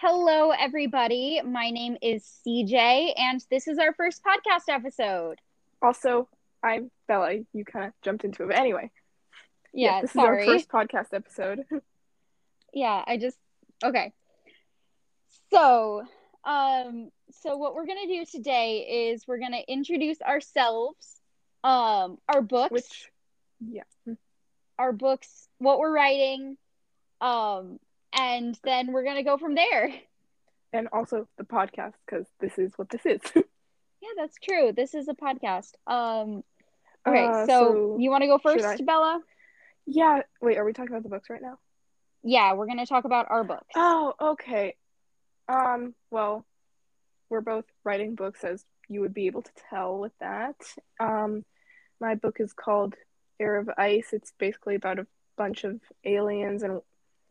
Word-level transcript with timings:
Hello, 0.00 0.50
everybody. 0.50 1.40
My 1.44 1.70
name 1.70 1.96
is 2.00 2.24
CJ, 2.46 3.14
and 3.16 3.44
this 3.50 3.66
is 3.66 3.78
our 3.78 3.92
first 3.94 4.22
podcast 4.24 4.72
episode. 4.72 5.40
Also, 5.82 6.28
I'm 6.62 6.90
Bella. 7.08 7.34
You 7.52 7.64
kind 7.64 7.86
of 7.86 7.92
jumped 8.02 8.24
into 8.24 8.44
it. 8.44 8.46
But 8.48 8.58
anyway, 8.58 8.90
Yeah, 9.72 10.02
this 10.02 10.12
sorry. 10.12 10.42
is 10.44 10.48
our 10.48 10.54
first 10.54 10.68
podcast 10.68 11.14
episode. 11.16 11.64
Yeah, 12.74 13.02
I 13.06 13.16
just 13.16 13.38
okay. 13.82 14.12
So, 15.50 16.02
um, 16.44 17.10
so 17.30 17.56
what 17.56 17.74
we're 17.74 17.86
gonna 17.86 18.06
do 18.06 18.26
today 18.26 19.10
is 19.10 19.26
we're 19.26 19.38
gonna 19.38 19.62
introduce 19.66 20.20
ourselves, 20.20 21.18
um, 21.64 22.18
our 22.28 22.42
books, 22.42 22.70
Which, 22.70 23.10
yeah. 23.66 24.14
our 24.78 24.92
books, 24.92 25.48
what 25.56 25.78
we're 25.78 25.92
writing, 25.94 26.58
um, 27.22 27.80
and 28.12 28.58
then 28.64 28.92
we're 28.92 29.04
gonna 29.04 29.22
go 29.24 29.38
from 29.38 29.54
there. 29.54 29.92
And 30.72 30.88
also 30.92 31.26
the 31.38 31.44
podcast, 31.44 31.94
because 32.06 32.26
this 32.40 32.58
is 32.58 32.72
what 32.76 32.90
this 32.90 33.04
is. 33.06 33.20
Yeah, 34.00 34.10
that's 34.16 34.36
true. 34.40 34.70
This 34.72 34.94
is 34.94 35.08
a 35.08 35.12
podcast. 35.14 35.72
Um, 35.88 36.44
okay, 37.04 37.26
Uh, 37.26 37.46
so, 37.46 37.46
so 37.46 37.96
you 37.98 38.10
want 38.10 38.22
to 38.22 38.28
go 38.28 38.38
first, 38.38 38.86
Bella? 38.86 39.20
yeah. 39.86 40.20
Wait, 40.40 40.56
are 40.56 40.64
we 40.64 40.72
talking 40.72 40.92
about 40.92 41.02
the 41.02 41.08
books 41.08 41.28
right 41.28 41.42
now? 41.42 41.58
Yeah, 42.22 42.52
we're 42.52 42.66
gonna 42.66 42.86
talk 42.86 43.04
about 43.06 43.26
our 43.28 43.42
books. 43.42 43.66
Oh, 43.74 44.14
okay. 44.20 44.76
Um, 45.48 45.96
well, 46.12 46.46
we're 47.28 47.40
both 47.40 47.64
writing 47.82 48.14
books, 48.14 48.44
as 48.44 48.64
you 48.88 49.00
would 49.00 49.14
be 49.14 49.26
able 49.26 49.42
to 49.42 49.50
tell 49.68 49.98
with 49.98 50.12
that. 50.20 50.54
Um, 51.00 51.44
my 52.00 52.14
book 52.14 52.36
is 52.38 52.52
called 52.52 52.94
Heir 53.40 53.56
of 53.56 53.68
Ice. 53.76 54.10
It's 54.12 54.32
basically 54.38 54.76
about 54.76 55.00
a 55.00 55.08
bunch 55.36 55.64
of 55.64 55.80
aliens, 56.04 56.62
and 56.62 56.80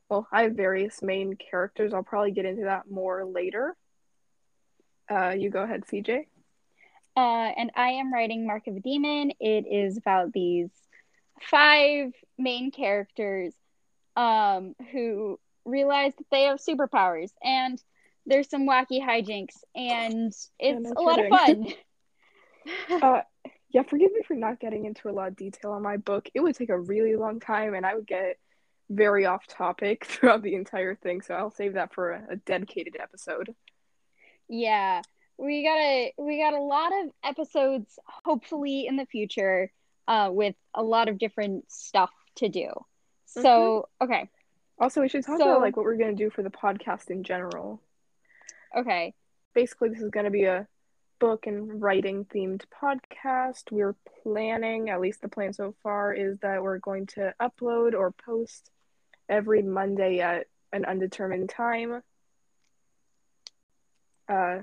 well, 0.09 0.27
I 0.31 0.43
have 0.43 0.53
various 0.53 1.01
main 1.01 1.35
characters. 1.35 1.93
I'll 1.93 2.03
probably 2.03 2.31
get 2.31 2.45
into 2.45 2.63
that 2.63 2.89
more 2.89 3.25
later. 3.25 3.75
Uh, 5.09 5.35
you 5.37 5.49
go 5.49 5.61
ahead, 5.61 5.83
CJ. 5.91 6.25
Uh, 7.15 7.19
and 7.19 7.71
I 7.75 7.89
am 7.91 8.13
writing 8.13 8.45
Mark 8.45 8.67
of 8.67 8.75
a 8.75 8.79
Demon. 8.79 9.31
It 9.39 9.65
is 9.69 9.97
about 9.97 10.33
these 10.33 10.69
five 11.41 12.11
main 12.37 12.71
characters 12.71 13.53
um, 14.15 14.75
who 14.91 15.39
realize 15.65 16.13
that 16.17 16.25
they 16.31 16.43
have 16.43 16.59
superpowers, 16.59 17.31
and 17.43 17.81
there's 18.25 18.49
some 18.49 18.67
wacky 18.67 19.01
hijinks, 19.01 19.55
and 19.75 20.33
it's 20.59 20.89
no 20.89 20.93
a 20.95 21.01
lot 21.01 21.19
of 21.19 21.29
fun. 21.29 21.67
Uh, 22.91 23.21
yeah, 23.69 23.81
forgive 23.81 24.11
me 24.11 24.19
for 24.27 24.33
not 24.33 24.59
getting 24.59 24.83
into 24.83 25.07
a 25.07 25.11
lot 25.11 25.29
of 25.29 25.37
detail 25.37 25.71
on 25.71 25.81
my 25.81 25.95
book. 25.95 26.27
It 26.33 26.41
would 26.41 26.53
take 26.53 26.67
a 26.67 26.77
really 26.77 27.15
long 27.15 27.39
time, 27.39 27.73
and 27.73 27.85
I 27.85 27.95
would 27.95 28.05
get 28.05 28.37
very 28.89 29.25
off 29.25 29.45
topic 29.47 30.05
throughout 30.09 30.41
the 30.41 30.55
entire 30.55 30.95
thing. 30.95 31.21
So 31.21 31.33
I'll 31.33 31.51
save 31.51 31.73
that 31.73 31.93
for 31.93 32.11
a, 32.11 32.23
a 32.31 32.35
dedicated 32.37 32.97
episode. 32.99 33.53
yeah, 34.47 35.01
we 35.37 35.63
got 35.63 35.77
a 35.77 36.13
we 36.17 36.39
got 36.39 36.53
a 36.53 36.61
lot 36.61 36.91
of 37.03 37.11
episodes, 37.23 37.99
hopefully 38.25 38.87
in 38.87 38.95
the 38.95 39.05
future, 39.05 39.71
uh, 40.07 40.29
with 40.31 40.55
a 40.73 40.81
lot 40.83 41.09
of 41.09 41.17
different 41.17 41.71
stuff 41.71 42.11
to 42.35 42.49
do. 42.49 42.69
So 43.25 43.89
okay, 44.01 44.29
Also, 44.79 45.01
we 45.01 45.09
should 45.09 45.25
talk 45.25 45.37
So- 45.39 45.43
about 45.49 45.61
like 45.61 45.75
what 45.77 45.83
we're 45.85 45.97
gonna 45.97 46.13
do 46.15 46.29
for 46.29 46.41
the 46.43 46.49
podcast 46.49 47.09
in 47.09 47.23
general. 47.23 47.81
okay. 48.75 49.13
Basically, 49.53 49.89
this 49.89 50.01
is 50.01 50.09
gonna 50.11 50.29
be 50.31 50.45
a 50.45 50.67
book 51.19 51.47
and 51.47 51.81
writing 51.81 52.25
themed 52.25 52.63
podcast. 52.81 53.71
We're 53.71 53.95
planning, 54.23 54.89
at 54.91 55.01
least 55.01 55.21
the 55.21 55.27
plan 55.27 55.51
so 55.51 55.73
far, 55.83 56.13
is 56.13 56.37
that 56.39 56.61
we're 56.61 56.77
going 56.77 57.07
to 57.07 57.33
upload 57.41 57.93
or 57.93 58.11
post 58.11 58.69
every 59.29 59.61
Monday 59.61 60.19
at 60.19 60.47
an 60.71 60.85
undetermined 60.85 61.49
time. 61.49 62.01
Uh, 64.27 64.59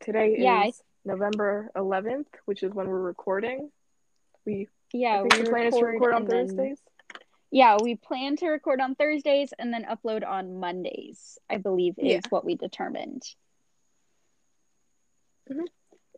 today 0.00 0.36
Yeah, 0.38 0.62
I- 0.64 0.66
is 0.68 0.82
November 1.04 1.70
11th, 1.76 2.28
which 2.46 2.62
is 2.62 2.72
when 2.72 2.88
we're 2.88 3.00
recording. 3.00 3.70
We 4.44 4.68
Yeah, 4.92 5.20
I 5.20 5.22
we 5.22 5.28
plan 5.44 5.66
is 5.66 5.74
to 5.74 5.84
record 5.84 6.14
on 6.14 6.24
then- 6.24 6.46
Thursdays. 6.48 6.82
Yeah, 7.50 7.78
we 7.82 7.94
plan 7.96 8.36
to 8.36 8.48
record 8.48 8.80
on 8.80 8.94
Thursdays 8.94 9.52
and 9.58 9.72
then 9.72 9.84
upload 9.84 10.26
on 10.26 10.58
Mondays, 10.60 11.38
I 11.48 11.56
believe 11.56 11.98
is 11.98 12.04
Yeah. 12.06 12.20
what 12.30 12.44
we 12.44 12.54
determined. 12.56 13.22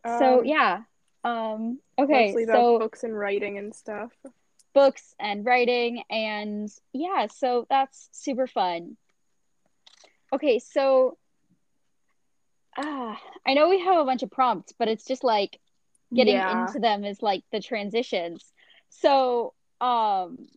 so 0.05 0.39
Um, 0.39 0.45
yeah. 0.45 0.83
Um 1.23 1.79
okay, 1.97 2.33
so 2.45 2.79
books 2.79 3.03
and 3.05 3.17
writing 3.17 3.57
and 3.57 3.73
stuff. 3.73 4.11
Books 4.73 5.13
and 5.19 5.45
writing 5.45 6.03
and 6.09 6.69
yeah, 6.93 7.27
so 7.27 7.65
that's 7.69 8.09
super 8.11 8.47
fun. 8.47 8.97
Okay, 10.33 10.59
so 10.59 11.17
ah, 12.77 13.19
I 13.45 13.53
know 13.53 13.69
we 13.69 13.79
have 13.81 13.97
a 13.97 14.05
bunch 14.05 14.23
of 14.23 14.31
prompts, 14.31 14.73
but 14.77 14.87
it's 14.87 15.05
just 15.05 15.23
like 15.23 15.59
getting 16.13 16.35
yeah. 16.35 16.67
into 16.67 16.79
them 16.79 17.03
is 17.03 17.21
like 17.21 17.43
the 17.51 17.59
transitions. 17.59 18.51
So, 18.89 19.53
um, 19.79 20.47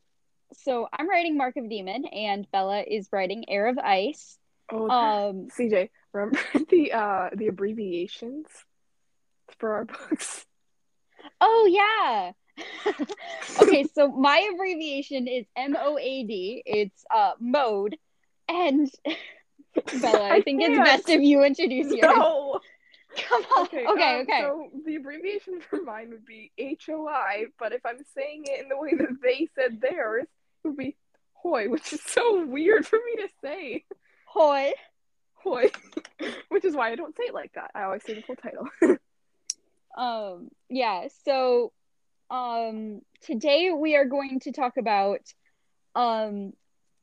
so 0.52 0.88
I'm 0.92 1.08
writing 1.08 1.36
Mark 1.36 1.56
of 1.56 1.68
Demon, 1.68 2.04
and 2.06 2.50
Bella 2.50 2.82
is 2.86 3.08
writing 3.12 3.44
Heir 3.48 3.66
of 3.66 3.78
Ice. 3.78 4.38
Oh, 4.70 4.88
Um, 4.88 5.48
CJ, 5.58 5.90
remember 6.12 6.38
the 6.70 6.92
uh 6.92 7.30
the 7.34 7.48
abbreviations 7.48 8.46
for 9.58 9.74
our 9.74 9.84
books? 9.84 10.46
oh 11.40 11.68
yeah. 11.70 12.32
okay, 13.62 13.84
so 13.94 14.08
my 14.08 14.48
abbreviation 14.52 15.26
is 15.26 15.46
M 15.56 15.76
O 15.78 15.98
A 15.98 16.24
D. 16.24 16.62
It's 16.66 17.04
uh 17.14 17.32
mode, 17.40 17.96
and 18.48 18.90
Bella, 20.00 20.30
I 20.30 20.40
think 20.40 20.62
it's 20.62 20.78
best 20.78 21.08
if 21.08 21.20
you 21.20 21.42
introduce 21.42 21.92
yours. 21.92 22.14
No. 22.16 22.60
Come 23.28 23.42
on. 23.56 23.66
Okay. 23.66 23.86
Okay, 23.86 24.14
um, 24.14 24.20
okay. 24.22 24.40
So 24.40 24.68
the 24.84 24.96
abbreviation 24.96 25.60
for 25.60 25.80
mine 25.82 26.10
would 26.10 26.26
be 26.26 26.50
H 26.58 26.88
O 26.90 27.06
I, 27.06 27.46
but 27.58 27.72
if 27.72 27.86
I'm 27.86 27.98
saying 28.14 28.44
it 28.46 28.62
in 28.62 28.68
the 28.68 28.76
way 28.76 28.92
that 28.94 29.20
they 29.22 29.48
said 29.54 29.80
theirs, 29.80 30.24
it 30.64 30.68
would 30.68 30.76
be 30.76 30.96
Hoy, 31.44 31.68
which 31.68 31.92
is 31.92 32.00
so 32.00 32.42
weird 32.46 32.86
for 32.86 32.96
me 32.96 33.22
to 33.22 33.28
say. 33.42 33.84
Hoy. 34.24 34.72
Hoy, 35.34 35.70
which 36.48 36.64
is 36.64 36.74
why 36.74 36.90
I 36.90 36.94
don't 36.94 37.14
say 37.14 37.24
it 37.24 37.34
like 37.34 37.52
that. 37.52 37.70
I 37.74 37.82
always 37.82 38.02
say 38.02 38.14
the 38.14 38.22
full 38.22 38.36
title. 38.36 38.66
Um, 39.96 40.48
yeah, 40.68 41.06
so 41.24 41.72
um 42.30 43.00
today 43.22 43.70
we 43.72 43.96
are 43.96 44.04
going 44.06 44.40
to 44.40 44.52
talk 44.52 44.76
about 44.76 45.20
um 45.94 46.52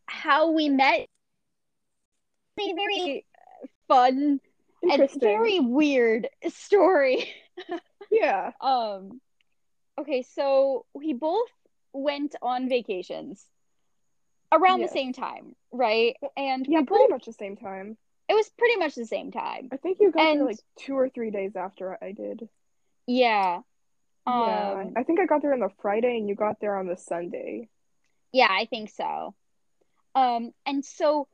how 0.08 0.52
we 0.52 0.68
met 0.70 1.06
a 2.60 2.74
very 2.74 3.26
fun 3.88 4.40
and 4.84 5.10
very 5.20 5.60
weird 5.60 6.28
story. 6.50 7.32
Yeah. 8.14 8.52
Um 8.60 9.22
okay, 9.98 10.24
so 10.36 10.86
we 10.94 11.14
both 11.14 11.48
went 11.94 12.36
on 12.42 12.68
vacations 12.68 13.42
around 14.52 14.82
Yes. 14.82 14.90
the 14.92 14.94
same 15.00 15.14
time, 15.14 15.56
right? 15.72 16.18
And 16.36 16.66
Yeah, 16.68 16.82
pretty 16.82 17.04
both 17.06 17.10
much 17.12 17.26
the 17.26 17.32
same 17.34 17.56
time. 17.56 17.98
it 18.28 18.34
was 18.34 18.50
pretty 18.58 18.76
much 18.78 18.96
the 18.96 19.06
same 19.06 19.32
time. 19.32 19.70
I 19.72 19.78
think 19.78 20.00
you 20.02 20.12
got 20.12 20.24
And- 20.24 20.40
there 20.42 20.48
like 20.48 20.58
two 20.78 20.94
or 20.98 21.08
three 21.10 21.32
days 21.32 21.56
after 21.56 21.98
I 22.04 22.12
did. 22.12 22.50
Yeah. 23.08 23.62
Yeah, 24.28 24.82
Um, 24.82 24.94
I 24.96 25.04
think 25.04 25.20
I 25.20 25.26
got 25.26 25.42
there 25.42 25.54
on 25.54 25.60
the 25.60 25.70
Friday 25.82 26.18
and 26.18 26.28
you 26.30 26.36
got 26.36 26.60
there 26.60 26.78
on 26.78 26.88
the 26.88 26.98
Sunday. 26.98 27.70
Yeah, 28.32 28.48
I 28.50 28.66
think 28.66 28.90
so. 28.90 29.34
Um, 30.16 30.52
and 30.66 30.84
so 30.86 31.28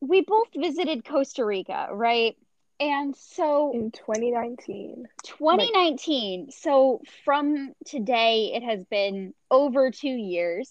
we 0.00 0.22
both 0.22 0.48
visited 0.54 1.04
Costa 1.04 1.44
Rica, 1.44 1.88
right? 1.92 2.36
And 2.80 3.16
so 3.16 3.72
in 3.74 3.90
2019. 3.90 5.08
2019, 5.24 6.50
so 6.52 7.00
from 7.24 7.72
today, 7.86 8.52
it 8.54 8.62
has 8.62 8.84
been 8.84 9.34
over 9.50 9.90
two 9.90 10.08
years. 10.08 10.70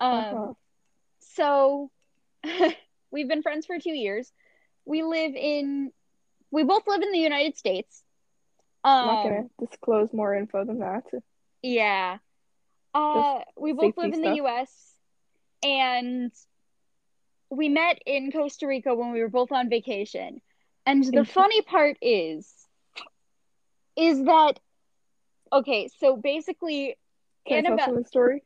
Um, 0.00 0.18
Uh-huh. 0.18 0.52
so 1.20 1.90
we've 3.10 3.28
been 3.28 3.42
friends 3.42 3.66
for 3.66 3.78
two 3.78 3.92
years. 3.92 4.32
We 4.84 5.02
live 5.02 5.34
in, 5.34 5.92
we 6.50 6.62
both 6.64 6.86
live 6.86 7.02
in 7.02 7.12
the 7.12 7.18
United 7.18 7.56
States. 7.56 8.02
I'm 8.84 9.06
not 9.06 9.18
Um, 9.18 9.22
gonna 9.22 9.48
disclose 9.58 10.12
more 10.12 10.34
info 10.34 10.64
than 10.64 10.78
that. 10.80 11.04
Yeah. 11.62 12.18
Uh, 12.94 13.40
we 13.56 13.72
both 13.72 13.96
live 13.96 14.12
in 14.12 14.22
the. 14.22 14.34
US 14.36 14.94
and 15.62 16.32
we 17.50 17.68
met 17.68 18.00
in 18.06 18.30
Costa 18.32 18.66
Rica 18.66 18.94
when 18.94 19.12
we 19.12 19.20
were 19.20 19.28
both 19.28 19.52
on 19.52 19.68
vacation. 19.68 20.40
And 20.86 21.04
the 21.04 21.24
funny 21.24 21.62
part 21.62 21.98
is 22.00 22.68
is 23.96 24.24
that 24.24 24.58
okay, 25.52 25.88
so 25.88 26.16
basically 26.16 26.96
Can 27.46 27.58
I 27.58 27.62
tell 27.62 27.78
Annabelle 27.78 28.02
the 28.02 28.04
story? 28.04 28.42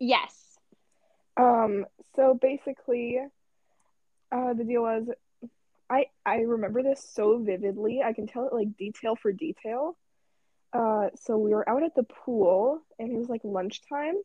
yes. 0.00 0.58
Um, 1.36 1.86
so 2.14 2.34
basically, 2.40 3.18
uh, 4.32 4.52
the 4.54 4.64
deal 4.64 4.82
was, 4.82 5.08
I 5.90 6.06
I 6.24 6.38
remember 6.40 6.82
this 6.82 7.04
so 7.12 7.38
vividly. 7.38 8.02
I 8.02 8.12
can 8.12 8.26
tell 8.26 8.46
it 8.46 8.54
like 8.54 8.76
detail 8.76 9.16
for 9.16 9.32
detail. 9.32 9.96
Uh, 10.72 11.10
so 11.14 11.38
we 11.38 11.50
were 11.50 11.68
out 11.68 11.82
at 11.84 11.94
the 11.94 12.02
pool, 12.02 12.82
and 12.98 13.12
it 13.12 13.16
was 13.16 13.28
like 13.28 13.42
lunchtime, 13.44 14.16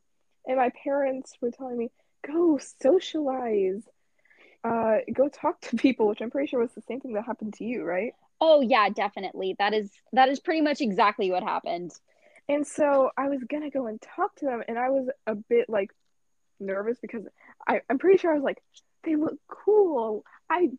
and 0.47 0.57
my 0.57 0.71
parents 0.83 1.35
were 1.41 1.51
telling 1.51 1.77
me, 1.77 1.91
"Go 2.25 2.57
socialize." 2.57 3.87
uh, 4.63 4.97
go 5.13 5.29
talk 5.29 5.59
to 5.61 5.75
people, 5.77 6.07
which 6.07 6.21
I'm 6.21 6.29
pretty 6.29 6.47
sure 6.47 6.59
was 6.59 6.73
the 6.73 6.81
same 6.81 6.99
thing 6.99 7.13
that 7.13 7.25
happened 7.25 7.53
to 7.55 7.63
you, 7.63 7.83
right? 7.83 8.13
Oh 8.41 8.61
yeah, 8.61 8.89
definitely. 8.89 9.55
That 9.59 9.73
is 9.73 9.91
that 10.13 10.29
is 10.29 10.39
pretty 10.39 10.61
much 10.61 10.81
exactly 10.81 11.31
what 11.31 11.43
happened. 11.43 11.91
And 12.47 12.65
so 12.65 13.11
I 13.17 13.29
was 13.29 13.43
gonna 13.43 13.69
go 13.69 13.87
and 13.87 14.01
talk 14.01 14.35
to 14.37 14.45
them, 14.45 14.63
and 14.67 14.77
I 14.77 14.89
was 14.89 15.09
a 15.27 15.35
bit 15.35 15.69
like 15.69 15.91
nervous 16.59 16.97
because 17.01 17.23
I, 17.67 17.81
I'm 17.89 17.99
pretty 17.99 18.17
sure 18.17 18.31
I 18.31 18.35
was 18.35 18.43
like, 18.43 18.61
they 19.03 19.15
look 19.15 19.37
cool. 19.47 20.23
I, 20.49 20.69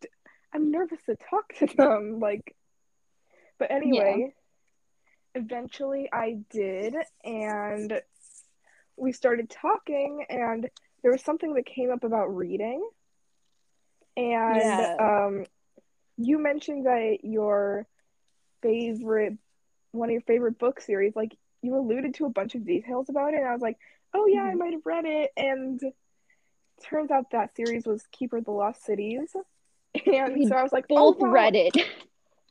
I'm 0.53 0.71
nervous 0.71 0.99
to 1.05 1.15
talk 1.29 1.53
to 1.59 1.67
them. 1.67 2.19
Like, 2.19 2.55
but 3.57 3.71
anyway, 3.71 4.33
yeah. 5.35 5.41
eventually 5.41 6.09
I 6.11 6.39
did, 6.49 6.95
and 7.23 8.01
we 8.97 9.11
started 9.11 9.49
talking, 9.49 10.25
and 10.29 10.69
there 11.01 11.11
was 11.11 11.23
something 11.23 11.53
that 11.53 11.65
came 11.65 11.91
up 11.91 12.03
about 12.03 12.35
reading. 12.35 12.87
And 14.17 14.57
yeah. 14.57 14.95
um, 14.99 15.45
you 16.17 16.37
mentioned 16.37 16.85
that 16.85 17.19
your 17.23 17.87
favorite, 18.61 19.37
one 19.91 20.09
of 20.09 20.13
your 20.13 20.21
favorite 20.21 20.59
book 20.59 20.81
series, 20.81 21.15
like 21.15 21.35
you 21.61 21.75
alluded 21.75 22.15
to 22.15 22.25
a 22.25 22.29
bunch 22.29 22.55
of 22.55 22.65
details 22.65 23.09
about 23.09 23.33
it, 23.33 23.37
and 23.37 23.47
I 23.47 23.53
was 23.53 23.61
like, 23.61 23.77
oh 24.13 24.25
yeah, 24.27 24.41
mm-hmm. 24.41 24.49
I 24.49 24.55
might 24.55 24.73
have 24.73 24.85
read 24.85 25.05
it, 25.05 25.31
and 25.37 25.79
turns 26.83 27.11
out 27.11 27.31
that 27.31 27.55
series 27.55 27.85
was 27.85 28.03
Keeper 28.11 28.37
of 28.37 28.45
the 28.45 28.51
Lost 28.51 28.83
Cities, 28.83 29.35
and 30.05 30.33
we 30.35 30.47
so 30.47 30.55
I 30.55 30.63
was 30.63 30.71
like, 30.71 30.87
both 30.87 31.17
oh, 31.19 31.25
wow. 31.25 31.31
read 31.31 31.55
it, 31.55 31.75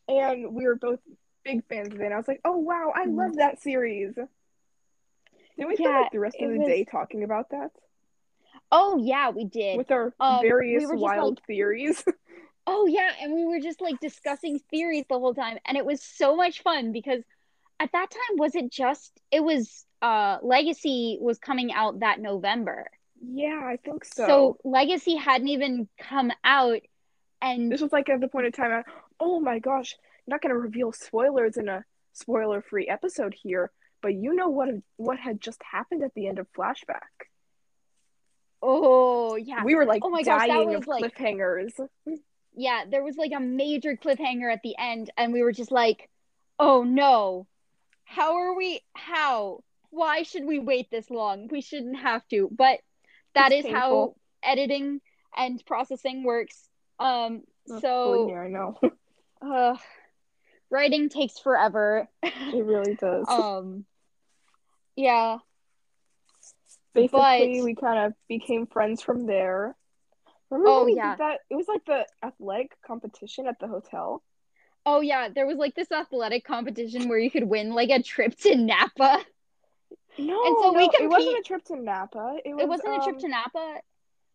and 0.08 0.52
we 0.52 0.64
were 0.64 0.76
both 0.76 1.00
big 1.44 1.64
fans 1.68 1.94
of 1.94 2.00
it. 2.00 2.04
And 2.04 2.14
I 2.14 2.16
was 2.16 2.28
like, 2.28 2.40
oh 2.44 2.58
wow, 2.58 2.92
I 2.94 3.06
mm-hmm. 3.06 3.16
love 3.16 3.36
that 3.36 3.62
series. 3.62 4.14
Did 4.14 4.28
we 5.58 5.76
yeah, 5.78 5.86
spend 5.86 5.94
like 5.94 6.12
the 6.12 6.20
rest 6.20 6.36
of 6.40 6.50
the 6.50 6.58
was... 6.58 6.66
day 6.66 6.84
talking 6.84 7.24
about 7.24 7.50
that? 7.50 7.70
Oh 8.72 8.98
yeah, 9.02 9.30
we 9.30 9.44
did 9.44 9.78
with 9.78 9.90
our 9.90 10.14
um, 10.20 10.40
various 10.42 10.84
we 10.90 10.98
wild 10.98 11.38
like... 11.38 11.46
theories. 11.46 12.04
oh 12.66 12.86
yeah, 12.86 13.10
and 13.20 13.34
we 13.34 13.44
were 13.44 13.60
just 13.60 13.80
like 13.80 13.98
discussing 14.00 14.60
theories 14.70 15.04
the 15.08 15.18
whole 15.18 15.34
time, 15.34 15.58
and 15.66 15.76
it 15.76 15.84
was 15.84 16.02
so 16.02 16.36
much 16.36 16.62
fun 16.62 16.92
because 16.92 17.22
at 17.78 17.90
that 17.92 18.10
time 18.10 18.36
was 18.36 18.54
it 18.54 18.70
just 18.70 19.12
it 19.30 19.42
was 19.42 19.86
uh 20.02 20.38
Legacy 20.42 21.18
was 21.20 21.38
coming 21.38 21.72
out 21.72 22.00
that 22.00 22.20
November. 22.20 22.90
Yeah, 23.22 23.60
I 23.62 23.76
think 23.76 24.04
so. 24.04 24.26
So 24.26 24.56
Legacy 24.64 25.16
hadn't 25.16 25.48
even 25.48 25.88
come 25.98 26.32
out 26.42 26.80
and 27.42 27.70
this 27.70 27.80
was 27.80 27.92
like 27.92 28.08
at 28.08 28.20
the 28.20 28.28
point 28.28 28.46
of 28.46 28.52
time 28.52 28.72
I, 28.72 28.82
oh 29.18 29.40
my 29.40 29.58
gosh, 29.58 29.96
I'm 30.00 30.32
not 30.32 30.42
gonna 30.42 30.56
reveal 30.56 30.92
spoilers 30.92 31.56
in 31.56 31.68
a 31.68 31.84
spoiler 32.12 32.62
free 32.62 32.88
episode 32.88 33.34
here, 33.40 33.70
but 34.02 34.14
you 34.14 34.34
know 34.34 34.48
what 34.48 34.68
what 34.96 35.18
had 35.18 35.40
just 35.40 35.60
happened 35.62 36.02
at 36.02 36.14
the 36.14 36.26
end 36.26 36.38
of 36.38 36.46
flashback. 36.52 37.26
Oh 38.62 39.36
yeah. 39.36 39.64
We 39.64 39.74
were 39.74 39.86
like 39.86 40.02
oh 40.04 40.10
my 40.10 40.22
gosh, 40.22 40.48
that 40.48 40.66
was 40.66 40.76
of 40.76 40.86
like, 40.86 41.16
cliffhangers. 41.16 41.72
Yeah, 42.54 42.84
there 42.90 43.04
was 43.04 43.16
like 43.16 43.32
a 43.34 43.40
major 43.40 43.96
cliffhanger 43.96 44.52
at 44.52 44.60
the 44.62 44.74
end, 44.78 45.10
and 45.16 45.32
we 45.32 45.42
were 45.42 45.52
just 45.52 45.70
like, 45.70 46.08
oh 46.58 46.82
no. 46.84 47.46
How 48.04 48.34
are 48.36 48.56
we 48.56 48.80
how? 48.94 49.60
Why 49.90 50.24
should 50.24 50.44
we 50.44 50.58
wait 50.58 50.90
this 50.90 51.08
long? 51.10 51.48
We 51.48 51.60
shouldn't 51.60 51.98
have 51.98 52.26
to. 52.28 52.48
But 52.50 52.80
that 53.34 53.52
it's 53.52 53.66
is 53.66 53.72
painful. 53.72 53.80
how 53.80 54.14
editing 54.42 55.00
and 55.36 55.62
processing 55.64 56.24
works. 56.24 56.68
Um 57.00 57.42
so 57.80 58.28
yeah, 58.30 58.40
I 58.40 58.48
know. 58.48 58.78
uh 59.42 59.76
writing 60.70 61.08
takes 61.08 61.38
forever. 61.38 62.08
It 62.22 62.64
really 62.64 62.94
does. 62.94 63.26
um 63.28 63.84
yeah 64.96 65.38
basically 66.94 67.58
but, 67.58 67.64
we 67.64 67.74
kind 67.74 68.06
of 68.06 68.14
became 68.28 68.66
friends 68.66 69.02
from 69.02 69.26
there. 69.26 69.76
Remember 70.50 70.70
oh 70.70 70.86
yeah, 70.86 71.14
that 71.16 71.40
it 71.48 71.54
was 71.54 71.68
like 71.68 71.84
the 71.84 72.06
athletic 72.24 72.76
competition 72.84 73.46
at 73.46 73.58
the 73.60 73.68
hotel. 73.68 74.22
Oh 74.84 75.00
yeah, 75.00 75.28
there 75.28 75.46
was 75.46 75.58
like 75.58 75.74
this 75.74 75.92
athletic 75.92 76.44
competition 76.44 77.08
where 77.08 77.18
you 77.18 77.30
could 77.30 77.44
win 77.44 77.72
like 77.72 77.90
a 77.90 78.02
trip 78.02 78.36
to 78.40 78.56
Napa. 78.56 79.20
No, 80.18 80.44
and 80.44 80.56
so 80.60 80.70
no, 80.70 80.72
we 80.72 80.88
compete... 80.88 81.00
it 81.02 81.08
wasn't 81.08 81.38
a 81.38 81.42
trip 81.42 81.64
to 81.66 81.76
Napa. 81.76 82.38
It, 82.44 82.54
was, 82.54 82.62
it 82.62 82.68
wasn't 82.68 82.94
um, 82.94 83.00
a 83.00 83.04
trip 83.04 83.18
to 83.18 83.28
Napa. 83.28 83.76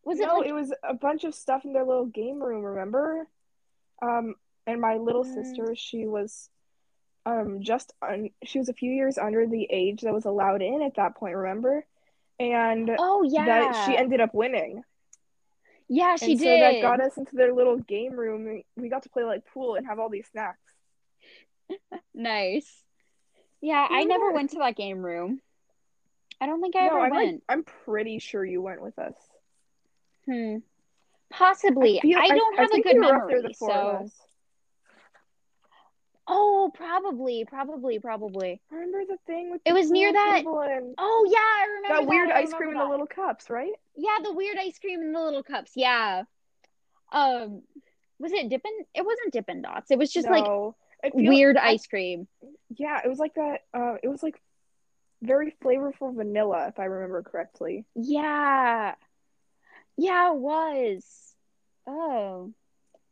Was 0.06 0.20
no, 0.20 0.38
it? 0.38 0.38
Like... 0.38 0.48
it 0.48 0.54
was 0.54 0.74
a 0.88 0.94
bunch 0.94 1.24
of 1.24 1.36
stuff 1.36 1.66
in 1.66 1.74
their 1.74 1.86
little 1.86 2.06
game 2.06 2.42
room. 2.42 2.64
Remember? 2.64 3.28
Um, 4.02 4.36
and 4.66 4.80
my 4.80 4.98
little 4.98 5.26
mm. 5.26 5.34
sister, 5.34 5.76
she 5.76 6.06
was, 6.06 6.50
um, 7.26 7.62
just 7.62 7.94
un- 8.02 8.32
she 8.44 8.60
was 8.60 8.70
a 8.70 8.74
few 8.74 8.92
years 8.92 9.18
under 9.18 9.46
the 9.46 9.68
age 9.70 10.02
that 10.02 10.14
was 10.14 10.26
allowed 10.26 10.62
in 10.62 10.82
at 10.82 10.96
that 10.96 11.16
point. 11.16 11.36
Remember? 11.36 11.86
and 12.40 12.92
oh 13.00 13.24
yeah, 13.24 13.46
that 13.46 13.86
she 13.86 13.98
ended 13.98 14.22
up 14.22 14.34
winning. 14.34 14.84
Yeah, 15.88 16.16
she 16.16 16.32
and 16.32 16.40
did. 16.40 16.60
So 16.60 16.74
that 16.74 16.82
got 16.82 17.02
us 17.02 17.18
into 17.18 17.36
their 17.36 17.54
little 17.54 17.78
game 17.78 18.14
room. 18.14 18.64
We 18.76 18.90
got 18.90 19.04
to 19.04 19.10
play 19.10 19.24
like 19.24 19.46
pool 19.54 19.76
and 19.76 19.86
have 19.86 20.00
all 20.00 20.10
these 20.10 20.28
snacks. 20.32 20.60
nice. 22.14 22.84
Yeah, 23.62 23.88
I 23.90 24.04
never 24.04 24.32
went 24.32 24.52
to 24.52 24.60
that 24.60 24.76
game 24.76 25.04
room. 25.04 25.42
I 26.42 26.48
don't 26.48 26.62
think 26.62 26.76
I 26.76 26.82
no, 26.82 26.88
ever 26.88 27.00
I'm 27.00 27.12
went. 27.12 27.34
Like, 27.34 27.42
I'm 27.50 27.64
pretty 27.86 28.20
sure 28.20 28.44
you 28.44 28.62
went 28.62 28.82
with 28.82 29.00
us. 29.00 29.16
Hmm. 30.30 30.58
Possibly. 31.30 32.00
I, 32.00 32.02
feel, 32.02 32.18
I 32.18 32.28
don't 32.28 32.60
I, 32.60 32.62
have 32.62 32.72
I 32.74 32.78
a 32.78 32.82
good 32.82 32.98
memory. 32.98 33.54
So. 33.54 34.08
Oh, 36.28 36.72
probably, 36.74 37.46
probably, 37.46 38.00
probably. 38.00 38.62
Remember 38.72 39.04
the 39.08 39.18
thing 39.28 39.52
with 39.52 39.62
it 39.64 39.74
was 39.74 39.92
near 39.92 40.12
that. 40.12 40.44
Oh 40.46 41.28
yeah, 41.30 41.38
I 41.38 41.66
remember 41.68 41.88
that, 41.88 42.02
that. 42.02 42.10
weird 42.10 42.32
ice 42.32 42.54
cream 42.54 42.74
that. 42.74 42.82
in 42.82 42.86
the 42.86 42.90
little 42.90 43.06
cups, 43.06 43.50
right? 43.50 43.74
Yeah, 43.96 44.18
the 44.24 44.34
weird 44.34 44.58
ice 44.58 44.80
cream 44.80 45.02
in 45.02 45.14
the 45.14 45.22
little 45.22 45.44
cups. 45.44 45.74
Yeah. 45.76 46.24
Um, 47.12 47.62
was 48.18 48.32
it 48.32 48.50
Dippin'? 48.50 48.86
It 48.96 49.06
wasn't 49.06 49.34
Dippin' 49.34 49.62
Dots. 49.62 49.92
It 49.92 50.00
was 50.00 50.12
just 50.12 50.28
no. 50.28 50.76
like 51.04 51.14
weird 51.14 51.58
like, 51.58 51.66
ice 51.66 51.86
cream. 51.86 52.28
Yeah, 52.76 53.02
it 53.04 53.08
was 53.08 53.20
like 53.20 53.36
that. 53.36 53.60
Uh, 53.74 53.96
it 54.02 54.08
was 54.08 54.24
like 54.24 54.42
very 55.22 55.54
flavorful 55.64 56.16
vanilla, 56.16 56.68
if 56.70 56.80
I 56.80 56.86
remember 56.86 57.22
correctly. 57.22 57.86
Yeah. 57.96 58.96
Yeah, 59.98 60.32
it 60.32 60.38
was. 60.38 61.04
Oh. 61.88 62.52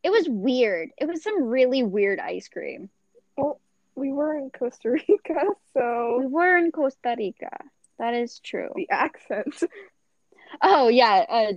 It 0.04 0.12
was 0.12 0.28
weird. 0.28 0.90
It 0.98 1.08
was 1.08 1.24
some 1.24 1.44
really 1.44 1.84
weird 1.84 2.20
ice 2.20 2.50
cream. 2.50 2.90
Well, 3.38 3.62
we 3.96 4.12
were 4.12 4.36
in 4.38 4.50
Costa 4.50 4.92
Rica, 4.92 5.46
so 5.74 6.18
we 6.20 6.28
were 6.28 6.58
in 6.58 6.72
Costa 6.72 7.16
Rica. 7.18 7.58
That 8.00 8.14
is 8.14 8.40
true. 8.40 8.70
The 8.76 8.90
accent. 8.90 9.64
Oh 10.62 10.88
yeah. 10.88 11.26
Uh, 11.28 11.54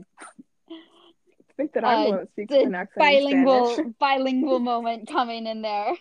I 0.70 1.52
think 1.56 1.72
that 1.72 1.84
I'm 1.84 1.98
uh, 1.98 2.04
the 2.04 2.10
one 2.10 2.18
that 2.20 2.30
speaks 2.30 2.54
an 2.54 2.74
accent. 2.74 2.98
Bilingual 2.98 3.94
bilingual 3.98 4.58
moment 4.58 5.08
coming 5.08 5.46
in 5.46 5.62
there. 5.62 5.94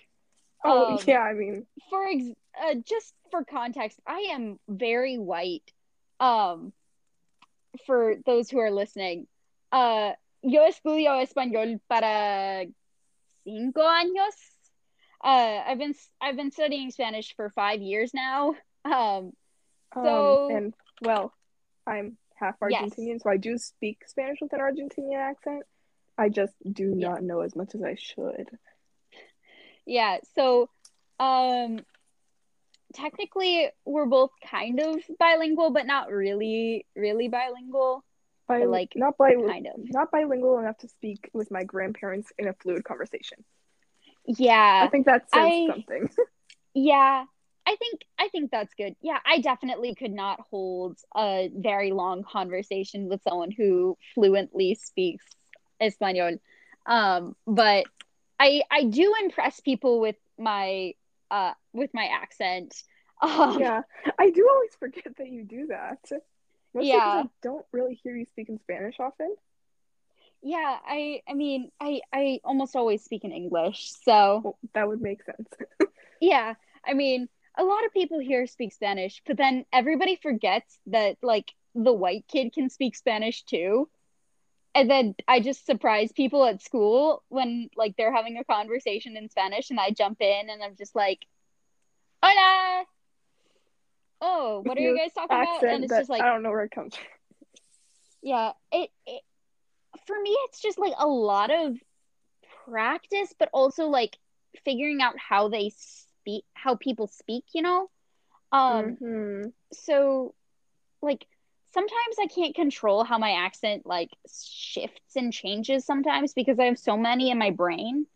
Oh 0.64 0.94
um, 0.94 1.00
yeah, 1.06 1.20
I 1.20 1.34
mean, 1.34 1.66
for 1.90 2.08
ex- 2.08 2.38
uh, 2.62 2.76
just 2.88 3.14
for 3.32 3.44
context, 3.44 4.00
I 4.08 4.28
am 4.32 4.60
very 4.68 5.18
white. 5.18 5.70
Um, 6.20 6.74
for 7.86 8.16
those 8.26 8.50
who 8.50 8.60
are 8.60 8.72
listening, 8.72 9.28
uh, 9.72 10.14
yo 10.42 10.70
estudio 10.70 11.22
español 11.22 11.80
para 11.90 12.66
cinco 13.44 13.82
años 13.82 14.34
uh, 15.26 15.64
I've 15.68 15.80
been 15.80 15.96
I've 16.22 16.36
been 16.36 16.52
studying 16.52 16.92
Spanish 16.92 17.36
for 17.36 17.50
five 17.50 17.82
years 17.82 18.14
now. 18.14 18.56
Um, 18.86 19.34
so 19.96 20.46
um, 20.52 20.56
and 20.56 20.74
well, 21.02 21.34
I'm 21.88 22.18
half 22.36 22.60
Argentinian, 22.60 22.94
yes. 22.98 23.24
so 23.24 23.30
I 23.32 23.38
do 23.38 23.58
speak 23.58 24.04
Spanish 24.06 24.38
with 24.40 24.54
an 24.54 24.60
Argentinian 24.60 25.18
accent. 25.18 25.64
I 26.18 26.30
just 26.30 26.54
do 26.72 26.94
not 26.94 27.24
know 27.24 27.42
as 27.42 27.56
much 27.56 27.74
as 27.74 27.82
I 27.82 27.96
should. 27.96 28.50
Yeah, 29.88 30.18
so 30.36 30.70
um 31.20 31.80
technically 32.96 33.70
we're 33.86 34.06
both 34.08 34.32
kind 34.50 34.80
of 34.80 34.98
bilingual, 35.20 35.72
but 35.72 35.86
not 35.86 36.12
really 36.12 36.86
really 36.96 37.28
bilingual. 37.28 38.04
Bi- 38.48 38.66
like 38.66 38.94
not 38.96 39.18
bilingual, 39.18 39.50
kind 39.50 39.68
of 39.68 39.74
not 39.78 40.12
bilingual 40.12 40.60
enough 40.60 40.78
to 40.80 40.88
speak 40.88 41.30
with 41.34 41.52
my 41.52 41.64
grandparents 41.64 42.32
in 42.38 42.48
a 42.48 42.54
fluid 42.54 42.84
conversation. 42.84 43.44
Yeah. 44.26 44.82
I 44.84 44.90
think 44.90 45.06
that 45.06 45.30
says 45.32 45.42
I, 45.42 45.68
something. 45.70 46.10
yeah. 46.74 47.26
I 47.68 47.76
think 47.78 48.02
I 48.20 48.28
think 48.30 48.52
that's 48.52 48.74
good. 48.76 48.96
Yeah, 49.02 49.18
I 49.26 49.40
definitely 49.40 49.96
could 49.96 50.12
not 50.12 50.40
hold 50.52 51.00
a 51.16 51.50
very 51.54 51.92
long 51.92 52.24
conversation 52.24 53.10
with 53.10 53.22
someone 53.28 53.50
who 53.52 53.98
fluently 54.14 54.76
speaks 54.76 55.26
Espanol. 55.82 56.38
Um, 56.86 57.36
but 57.48 57.86
I 58.40 58.62
I 58.70 58.84
do 58.84 59.16
impress 59.24 59.60
people 59.62 60.00
with 60.00 60.18
my 60.38 60.94
uh 61.32 61.54
with 61.74 61.94
my 61.94 62.06
accent. 62.06 62.84
Um, 63.22 63.58
yeah, 63.62 63.82
I 64.20 64.30
do 64.30 64.46
always 64.54 64.76
forget 64.78 65.16
that 65.18 65.30
you 65.30 65.46
do 65.46 65.68
that. 65.68 66.00
Mostly 66.74 66.90
yeah, 66.90 67.24
I 67.24 67.30
don't 67.42 67.66
really 67.72 67.98
hear 68.04 68.14
you 68.14 68.26
speak 68.26 68.50
in 68.50 68.60
Spanish 68.60 68.96
often. 69.00 69.34
Yeah 70.42 70.78
i 70.86 71.22
i 71.28 71.34
mean 71.34 71.72
i 71.82 72.02
i 72.14 72.40
almost 72.44 72.76
always 72.76 73.04
speak 73.04 73.24
in 73.24 73.32
english 73.32 73.92
so. 74.04 74.42
Well, 74.44 74.58
that 74.74 74.88
would 74.88 75.02
make 75.02 75.24
sense. 75.24 75.50
Yeah 76.22 76.54
i 76.86 76.94
mean 76.94 77.28
a 77.58 77.64
lot 77.64 77.84
of 77.86 77.94
people 77.94 78.20
here 78.20 78.46
speak 78.48 78.72
spanish 78.74 79.22
but 79.26 79.38
then 79.38 79.66
everybody 79.74 80.18
forgets 80.22 80.80
that 80.88 81.18
like 81.24 81.52
the 81.74 81.92
white 81.94 82.26
kid 82.28 82.54
can 82.54 82.70
speak 82.70 82.96
spanish 82.96 83.44
too 83.44 83.90
and 84.76 84.90
then 84.90 85.16
I 85.28 85.40
just 85.40 85.66
surprise 85.66 86.12
people 86.12 86.46
at 86.46 86.62
school 86.62 87.24
when 87.30 87.70
like 87.76 87.96
they're 87.98 88.14
having 88.14 88.38
a 88.38 88.44
conversation 88.44 89.18
in 89.18 89.30
Spanish 89.30 89.72
and 89.72 89.80
I 89.80 89.92
jump 89.92 90.22
in 90.22 90.50
and 90.50 90.62
I'm 90.64 90.76
just 90.76 90.96
like, 90.96 91.26
Hola. 92.24 92.86
Oh, 94.22 94.62
what 94.66 94.78
are 94.78 94.82
you 94.82 94.98
guys 94.98 95.14
talking 95.14 95.38
about? 95.38 95.64
And 95.70 95.84
it's 95.84 95.96
just 95.96 96.10
like 96.10 96.22
I 96.22 96.26
don't 96.28 96.44
know 96.44 96.52
where 96.52 96.64
it 96.66 96.72
comes 96.72 96.96
from. 96.96 97.06
Yeah, 98.22 98.52
it, 98.72 98.90
it 99.08 99.22
for 100.06 100.20
me 100.22 100.32
it's 100.46 100.62
just 100.62 100.78
like 100.80 100.94
a 100.98 101.08
lot 101.08 101.52
of 101.52 101.78
practice, 102.66 103.34
but 103.38 103.50
also 103.54 103.86
like 103.86 104.18
figuring 104.64 105.02
out 105.02 105.16
how 105.18 105.50
they 105.50 105.72
speak, 105.76 106.44
how 106.54 106.76
people 106.76 107.08
speak, 107.08 107.46
you 107.54 107.62
know? 107.62 107.90
Um 108.52 108.98
Mhm. 109.02 109.54
so 109.74 110.34
like 111.02 111.28
sometimes 111.76 112.18
I 112.22 112.28
can't 112.28 112.56
control 112.56 113.04
how 113.04 113.20
my 113.20 113.32
accent 113.34 113.86
like 113.86 114.10
shifts 114.32 115.16
and 115.18 115.34
changes 115.34 115.86
sometimes 115.86 116.34
because 116.34 116.60
I 116.60 116.66
have 116.66 116.80
so 116.80 116.98
many 116.98 117.32
in 117.32 117.38
my 117.38 117.52
brain. 117.52 118.08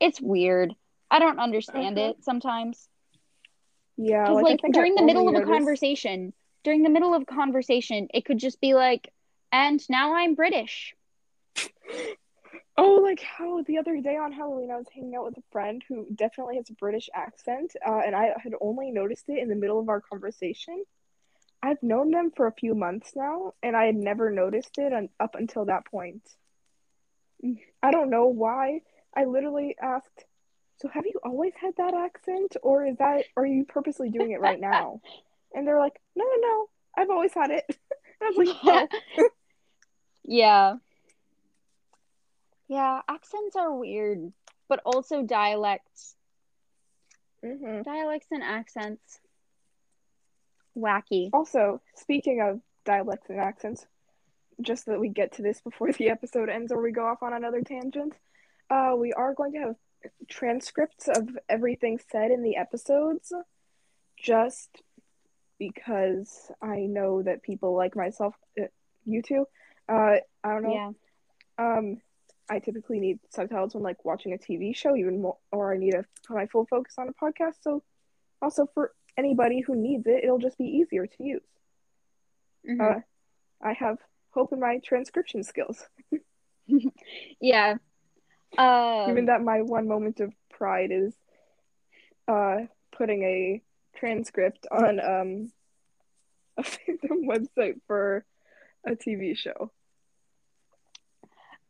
It's 0.00 0.20
weird. 0.20 0.74
I 1.10 1.18
don't 1.20 1.38
understand 1.38 1.98
Uh-huh. 1.98 2.10
it 2.10 2.24
sometimes. 2.24 2.88
Yeah, 3.98 4.30
Because 4.30 4.42
like, 4.42 4.62
like, 4.62 4.62
I 4.64 4.68
during 4.72 4.94
the 4.94 5.02
middle 5.02 5.28
of 5.28 5.36
a 5.36 5.40
conversation, 5.42 6.32
during 6.64 6.82
the 6.82 6.90
middle 6.90 7.14
of 7.14 7.22
a 7.22 7.26
conversation, 7.26 8.08
it 8.14 8.24
could 8.24 8.38
just 8.38 8.60
be 8.60 8.74
like, 8.74 9.12
and 9.52 9.80
now 9.90 10.14
I'm 10.16 10.34
British. 10.34 10.94
Oh, 12.78 13.00
like 13.02 13.20
how 13.20 13.62
the 13.62 13.78
other 13.78 14.00
day 14.00 14.16
on 14.16 14.32
Halloween 14.32 14.70
I 14.70 14.76
was 14.76 14.88
hanging 14.94 15.16
out 15.16 15.24
with 15.26 15.38
a 15.38 15.42
friend 15.52 15.82
who 15.88 16.06
definitely 16.14 16.56
has 16.56 16.70
a 16.70 16.74
British 16.74 17.08
accent, 17.14 17.76
uh, 17.86 18.00
and 18.04 18.14
I 18.16 18.34
had 18.42 18.54
only 18.60 18.90
noticed 18.90 19.28
it 19.28 19.38
in 19.38 19.48
the 19.48 19.56
middle 19.56 19.80
of 19.80 19.88
our 19.88 20.00
conversation. 20.00 20.84
I've 21.66 21.82
known 21.82 22.12
them 22.12 22.30
for 22.30 22.46
a 22.46 22.52
few 22.52 22.76
months 22.76 23.16
now, 23.16 23.54
and 23.60 23.76
I 23.76 23.86
had 23.86 23.96
never 23.96 24.30
noticed 24.30 24.78
it 24.78 24.92
un- 24.92 25.08
up 25.18 25.34
until 25.34 25.64
that 25.64 25.84
point. 25.84 26.22
I 27.82 27.90
don't 27.90 28.08
know 28.08 28.26
why. 28.26 28.82
I 29.16 29.24
literally 29.24 29.74
asked, 29.82 30.26
"So 30.76 30.86
have 30.86 31.06
you 31.06 31.18
always 31.24 31.54
had 31.60 31.74
that 31.76 31.92
accent, 31.92 32.56
or 32.62 32.86
is 32.86 32.96
that, 32.98 33.24
are 33.36 33.44
you 33.44 33.64
purposely 33.64 34.10
doing 34.10 34.30
it 34.30 34.40
right 34.40 34.60
now?" 34.60 35.00
And 35.54 35.66
they're 35.66 35.78
like, 35.78 36.00
"No, 36.14 36.24
no, 36.24 36.36
no, 36.40 36.70
I've 36.96 37.10
always 37.10 37.32
had 37.34 37.50
it." 37.50 37.64
I 38.22 38.28
was 38.28 38.36
like, 38.36 38.56
"Oh." 38.62 38.88
yeah. 40.24 40.76
Yeah, 42.68 43.00
accents 43.08 43.56
are 43.56 43.74
weird, 43.74 44.32
but 44.68 44.80
also 44.84 45.22
dialects. 45.22 46.14
hmm 47.42 47.82
Dialects 47.82 48.28
and 48.30 48.42
accents. 48.42 49.20
Wacky. 50.76 51.30
Also, 51.32 51.80
speaking 51.94 52.40
of 52.40 52.60
dialects 52.84 53.30
and 53.30 53.40
accents, 53.40 53.86
just 54.60 54.84
so 54.84 54.92
that 54.92 55.00
we 55.00 55.08
get 55.08 55.32
to 55.32 55.42
this 55.42 55.60
before 55.60 55.92
the 55.92 56.08
episode 56.10 56.48
ends 56.48 56.72
or 56.72 56.82
we 56.82 56.92
go 56.92 57.06
off 57.06 57.22
on 57.22 57.32
another 57.32 57.62
tangent, 57.62 58.14
uh, 58.70 58.94
we 58.96 59.12
are 59.12 59.34
going 59.34 59.52
to 59.52 59.58
have 59.58 59.76
transcripts 60.28 61.08
of 61.08 61.36
everything 61.48 61.98
said 62.10 62.30
in 62.30 62.42
the 62.42 62.56
episodes, 62.56 63.32
just 64.16 64.82
because 65.58 66.50
I 66.60 66.80
know 66.80 67.22
that 67.22 67.42
people 67.42 67.74
like 67.74 67.96
myself, 67.96 68.34
uh, 68.60 68.66
you 69.04 69.22
two, 69.22 69.46
uh, 69.88 70.16
I 70.44 70.52
don't 70.52 70.62
know, 70.62 70.74
Yeah. 70.74 70.90
um, 71.58 72.00
I 72.48 72.60
typically 72.60 73.00
need 73.00 73.18
subtitles 73.30 73.74
when 73.74 73.82
like 73.82 74.04
watching 74.04 74.32
a 74.32 74.38
TV 74.38 74.74
show, 74.76 74.94
even 74.94 75.20
more, 75.20 75.38
or 75.50 75.72
I 75.72 75.78
need 75.78 75.92
to 75.92 76.04
put 76.26 76.36
my 76.36 76.46
full 76.46 76.66
focus 76.66 76.94
on 76.98 77.08
a 77.08 77.12
podcast. 77.12 77.54
So, 77.62 77.82
also 78.40 78.66
for 78.72 78.92
anybody 79.16 79.60
who 79.60 79.74
needs 79.74 80.06
it, 80.06 80.24
it'll 80.24 80.38
just 80.38 80.58
be 80.58 80.64
easier 80.64 81.06
to 81.06 81.22
use. 81.22 81.42
Mhm. 82.68 82.80
Uh, 82.80 83.00
I 83.62 83.72
have 83.72 83.98
hope 84.30 84.52
in 84.52 84.60
my 84.60 84.78
transcription 84.84 85.42
skills. 85.42 85.86
yeah. 87.40 87.76
Um, 88.58 89.10
Even 89.10 89.26
that 89.26 89.42
my 89.42 89.62
one 89.62 89.88
moment 89.88 90.20
of 90.20 90.32
pride 90.50 90.90
is 90.92 91.14
uh 92.28 92.66
putting 92.92 93.22
a 93.22 93.62
transcript 93.94 94.66
on 94.70 95.00
um 95.00 95.52
a 96.56 96.62
fandom 96.62 97.26
website 97.26 97.80
for 97.86 98.24
a 98.86 98.92
TV 98.92 99.36
show. 99.36 99.70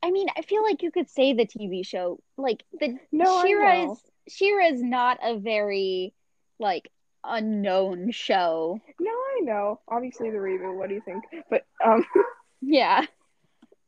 I 0.02 0.10
mean, 0.10 0.28
I 0.36 0.42
feel 0.42 0.62
like 0.62 0.82
you 0.82 0.90
could 0.92 1.10
say 1.10 1.32
the 1.32 1.46
TV 1.46 1.84
show, 1.84 2.20
like 2.36 2.64
the 2.78 2.98
No, 3.10 3.42
She-Ra 3.44 3.92
is 3.92 3.98
She-Ra 4.28 4.66
is 4.66 4.82
not 4.82 5.18
a 5.22 5.38
very 5.38 6.14
like 6.58 6.90
unknown 7.26 8.10
show. 8.10 8.80
No, 9.00 9.10
I 9.10 9.40
know. 9.42 9.80
Obviously 9.88 10.30
the 10.30 10.38
reboot, 10.38 10.76
what 10.76 10.88
do 10.88 10.94
you 10.94 11.02
think? 11.04 11.24
But 11.50 11.64
um 11.84 12.04
Yeah. 12.62 13.04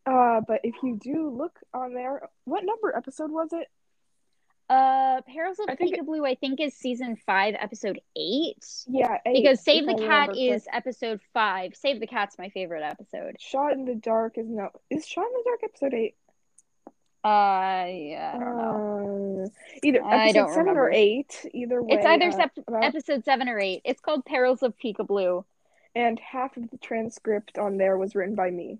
uh 0.07 0.40
but 0.47 0.61
if 0.64 0.75
you 0.83 0.99
do 1.02 1.30
look 1.30 1.59
on 1.75 1.95
there, 1.95 2.28
what 2.45 2.64
number 2.64 2.95
episode 2.97 3.30
was 3.30 3.49
it? 3.52 3.66
Uh, 4.71 5.23
Perils 5.23 5.59
of 5.61 5.66
I 5.71 5.73
it- 5.73 5.78
Peekablue, 5.80 6.28
I 6.28 6.35
think 6.35 6.61
is 6.61 6.75
season 6.75 7.16
five, 7.25 7.54
episode 7.59 8.00
eight. 8.14 8.62
Yeah, 8.87 9.16
eight, 9.25 9.37
Because 9.42 9.62
Save 9.64 9.87
the 9.87 9.95
I 9.95 10.07
Cat 10.07 10.37
is 10.37 10.64
correct. 10.64 10.68
episode 10.75 11.21
five. 11.33 11.75
Save 11.75 12.00
the 12.00 12.07
Cat's 12.07 12.37
my 12.38 12.50
favorite 12.50 12.83
episode. 12.83 13.37
Shot 13.40 13.73
in 13.73 13.87
the 13.87 13.95
Dark 13.95 14.37
is 14.37 14.47
no 14.47 14.68
is 14.90 15.07
Shot 15.07 15.25
in 15.25 15.33
the 15.33 15.42
Dark 15.47 15.61
episode 15.64 15.95
eight? 15.95 16.16
Uh, 17.25 17.84
yeah, 17.88 18.32
I 18.34 18.38
don't 18.38 18.56
know. 18.56 19.44
Uh, 19.44 19.48
either 19.82 20.04
I 20.04 20.14
episode 20.28 20.32
don't 20.38 20.48
seven 20.50 20.58
remember. 20.60 20.82
or 20.87 20.92
eight. 20.92 21.46
Either 21.52 21.82
way, 21.82 21.94
It's 21.96 22.06
either 22.06 22.28
uh, 22.28 22.32
sep- 22.32 22.58
about- 22.66 22.84
episode 22.84 23.25
seven 23.25 23.48
or 23.48 23.58
eight. 23.58 23.82
It's 23.84 24.00
called 24.00 24.25
Perils 24.25 24.62
of 24.62 24.75
Peekablue. 24.78 25.44
and 25.94 26.18
half 26.20 26.56
of 26.56 26.70
the 26.70 26.78
transcript 26.78 27.58
on 27.58 27.76
there 27.76 27.98
was 27.98 28.14
written 28.14 28.34
by 28.37 28.50
me. 28.50 28.78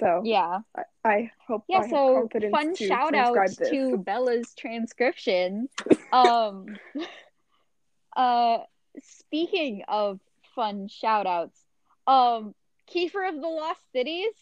So 0.00 0.22
Yeah. 0.24 0.60
I, 0.74 0.82
I 1.04 1.30
hope 1.46 1.64
Yeah, 1.68 1.80
I 1.80 1.88
so 1.88 2.28
fun 2.50 2.74
shout 2.74 3.14
out 3.14 3.36
this. 3.58 3.70
to 3.70 3.98
Bella's 4.04 4.52
transcription. 4.54 5.68
Um 6.12 6.76
uh 8.16 8.58
speaking 9.02 9.82
of 9.88 10.20
fun 10.54 10.88
shout 10.88 11.26
outs, 11.26 11.58
um 12.06 12.54
Keeper 12.86 13.24
of 13.24 13.34
the 13.40 13.48
Lost 13.48 13.80
Cities, 13.92 14.32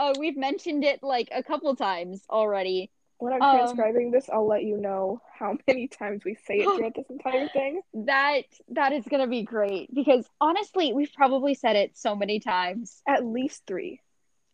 uh 0.00 0.14
we've 0.18 0.36
mentioned 0.36 0.82
it 0.82 1.02
like 1.02 1.28
a 1.30 1.42
couple 1.42 1.76
times 1.76 2.24
already. 2.30 2.90
When 3.18 3.34
I'm 3.34 3.42
um, 3.42 3.56
transcribing 3.58 4.10
this, 4.10 4.30
I'll 4.32 4.48
let 4.48 4.64
you 4.64 4.78
know 4.78 5.20
how 5.38 5.58
many 5.68 5.88
times 5.88 6.24
we 6.24 6.36
say 6.46 6.60
it 6.60 6.64
throughout 6.64 6.94
this 6.96 7.10
entire 7.10 7.48
thing. 7.52 7.82
That 7.92 8.44
that 8.70 8.92
is 8.92 9.04
gonna 9.04 9.26
be 9.26 9.42
great 9.42 9.94
because 9.94 10.26
honestly 10.40 10.94
we've 10.94 11.12
probably 11.12 11.54
said 11.54 11.76
it 11.76 11.96
so 11.96 12.16
many 12.16 12.40
times. 12.40 13.02
At 13.06 13.24
least 13.24 13.62
three. 13.66 14.00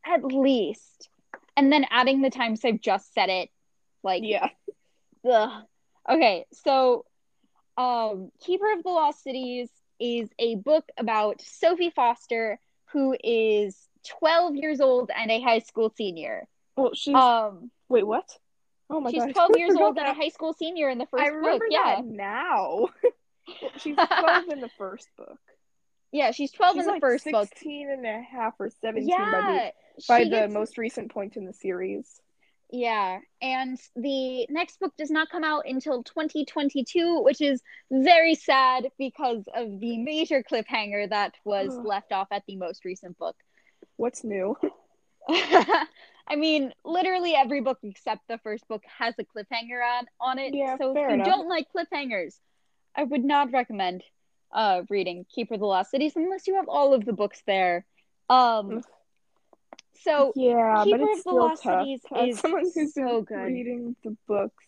At 0.05 0.25
least. 0.25 1.09
And 1.57 1.73
then 1.73 1.87
adding 1.91 2.23
the 2.23 2.31
times 2.31 2.65
I've 2.65 2.81
just 2.81 3.15
said 3.15 3.31
it. 3.31 3.49
Like 4.03 4.23
Yeah. 4.25 4.49
Ugh. 5.31 5.63
Okay, 6.11 6.47
so 6.53 7.05
um 7.79 8.33
Keeper 8.41 8.73
of 8.73 8.83
the 8.83 8.91
Lost 8.91 9.23
Cities 9.23 9.71
is 10.01 10.29
a 10.41 10.57
book 10.57 10.89
about 10.99 11.41
Sophie 11.41 11.91
Foster 11.91 12.59
who 12.87 13.17
is 13.23 13.86
12 14.07 14.57
years 14.57 14.81
old 14.81 15.11
and 15.15 15.31
a 15.31 15.41
high 15.41 15.61
school 15.61 15.93
senior. 15.97 16.47
Well, 16.77 16.93
she's 16.95 17.15
Um 17.15 17.71
wait, 17.89 18.07
what? 18.07 18.29
Oh 18.91 19.01
my 19.01 19.11
she's 19.11 19.21
god. 19.21 19.29
I 19.31 19.33
12 19.33 19.51
years 19.57 19.75
old 19.77 19.99
and 19.99 20.09
a 20.09 20.15
high 20.15 20.29
school 20.29 20.53
senior 20.53 20.89
in 20.91 20.99
the 20.99 21.07
first 21.07 21.23
I 21.25 21.29
book. 21.31 21.37
remember 21.37 21.67
Yeah. 21.71 22.01
now. 22.05 22.89
She's 23.79 23.95
12 24.19 24.45
in 24.51 24.61
the 24.61 24.71
first 24.77 25.09
book. 25.17 25.39
Yeah, 26.13 26.31
she's 26.33 26.51
12 26.53 26.75
She's 26.75 26.81
in 26.81 26.87
the 26.87 26.93
like 26.93 27.01
first 27.01 27.25
book. 27.27 27.49
16 27.49 27.91
and 27.91 28.05
a 28.07 28.21
half 28.23 28.55
or 28.59 28.71
17 28.71 29.09
by 29.09 29.15
Yeah. 29.17 29.71
the, 29.97 30.05
by 30.09 30.25
the 30.25 30.31
gets- 30.31 30.53
most 30.53 30.79
recent 30.79 31.13
point 31.13 31.37
in 31.37 31.45
the 31.45 31.53
series. 31.53 32.21
Yeah, 32.73 33.21
and 33.41 33.79
the 33.95 34.47
next 34.51 34.81
book 34.81 34.93
does 34.99 35.13
not 35.13 35.29
come 35.31 35.45
out 35.45 35.67
until 35.69 36.03
2022, 36.03 37.21
which 37.23 37.41
is 37.41 37.63
very 37.93 38.35
sad 38.35 38.89
because 38.99 39.45
of 39.55 39.79
the 39.79 39.99
major 39.99 40.43
cliffhanger 40.43 41.09
that 41.11 41.35
was 41.45 41.77
left 41.77 42.11
off 42.11 42.27
at 42.33 42.43
the 42.49 42.57
most 42.57 42.85
recent 42.85 43.17
book. 43.19 43.37
What's 43.97 44.25
new? 44.25 44.57
I 45.29 46.37
mean, 46.37 46.73
literally 46.85 47.35
every 47.35 47.61
book 47.61 47.79
except 47.83 48.29
the 48.29 48.39
first 48.39 48.67
book 48.69 48.83
has 48.99 49.15
a 49.19 49.25
cliffhanger 49.25 49.81
on 49.83 50.07
on 50.21 50.39
it. 50.39 50.55
Yeah, 50.55 50.77
so 50.77 50.93
if 50.93 50.99
you 51.09 51.15
enough. 51.15 51.27
don't 51.27 51.49
like 51.49 51.67
cliffhangers, 51.75 52.39
I 52.95 53.05
would 53.05 53.25
not 53.25 53.53
recommend 53.53 54.03
uh 54.53 54.83
reading 54.89 55.25
Keeper 55.35 55.55
of 55.55 55.61
the 55.61 55.67
Lost 55.67 55.91
Cities 55.91 56.13
unless 56.17 56.47
you 56.47 56.57
have 56.57 56.69
all 56.69 56.95
of 56.95 57.05
the 57.05 57.13
books 57.13 57.43
there. 57.47 57.85
Um 58.29 58.83
so 60.03 60.33
Yeah, 60.37 60.85
Keeper 60.85 61.03
but 61.03 61.11
of 61.19 61.25
the 61.25 61.31
Lost 61.33 61.63
tough. 61.63 61.81
Cities 61.81 62.01
As 62.15 62.29
is 62.29 62.41
someone 62.41 62.71
who's 62.75 62.93
so 62.95 63.23
been 63.23 63.25
good. 63.25 63.47
reading 63.53 63.97
the 64.05 64.17
books 64.29 64.65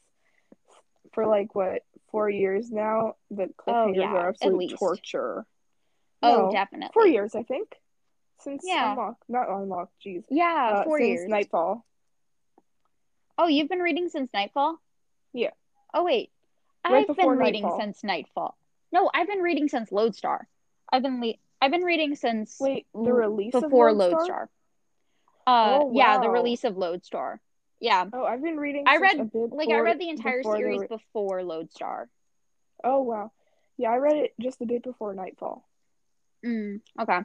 for 1.12 1.26
like 1.26 1.54
what 1.54 1.82
four 2.10 2.28
years 2.30 2.70
now, 2.70 3.14
the 3.30 3.48
Oh, 3.66 3.88
cliffhangers 3.88 3.96
yeah, 3.96 4.14
are 4.14 4.28
absolute 4.30 4.70
torture. 4.78 5.46
oh 6.22 6.28
No, 6.28 6.52
definitely. 6.52 6.90
four 6.94 7.06
years, 7.06 7.34
I 7.34 7.42
think, 7.42 7.68
since 8.40 8.64
Yeah. 8.66 8.92
Unlock, 8.92 9.16
not 9.28 9.48
Unlock, 9.48 9.90
jeez, 10.04 10.24
Yeah, 10.30 10.80
uh, 10.80 10.84
four 10.84 10.98
since 10.98 11.08
years. 11.08 11.28
Nightfall. 11.28 11.84
Oh, 13.36 13.46
you've 13.46 13.68
been 13.68 13.80
reading 13.80 14.08
since 14.08 14.32
Nightfall? 14.32 14.80
Yeah. 15.32 15.50
Oh 15.94 16.04
wait. 16.04 16.32
Right 16.88 17.08
I've 17.08 17.16
been 17.16 17.28
reading 17.36 17.62
Nightfall. 17.62 17.80
since 17.80 18.04
Nightfall. 18.04 18.56
No, 18.92 19.10
I've 19.12 19.26
been 19.26 19.40
reading 19.42 19.68
since 19.68 19.92
Lodestar. 19.92 20.48
I've 20.90 21.02
been 21.02 21.20
le- 21.20 21.34
I've 21.60 21.70
been 21.70 21.82
reading 21.84 22.14
since 22.16 22.58
Wait, 22.60 22.86
the 22.94 23.12
release 23.12 23.52
before 23.52 23.88
of 23.90 23.96
Lodestar? 23.96 24.20
Lodestar. 24.20 24.50
Uh, 25.46 25.78
Oh, 25.82 25.92
yeah, 25.94 26.18
the 26.18 26.28
release 26.28 26.64
of 26.64 26.76
Lodestar. 26.76 27.40
Yeah, 27.80 28.06
Oh, 28.12 28.24
I've 28.24 28.42
been 28.42 28.56
reading. 28.56 28.84
I 28.86 28.96
read 28.96 29.30
like 29.50 29.68
I 29.68 29.80
read 29.80 30.00
the 30.00 30.08
entire 30.08 30.38
before 30.42 30.56
series 30.56 30.80
re- 30.80 30.86
before 30.88 31.42
Lodestar. 31.44 32.08
Oh 32.82 33.02
wow, 33.02 33.30
yeah, 33.76 33.90
I 33.90 33.96
read 33.96 34.16
it 34.16 34.34
just 34.40 34.60
a 34.60 34.66
bit 34.66 34.82
before 34.82 35.14
Nightfall. 35.14 35.64
Mm, 36.44 36.80
okay. 37.00 37.20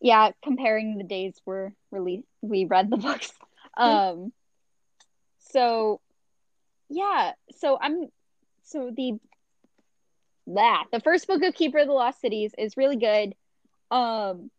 Yeah, 0.00 0.30
comparing 0.42 0.96
the 0.98 1.04
days 1.04 1.40
were 1.44 1.72
really 1.90 2.24
we 2.40 2.64
read 2.64 2.90
the 2.90 2.96
books. 3.08 3.32
Um 3.76 4.32
so 5.38 6.00
yeah, 6.88 7.32
so 7.56 7.78
I'm 7.80 8.08
so 8.62 8.90
the 8.94 9.18
that 10.48 10.84
the 10.92 11.00
first 11.00 11.26
book 11.26 11.42
of 11.42 11.54
Keeper 11.54 11.78
of 11.78 11.86
the 11.86 11.92
Lost 11.92 12.20
Cities 12.20 12.52
is 12.58 12.76
really 12.76 12.96
good. 12.96 13.34
Um 13.90 14.50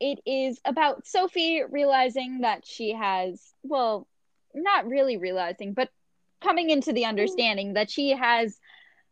it 0.00 0.18
is 0.26 0.60
about 0.64 1.06
Sophie 1.06 1.62
realizing 1.68 2.40
that 2.40 2.66
she 2.66 2.92
has 2.92 3.54
well, 3.62 4.06
not 4.54 4.86
really 4.86 5.16
realizing, 5.16 5.74
but 5.74 5.88
coming 6.42 6.70
into 6.70 6.92
the 6.92 7.04
understanding 7.04 7.74
that 7.74 7.90
she 7.90 8.10
has 8.10 8.58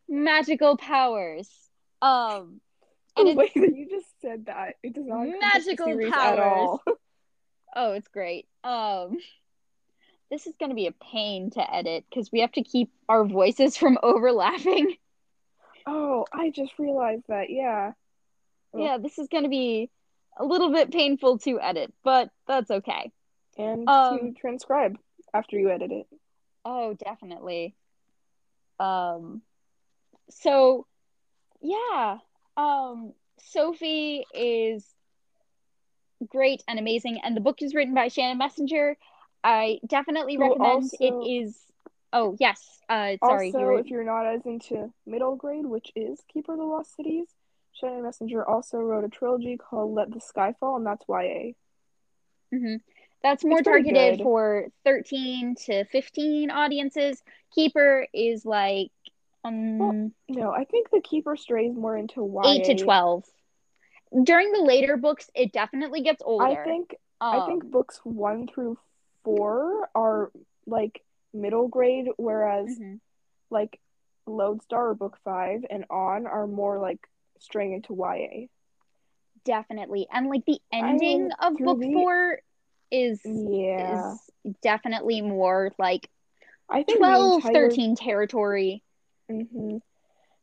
magical 0.08 0.76
powers. 0.76 1.48
Um 2.02 2.60
and 3.16 3.28
the 3.28 3.34
way 3.34 3.50
that 3.54 3.76
you 3.76 3.88
just 3.88 4.06
said 4.20 4.46
that, 4.46 4.74
it 4.82 4.94
does 4.94 5.06
not 5.06 5.26
Magical 5.40 5.86
powers. 5.86 6.12
at 6.14 6.38
all. 6.38 6.82
Oh, 7.76 7.92
it's 7.92 8.08
great. 8.08 8.48
Um, 8.64 9.18
this 10.28 10.48
is 10.48 10.54
going 10.58 10.70
to 10.70 10.74
be 10.74 10.88
a 10.88 10.92
pain 10.92 11.50
to 11.50 11.74
edit 11.74 12.04
because 12.10 12.32
we 12.32 12.40
have 12.40 12.50
to 12.52 12.64
keep 12.64 12.90
our 13.08 13.24
voices 13.24 13.76
from 13.76 13.96
overlapping. 14.02 14.96
Oh, 15.86 16.26
I 16.32 16.50
just 16.50 16.72
realized 16.80 17.22
that. 17.28 17.48
Yeah. 17.48 17.92
Yeah, 18.74 18.98
this 18.98 19.18
is 19.20 19.28
going 19.28 19.44
to 19.44 19.48
be 19.48 19.88
a 20.36 20.44
little 20.44 20.72
bit 20.72 20.90
painful 20.90 21.38
to 21.38 21.60
edit, 21.60 21.92
but 22.02 22.30
that's 22.48 22.72
okay. 22.72 23.12
And 23.56 23.88
Um, 23.88 24.18
to 24.34 24.40
transcribe 24.40 24.96
after 25.32 25.56
you 25.56 25.70
edit 25.70 25.92
it. 25.92 26.06
Oh, 26.64 26.94
definitely. 26.94 27.76
Um, 28.80 29.42
so 30.28 30.86
yeah, 31.60 32.18
um, 32.56 33.12
Sophie 33.38 34.24
is 34.34 34.84
great 36.28 36.62
and 36.68 36.78
amazing, 36.78 37.20
and 37.22 37.36
the 37.36 37.40
book 37.40 37.62
is 37.62 37.74
written 37.74 37.94
by 37.94 38.08
Shannon 38.08 38.38
Messenger. 38.38 38.96
I 39.42 39.80
definitely 39.86 40.36
Who 40.36 40.42
recommend 40.42 40.90
also- 40.92 40.96
it 41.00 41.30
is. 41.30 41.58
Oh 42.12 42.36
yes, 42.40 42.80
uh, 42.88 43.16
sorry, 43.24 43.52
also, 43.54 43.76
if 43.76 43.86
you're 43.86 44.02
not 44.02 44.26
as 44.26 44.44
into 44.44 44.92
middle 45.06 45.36
grade, 45.36 45.64
which 45.64 45.92
is 45.94 46.20
Keeper 46.32 46.52
of 46.52 46.58
the 46.58 46.64
Lost 46.64 46.96
Cities, 46.96 47.28
Shannon 47.72 48.02
Messenger 48.02 48.44
also 48.46 48.78
wrote 48.78 49.04
a 49.04 49.08
trilogy 49.08 49.56
called 49.56 49.94
Let 49.94 50.10
the 50.10 50.20
Sky 50.20 50.52
Fall, 50.58 50.76
and 50.76 50.84
that's 50.84 51.04
YA. 51.08 51.52
hmm 52.52 52.76
That's 53.22 53.44
more 53.44 53.62
targeted 53.62 54.18
good. 54.18 54.24
for 54.24 54.66
13 54.84 55.54
to 55.66 55.84
15 55.84 56.50
audiences. 56.50 57.22
Keeper 57.54 58.08
is 58.12 58.44
like 58.44 58.90
um 59.44 59.78
Well, 59.78 60.10
No, 60.28 60.50
I 60.52 60.64
think 60.64 60.90
the 60.90 61.00
Keeper 61.00 61.36
strays 61.36 61.74
more 61.74 61.96
into 61.96 62.24
YA. 62.24 62.48
8 62.48 62.64
to 62.64 62.74
12. 62.76 63.24
During 64.24 64.52
the 64.52 64.62
later 64.62 64.96
books, 64.96 65.30
it 65.34 65.52
definitely 65.52 66.02
gets 66.02 66.22
older. 66.24 66.44
I 66.44 66.64
think 66.64 66.96
I 67.20 67.46
think 67.46 67.64
Um, 67.64 67.70
books 67.70 68.00
one 68.02 68.46
through 68.48 68.78
four 69.24 69.88
are 69.94 70.32
like 70.66 71.02
middle 71.32 71.68
grade, 71.68 72.08
whereas 72.16 72.66
mhm. 72.68 73.00
like 73.50 73.78
Lodestar 74.26 74.90
or 74.90 74.94
book 74.94 75.18
five 75.24 75.64
and 75.68 75.84
on 75.90 76.26
are 76.26 76.46
more 76.46 76.78
like 76.78 76.98
straying 77.38 77.72
into 77.72 77.94
YA. 77.94 78.48
definitely. 79.44 80.06
And 80.12 80.28
like 80.28 80.44
the 80.44 80.60
I 80.72 80.76
ending 80.78 80.98
mean, 80.98 81.32
of 81.40 81.56
book 81.56 81.78
the- 81.80 81.92
4 81.92 82.40
is 82.90 83.20
Yeah, 83.24 84.14
is 84.14 84.56
definitely 84.62 85.20
more 85.20 85.72
like 85.78 86.08
I 86.68 86.82
think 86.82 86.98
12 86.98 87.34
entire, 87.36 87.52
13 87.68 87.94
territory. 87.96 88.82
Hmm 89.30 89.78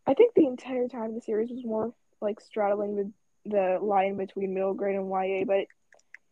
I 0.08 0.14
think 0.14 0.34
the 0.36 0.48
entire 0.48 0.88
time 0.88 1.16
the 1.16 1.22
series 1.22 1.50
was 1.52 1.66
more 1.66 1.94
like 2.22 2.40
straddling 2.40 2.96
the 2.96 3.12
the 3.50 3.80
line 3.82 4.18
between 4.18 4.54
middle 4.54 4.74
grade 4.74 4.96
and 4.96 5.10
YA, 5.10 5.46
but 5.46 5.68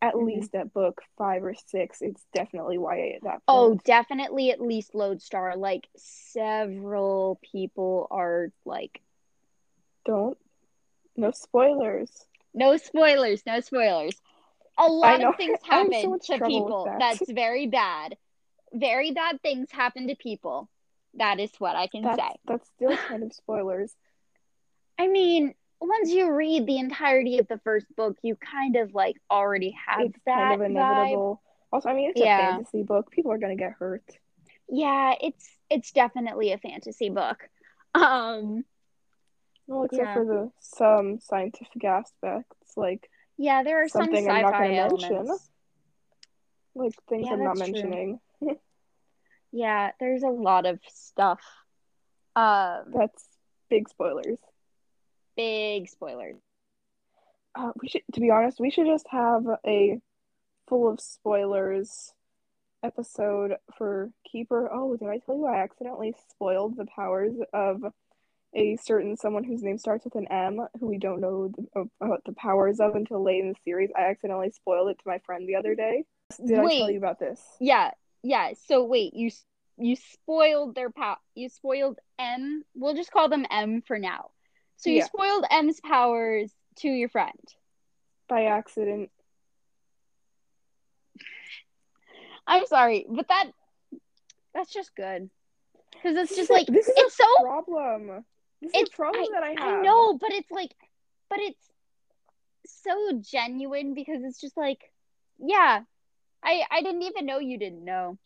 at 0.01 0.15
Mhm. 0.15 0.25
least 0.25 0.55
at 0.55 0.73
book 0.73 1.01
five 1.17 1.43
or 1.43 1.53
six, 1.67 2.01
it's 2.01 2.25
definitely 2.33 2.77
YA 2.77 3.15
at 3.17 3.23
that 3.23 3.45
point. 3.47 3.47
Oh, 3.47 3.75
definitely 3.85 4.51
at 4.51 4.61
least 4.61 4.95
Lodestar. 4.95 5.55
Like 5.57 5.87
several 5.97 7.39
people 7.51 8.07
are 8.11 8.51
like 8.65 9.01
don't 10.05 10.37
no 11.17 11.31
spoilers. 11.31 12.25
no 12.53 12.77
spoilers, 12.77 13.45
no 13.45 13.59
spoilers. 13.59 14.21
A 14.77 14.87
lot 14.87 15.21
of 15.21 15.35
things 15.35 15.59
have 15.63 15.93
so 15.95 16.17
happen 16.17 16.19
to 16.19 16.39
people. 16.45 16.85
that. 16.85 16.99
That's 16.99 17.29
very 17.31 17.67
bad. 17.67 18.17
Very 18.73 19.11
bad 19.11 19.41
things 19.41 19.71
happen 19.71 20.07
to 20.07 20.15
people. 20.15 20.69
That 21.17 21.39
is 21.39 21.51
what 21.59 21.75
I 21.75 21.87
can 21.87 22.03
That's 22.03 22.17
say. 22.17 22.29
that's 22.45 22.67
still 22.75 22.95
kind 22.97 23.23
of 23.23 23.33
spoilers. 23.33 23.93
I 24.99 25.07
mean, 25.07 25.53
once 25.81 26.09
you 26.11 26.31
read 26.31 26.65
the 26.65 26.77
entirety 26.77 27.39
of 27.39 27.47
the 27.47 27.59
first 27.59 27.85
book, 27.95 28.17
you 28.21 28.35
kind 28.35 28.75
of 28.75 28.93
like 28.93 29.17
already 29.29 29.75
have 29.87 30.01
it's 30.01 30.19
that 30.25 30.35
kind 30.37 30.53
of 30.53 30.59
vibe. 30.59 30.71
inevitable. 30.71 31.41
Also, 31.71 31.89
I 31.89 31.93
mean, 31.93 32.09
it's 32.11 32.19
Yeah. 32.19 32.37
a 32.37 32.51
fantasy 32.53 32.83
book. 32.83 33.11
People 33.11 33.31
are 33.31 33.37
gonna 33.37 33.55
get 33.55 33.73
hurt. 33.73 34.03
Yeah, 34.69 35.13
it's 35.21 35.47
it's 35.69 35.91
definitely 35.91 36.51
a 36.51 36.57
fantasy 36.57 37.09
book. 37.09 37.49
Um, 37.95 38.65
Well, 39.67 39.83
except 39.83 40.07
Yeah. 40.07 40.13
for 40.15 40.25
the 40.25 40.51
some 40.59 41.19
scientific 41.21 41.83
aspects, 41.85 42.75
like 42.75 43.09
yeah, 43.37 43.63
there 43.63 43.81
are 43.83 43.87
some 43.87 44.03
Something 44.05 44.29
I'm 44.29 44.41
not 44.41 44.53
sci-fi 44.53 44.67
gonna 44.67 44.89
mention. 44.89 45.15
elements. 45.15 45.49
like 46.75 46.93
things 47.07 47.27
Yeah, 47.27 47.33
I'm 47.33 47.43
not 47.43 47.57
mentioning. 47.57 48.09
true. 48.13 48.21
Yeah, 49.55 49.91
there's 50.01 50.21
a 50.21 50.27
lot 50.27 50.65
of 50.65 50.79
stuff. 50.89 51.39
Um, 52.35 52.91
That's 52.93 53.23
big 53.69 53.87
spoilers. 53.87 54.37
big 55.37 55.87
spoilers. 55.87 56.35
Uh, 57.57 57.71
we 57.81 57.87
should, 57.87 58.01
to 58.13 58.19
be 58.19 58.31
honest, 58.31 58.59
we 58.59 58.69
should 58.69 58.85
just 58.85 59.07
have 59.09 59.45
a 59.65 60.01
full 60.67 60.89
of 60.89 60.99
spoilers 60.99 62.11
episode 62.83 63.53
for 63.77 64.11
Keeper. 64.29 64.69
Oh, 64.73 64.97
did 64.97 65.07
I 65.07 65.19
tell 65.19 65.37
you 65.37 65.45
I 65.45 65.63
accidentally 65.63 66.13
spoiled 66.29 66.75
the 66.75 66.85
powers 66.93 67.35
of 67.53 67.81
a 68.53 68.75
certain 68.75 69.15
someone 69.15 69.45
whose 69.45 69.63
name 69.63 69.77
starts 69.77 70.03
with 70.03 70.15
an 70.15 70.27
M, 70.29 70.67
who 70.81 70.87
we 70.87 70.97
don't 70.97 71.21
know 71.21 71.47
the, 71.47 71.89
about 72.01 72.25
the 72.25 72.33
powers 72.33 72.81
of 72.81 72.95
until 72.95 73.23
late 73.23 73.39
in 73.39 73.47
the 73.47 73.55
series? 73.63 73.89
I 73.97 74.01
accidentally 74.07 74.51
spoiled 74.51 74.89
it 74.89 74.97
to 74.97 75.07
my 75.07 75.19
friend 75.19 75.47
the 75.47 75.55
other 75.55 75.75
day. 75.75 76.03
Did 76.45 76.59
I 76.59 76.77
tell 76.77 76.91
you 76.91 76.97
about 76.97 77.19
this? 77.19 77.39
Yeah, 77.61 77.91
yeah. 78.25 78.53
So 78.67 78.83
wait, 78.83 79.13
you 79.13 79.29
you 79.77 79.95
spoiled 79.95 80.75
their 80.75 80.89
pow. 80.89 81.17
You 81.35 81.49
spoiled 81.49 81.99
M. 82.17 82.63
We'll 82.73 82.95
just 82.95 83.11
call 83.11 83.29
them 83.29 83.45
M 83.51 83.81
for 83.85 83.99
now. 83.99 84.31
So 84.77 84.89
you 84.89 84.97
Yeah. 84.97 85.05
spoiled 85.05 85.45
M's 85.49 85.79
powers 85.79 86.51
to 86.77 86.89
your 86.89 87.09
friend. 87.09 87.39
By 88.27 88.45
accident. 88.45 89.11
I'm 92.47 92.65
sorry, 92.65 93.05
but 93.09 93.27
that 93.27 93.51
that's 94.53 94.73
just 94.73 94.95
good 94.95 95.29
because 95.91 96.17
it's 96.17 96.35
just 96.35 96.49
like 96.49 96.67
this 96.67 96.87
is 96.87 96.93
it's 96.97 97.19
a 97.19 97.23
so 97.23 97.43
problem. 97.43 98.25
This 98.61 98.73
is 98.73 98.81
it's 98.81 98.93
a 98.93 98.95
problem 98.95 99.27
that 99.33 99.43
I 99.43 99.49
have. 99.49 99.79
I 99.79 99.81
know, 99.83 100.17
but 100.17 100.31
it's 100.31 100.51
like, 100.51 100.71
but 101.29 101.39
it's 101.39 101.69
so 102.65 103.21
genuine 103.21 103.93
because 103.93 104.23
it's 104.23 104.39
just 104.41 104.57
like, 104.57 104.91
yeah, 105.39 105.81
I 106.45 106.63
I 106.71 106.81
didn't 106.81 107.03
even 107.03 107.25
know 107.25 107.39
you 107.39 107.57
didn't 107.57 107.83
know. 107.83 108.17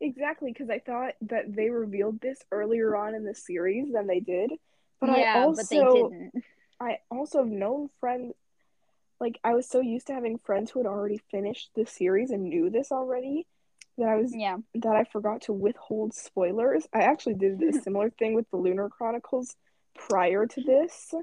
Exactly, 0.00 0.52
because 0.52 0.70
I 0.70 0.80
thought 0.80 1.14
that 1.22 1.54
they 1.54 1.70
revealed 1.70 2.20
this 2.20 2.42
earlier 2.50 2.96
on 2.96 3.14
in 3.14 3.24
the 3.24 3.34
series 3.34 3.92
than 3.92 4.06
they 4.06 4.20
did. 4.20 4.50
But 5.00 5.10
I 5.10 5.28
also 5.34 5.62
but 5.62 5.70
they 5.70 5.76
didn't. 5.76 6.32
I 6.80 6.98
also 7.10 7.38
have 7.38 7.48
known 7.48 7.88
friends 8.00 8.34
like 9.20 9.38
I 9.44 9.54
was 9.54 9.68
so 9.68 9.80
used 9.80 10.08
to 10.08 10.14
having 10.14 10.38
friends 10.38 10.70
who 10.70 10.80
had 10.80 10.86
already 10.86 11.20
finished 11.30 11.70
the 11.74 11.86
series 11.86 12.30
and 12.30 12.44
knew 12.44 12.68
this 12.70 12.90
already 12.90 13.46
that 13.96 14.08
I 14.08 14.16
was 14.16 14.34
Yeah. 14.34 14.58
that 14.74 14.96
I 14.96 15.04
forgot 15.04 15.42
to 15.42 15.52
withhold 15.52 16.14
spoilers. 16.14 16.86
I 16.92 17.02
actually 17.02 17.34
did 17.34 17.62
a 17.62 17.72
similar 17.82 18.10
thing 18.10 18.34
with 18.34 18.50
the 18.50 18.56
Lunar 18.56 18.88
Chronicles 18.88 19.56
prior 19.94 20.46
to 20.46 20.60
this. 20.60 21.14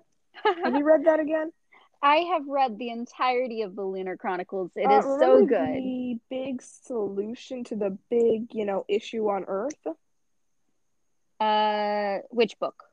Have 0.63 0.75
you 0.75 0.83
read 0.83 1.05
that 1.05 1.19
again? 1.19 1.51
I 2.03 2.17
have 2.33 2.47
read 2.47 2.77
the 2.77 2.89
entirety 2.89 3.61
of 3.61 3.75
the 3.75 3.83
Lunar 3.83 4.17
Chronicles. 4.17 4.71
It 4.75 4.85
Uh, 4.87 4.99
is 4.99 5.05
so 5.19 5.45
good. 5.45 5.75
The 5.75 6.19
big 6.29 6.61
solution 6.61 7.63
to 7.65 7.75
the 7.75 7.97
big, 8.09 8.53
you 8.53 8.65
know, 8.65 8.85
issue 8.87 9.29
on 9.29 9.45
Earth. 9.47 9.85
Uh, 11.39 12.19
which 12.29 12.57
book? 12.59 12.83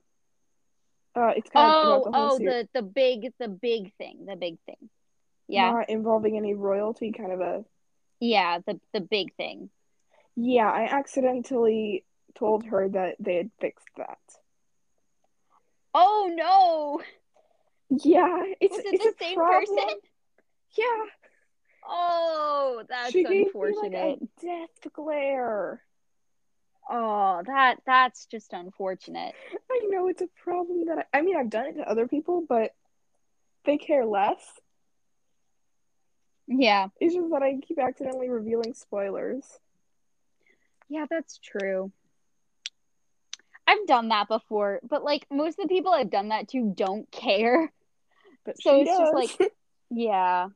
Uh, 1.14 1.32
it's 1.36 1.50
kind 1.50 1.72
Oh, 1.74 1.82
whole 2.00 2.10
oh, 2.14 2.38
series. 2.38 2.68
the 2.72 2.80
the 2.80 2.82
big, 2.82 3.32
the 3.38 3.48
big 3.48 3.92
thing, 3.94 4.26
the 4.26 4.36
big 4.36 4.58
thing. 4.66 4.90
Yeah, 5.48 5.70
Not 5.70 5.88
involving 5.90 6.36
any 6.36 6.54
royalty, 6.54 7.10
kind 7.12 7.32
of 7.32 7.40
a 7.40 7.64
yeah, 8.20 8.58
the 8.66 8.78
the 8.92 9.00
big 9.00 9.34
thing. 9.34 9.70
Yeah, 10.36 10.70
I 10.70 10.84
accidentally 10.84 12.04
told 12.34 12.64
her 12.66 12.88
that 12.90 13.16
they 13.18 13.36
had 13.36 13.50
fixed 13.58 13.88
that. 13.96 14.18
Oh 15.94 16.30
no! 16.32 17.02
Yeah, 17.90 18.44
it's 18.60 18.78
it 18.78 18.86
it's 18.86 19.04
the 19.04 19.14
same 19.18 19.34
problem. 19.36 19.76
person? 19.76 19.98
Yeah, 20.76 21.04
Oh, 21.90 22.82
that's 22.88 23.12
she 23.12 23.24
gave 23.24 23.46
unfortunate. 23.46 23.90
me 23.90 23.90
like 23.90 24.18
a 24.20 24.46
death 24.46 24.92
glare. 24.92 25.82
Oh, 26.90 27.42
that 27.46 27.80
that's 27.86 28.26
just 28.26 28.52
unfortunate. 28.52 29.34
I 29.70 29.80
know 29.88 30.08
it's 30.08 30.22
a 30.22 30.28
problem 30.42 30.86
that 30.86 31.08
I, 31.12 31.18
I 31.18 31.22
mean 31.22 31.36
I've 31.36 31.50
done 31.50 31.66
it 31.66 31.72
to 31.74 31.88
other 31.88 32.06
people, 32.06 32.44
but 32.46 32.74
they 33.64 33.78
care 33.78 34.04
less. 34.04 34.42
Yeah. 36.46 36.88
It's 37.00 37.14
just 37.14 37.30
that 37.30 37.42
I 37.42 37.56
keep 37.60 37.78
accidentally 37.78 38.28
revealing 38.28 38.74
spoilers. 38.74 39.44
Yeah, 40.88 41.06
that's 41.08 41.38
true. 41.38 41.92
I've 43.66 43.86
done 43.86 44.08
that 44.08 44.28
before, 44.28 44.80
but 44.82 45.04
like 45.04 45.26
most 45.30 45.58
of 45.58 45.68
the 45.68 45.74
people 45.74 45.92
I've 45.92 46.10
done 46.10 46.28
that 46.28 46.48
to 46.48 46.72
don't 46.74 47.10
care. 47.10 47.70
But 48.48 48.62
So 48.62 48.80
it's 48.80 48.90
just 48.90 49.14
like- 49.14 49.52
Yeah. 49.90 50.48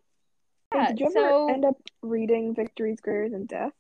Yeah, 0.75 0.89
Did 0.89 1.01
you 1.01 1.07
ever 1.07 1.13
so 1.15 1.49
end 1.51 1.65
up 1.67 1.77
reading 2.01 2.55
Victories 2.55 3.01
Greater 3.03 3.29
Than 3.29 3.45
Death? 3.45 3.73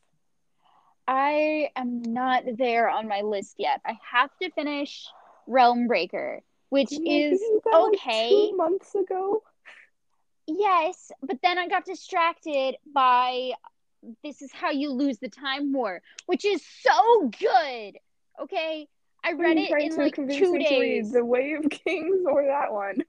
I 1.09 1.71
am 1.75 2.03
not 2.03 2.45
there 2.59 2.91
on 2.91 3.09
my 3.09 3.23
list 3.23 3.55
yet. 3.59 3.81
I 3.87 3.99
have 4.11 4.31
to 4.43 4.51
finish 4.51 5.07
Realm 5.47 5.87
Breaker, 5.87 6.43
which 6.69 6.91
give 6.91 7.01
is 7.33 7.41
that, 7.65 7.71
like, 7.71 7.95
okay. 7.95 8.29
two 8.29 8.57
months 8.57 8.95
ago. 8.95 9.43
Yes, 10.47 11.11
but 11.23 11.39
then 11.43 11.57
I 11.57 11.69
got 11.69 11.87
distracted 11.87 12.77
by 12.95 13.53
This 14.23 14.43
Is 14.43 14.53
How 14.53 14.71
You 14.71 14.91
Lose 14.91 15.19
the 15.19 15.31
Time 15.31 15.73
War, 15.73 16.03
which 16.27 16.45
is 16.45 16.63
so 16.83 17.31
good. 17.41 17.99
Okay, 18.43 18.89
I 19.25 19.33
read 19.33 19.57
it 19.57 19.71
in 19.71 19.91
to 19.93 19.97
like 19.97 20.17
two 20.17 20.27
me 20.27 20.39
to 20.39 20.53
read 20.53 20.69
days. 20.69 21.13
The 21.13 21.25
Way 21.25 21.55
of 21.55 21.71
Kings 21.71 22.27
or 22.27 22.45
that 22.45 22.73
one? 22.73 23.05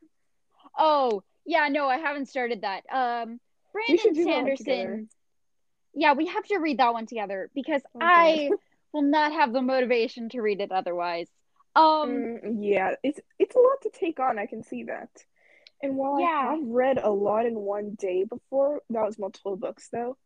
Oh, 0.77 1.23
yeah, 1.45 1.67
no, 1.69 1.87
I 1.87 1.97
haven't 1.97 2.27
started 2.29 2.61
that. 2.61 2.83
Um, 2.91 3.39
Brandon 3.71 4.13
do 4.13 4.25
that 4.25 4.43
one 4.43 4.55
together. 4.55 4.57
Sanderson. 4.57 5.09
Yeah, 5.95 6.13
we 6.13 6.27
have 6.27 6.43
to 6.45 6.57
read 6.57 6.79
that 6.79 6.93
one 6.93 7.05
together 7.05 7.49
because 7.53 7.81
Oh, 7.93 7.99
I 8.01 8.49
will 8.93 9.01
not 9.03 9.31
have 9.33 9.53
the 9.53 9.61
motivation 9.61 10.29
to 10.29 10.41
read 10.41 10.61
it 10.61 10.71
otherwise. 10.71 11.27
Um, 11.75 12.09
Mm, 12.09 12.57
yeah, 12.61 12.95
it's 13.03 13.19
it's 13.39 13.55
a 13.55 13.59
lot 13.59 13.81
to 13.83 13.89
take 13.89 14.19
on. 14.19 14.37
I 14.39 14.45
can 14.45 14.63
see 14.63 14.83
that. 14.83 15.09
And 15.81 15.97
while 15.97 16.19
Yeah. 16.19 16.27
I 16.27 16.51
have 16.55 16.63
read 16.63 16.97
a 16.97 17.09
lot 17.09 17.45
in 17.45 17.55
one 17.55 17.95
day 17.95 18.23
before, 18.23 18.81
that 18.89 19.03
was 19.03 19.19
multiple 19.19 19.57
books 19.57 19.89
though. 19.89 20.17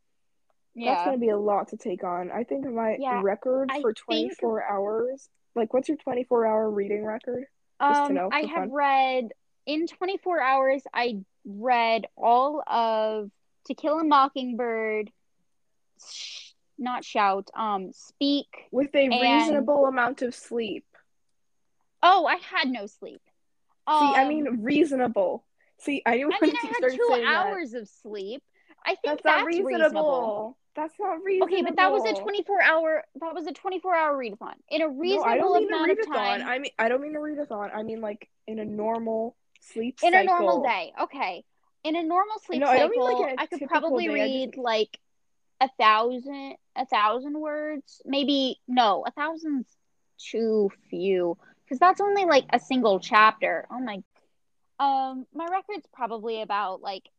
Yeah. 0.75 0.93
That's 0.93 1.05
gonna 1.05 1.17
be 1.17 1.29
a 1.29 1.37
lot 1.37 1.69
to 1.69 1.77
take 1.77 2.03
on. 2.03 2.31
I 2.31 2.43
think 2.43 2.65
my 2.65 2.97
Yeah, 2.99 3.21
record 3.23 3.71
for 3.81 3.93
think- 3.93 4.37
24 4.37 4.63
hours, 4.63 5.29
like 5.55 5.73
what's 5.73 5.87
your 5.89 5.97
24 5.97 6.45
hour 6.45 6.69
reading 6.69 7.03
record? 7.03 7.45
Just 7.81 7.99
to 8.01 8.05
Um, 8.07 8.13
know, 8.13 8.29
I 8.31 8.41
have 8.41 8.63
fun. 8.69 8.71
read 8.73 9.31
in 9.67 9.85
24 9.85 10.41
hours, 10.41 10.81
I 10.93 11.19
read 11.45 12.07
all 12.15 12.63
of 12.65 13.29
To 13.67 13.73
Kill 13.75 13.99
a 13.99 14.03
Mockingbird, 14.03 15.11
Sh- 16.03 16.51
not 16.79 17.03
Shout, 17.03 17.49
um, 17.55 17.91
Speak. 17.91 18.47
With 18.71 18.95
a 18.95 18.99
and- 19.05 19.11
reasonable 19.21 19.85
amount 19.85 20.21
of 20.23 20.33
sleep. 20.33 20.85
Oh, 22.01 22.25
I 22.25 22.35
had 22.37 22.69
no 22.69 22.85
sleep. 22.85 23.21
See, 23.25 23.31
I 23.89 24.23
Um, 24.23 24.27
mean 24.29 24.63
reasonable. 24.63 25.43
See, 25.79 26.01
I 26.05 26.17
knew 26.17 26.31
I 26.31 26.39
mean, 26.45 26.55
I 26.55 26.67
had 26.67 26.91
two 26.91 27.05
saying 27.09 27.23
that. 27.25 27.45
hours 27.47 27.73
of 27.73 27.87
sleep. 27.87 28.43
I 28.85 28.95
think 28.95 29.21
That's 29.21 29.25
not 29.25 29.35
that's 29.45 29.45
reasonable. 29.47 29.67
reasonable. 29.75 30.57
That's 30.75 30.99
not 30.99 31.23
reasonable. 31.23 31.53
Okay, 31.53 31.63
but 31.63 31.75
that 31.77 31.91
was 31.91 32.05
a 32.05 32.13
24 32.13 32.61
hour, 32.61 33.03
that 33.19 33.33
was 33.33 33.47
a 33.47 33.51
24 33.53 33.95
hour 33.95 34.15
readathon. 34.17 34.53
In 34.69 34.81
a 34.81 34.85
No, 34.87 34.93
I 34.93 34.97
reasonable 34.97 35.53
don't 35.53 35.59
mean 35.63 35.73
a 35.73 35.75
amount 35.75 35.91
of 35.99 36.05
time, 36.07 36.47
I 36.47 36.59
mean, 36.59 36.71
I 36.77 36.87
don't 36.89 37.01
mean 37.01 37.15
a 37.15 37.19
readathon. 37.19 37.75
I 37.75 37.83
mean 37.83 38.01
like 38.01 38.29
in 38.45 38.59
a 38.59 38.65
normal 38.65 39.35
sleep 39.73 39.99
in 40.01 40.11
cycle. 40.11 40.21
a 40.21 40.25
normal 40.25 40.63
day. 40.63 40.93
Okay. 41.03 41.43
In 41.83 41.95
a 41.95 42.03
normal 42.03 42.39
sleep 42.39 42.61
No, 42.61 42.67
I 42.67 42.79
don't 42.79 42.91
mean 42.91 43.01
like 43.01 43.35
I 43.37 43.45
could 43.45 43.67
probably 43.67 44.07
day, 44.07 44.13
read 44.13 44.51
just- 44.53 44.57
like 44.57 44.99
a 45.61 45.69
thousand 45.79 46.55
a 46.75 46.85
thousand 46.85 47.39
words. 47.39 48.01
Maybe 48.05 48.59
no, 48.67 49.03
a 49.05 49.11
thousand's 49.11 49.75
too 50.19 50.71
few. 50.89 51.37
Because 51.63 51.79
that's 51.79 52.01
only 52.01 52.25
like 52.25 52.45
a 52.51 52.59
single 52.59 52.99
chapter. 52.99 53.67
Oh 53.71 53.79
my 53.79 54.01
um 54.79 55.25
my 55.33 55.47
record's 55.51 55.87
probably 55.93 56.41
about 56.41 56.81
like 56.81 57.09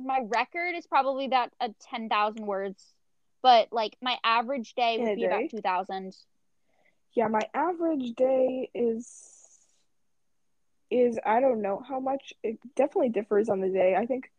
my 0.00 0.20
record 0.26 0.74
is 0.74 0.86
probably 0.86 1.24
about 1.26 1.50
a 1.60 1.70
ten 1.80 2.08
thousand 2.08 2.46
words. 2.46 2.92
But 3.42 3.68
like 3.72 3.96
my 4.00 4.18
average 4.24 4.74
day 4.74 4.98
would 4.98 5.16
be 5.16 5.24
about 5.24 5.50
two 5.50 5.60
thousand. 5.60 6.14
Yeah, 7.14 7.28
my 7.28 7.42
average 7.54 8.14
day 8.14 8.70
is 8.74 9.31
is 10.92 11.18
I 11.24 11.40
don't 11.40 11.62
know 11.62 11.82
how 11.86 12.00
much. 12.00 12.34
It 12.42 12.58
definitely 12.76 13.08
differs 13.08 13.48
on 13.48 13.60
the 13.60 13.68
day. 13.68 13.96
I 13.96 14.06
think 14.06 14.30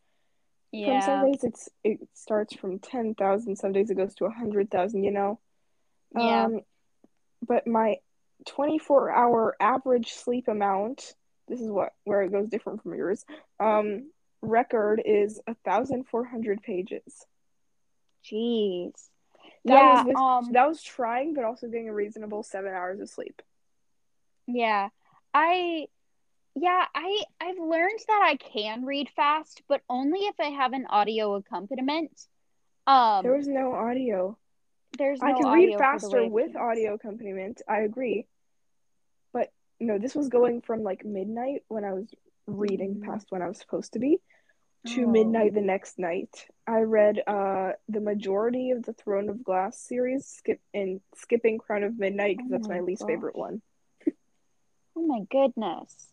from 0.72 1.02
some 1.02 1.26
days 1.26 1.44
it's 1.44 1.70
it 1.84 2.00
starts 2.14 2.56
from 2.56 2.80
ten 2.80 3.16
thousand. 3.16 3.58
Some 3.58 3.74
days 3.74 3.90
it 3.90 3.98
goes 3.98 4.16
to 4.16 4.26
a 4.26 4.32
hundred 4.32 4.70
thousand. 4.72 5.04
You 5.04 5.12
know. 5.12 5.40
Yeah. 6.16 6.46
Um, 6.46 6.62
but 7.46 7.68
my 7.68 7.98
twenty-four 8.46 9.12
hour 9.12 9.56
average 9.60 10.14
sleep 10.14 10.48
amount. 10.48 11.16
This 11.48 11.60
is 11.60 11.70
what 11.70 11.94
where 12.04 12.22
it 12.22 12.32
goes 12.32 12.48
different 12.48 12.84
from 12.84 12.96
yours. 12.96 13.26
Um, 13.60 14.12
record 14.42 15.02
is 15.06 15.42
a 15.48 15.56
thousand 15.66 16.08
four 16.08 16.24
hundred 16.24 16.62
pages. 16.62 17.26
Jeez. 18.26 18.94
That 19.66 19.74
yeah, 19.74 19.94
was 19.96 20.06
with, 20.06 20.16
um 20.16 20.52
that 20.54 20.68
was 20.68 20.82
trying, 20.82 21.34
but 21.34 21.44
also 21.44 21.68
getting 21.68 21.90
a 21.90 21.94
reasonable 21.94 22.44
seven 22.44 22.74
hours 22.74 23.00
of 23.00 23.10
sleep. 23.10 23.42
Yeah. 24.48 24.90
I 25.34 25.88
yeah, 26.56 26.86
I 26.96 27.24
I've 27.42 27.58
learned 27.60 28.00
that 28.08 28.22
I 28.24 28.36
can 28.38 28.86
read 28.86 29.10
fast, 29.16 29.62
but 29.68 29.82
only 29.90 30.20
if 30.22 30.36
I 30.40 30.48
have 30.50 30.74
an 30.74 30.86
audio 30.90 31.36
accompaniment. 31.36 32.28
Um 32.88 33.24
There 33.24 33.34
was 33.36 33.48
no 33.48 33.74
audio. 33.74 34.38
there's 34.98 35.22
no 35.22 35.30
I 35.30 35.34
can 35.34 35.52
read 35.54 35.74
for 35.76 36.00
the 36.00 36.10
Way 36.10 36.24
faster 36.24 36.24
with 36.30 36.56
audio 36.56 36.94
accompaniment. 36.94 37.62
I 37.68 37.80
agree. 37.82 38.28
But 39.32 39.52
no, 39.80 39.98
this 39.98 40.16
was 40.16 40.30
going 40.30 40.62
from 40.62 40.84
like 40.84 41.04
midnight 41.06 41.64
when 41.68 41.84
I 41.84 41.94
was 41.94 42.14
reading 42.46 42.96
Mhm. 42.96 43.06
past 43.06 43.28
when 43.32 43.42
I 43.42 43.48
was 43.48 43.60
supposed 43.60 43.94
to 43.94 44.00
be 44.00 44.20
to 44.86 45.08
Oh. 45.08 45.12
midnight 45.12 45.54
the 45.54 45.62
next 45.62 45.98
night. 45.98 46.48
I 46.68 46.82
read 46.82 47.24
uh 47.26 47.74
the 47.90 48.02
majority 48.02 48.72
of 48.72 48.84
the 48.84 48.94
Throne 48.94 49.30
of 49.30 49.44
Glass 49.44 49.80
series, 49.80 50.28
skip 50.28 50.62
and 50.74 51.02
skipping 51.16 51.58
Crown 51.58 51.84
of 51.84 51.98
Midnight 51.98 52.38
because 52.38 52.52
Oh 52.52 52.54
that's 52.54 52.70
my 52.70 52.76
my 52.76 52.82
least 52.82 53.08
favorite 53.08 53.36
one. 53.36 53.62
Oh 54.96 55.08
my 55.08 55.22
goodness. 55.32 56.13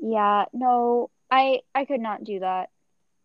Yeah, 0.00 0.46
no, 0.52 1.10
I 1.30 1.60
I 1.74 1.84
could 1.84 2.00
not 2.00 2.24
do 2.24 2.40
that. 2.40 2.70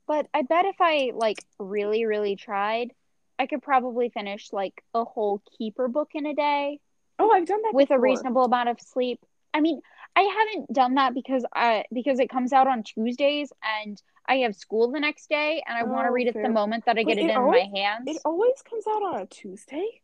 But 0.08 0.28
I 0.34 0.44
bet 0.44 0.66
if 0.66 0.76
I 0.80 1.12
like 1.16 1.44
really, 1.58 2.06
really 2.06 2.36
tried, 2.36 2.92
I 3.40 3.48
could 3.48 3.62
probably 3.64 4.10
finish 4.10 4.54
like 4.54 4.84
a 4.94 5.04
whole 5.04 5.42
keeper 5.58 5.88
book 5.88 6.10
in 6.14 6.26
a 6.26 6.34
day. 6.36 6.80
Oh, 7.18 7.32
I've 7.32 7.48
done 7.48 7.62
that 7.64 7.74
with 7.74 7.92
a 7.92 8.00
reasonable 8.00 8.44
amount 8.46 8.70
of 8.70 8.80
sleep. 8.82 9.20
I 9.54 9.62
mean, 9.62 9.80
I 10.18 10.22
haven't 10.22 10.74
done 10.74 10.96
that 10.96 11.14
because 11.14 11.46
I 11.54 11.86
because 11.92 12.20
it 12.20 12.30
comes 12.30 12.52
out 12.54 12.68
on 12.68 12.84
Tuesdays 12.84 13.52
and 13.84 14.02
I 14.28 14.38
have 14.40 14.56
school 14.56 14.92
the 14.92 15.00
next 15.00 15.30
day 15.30 15.64
and 15.66 15.78
I 15.78 15.84
want 15.84 16.06
to 16.06 16.10
Oh, 16.10 16.14
read 16.14 16.28
it 16.28 16.34
fair. 16.34 16.44
the 16.44 16.50
moment 16.50 16.86
that 16.86 16.98
I 16.98 17.04
get 17.04 17.18
it, 17.18 17.26
it 17.26 17.30
in 17.32 17.38
always- 17.38 17.68
my 17.72 17.80
hands. 17.80 18.08
It 18.10 18.18
always 18.26 18.62
comes 18.70 18.86
out 18.88 19.02
on 19.04 19.22
a 19.22 19.26
Tuesday. 19.28 20.02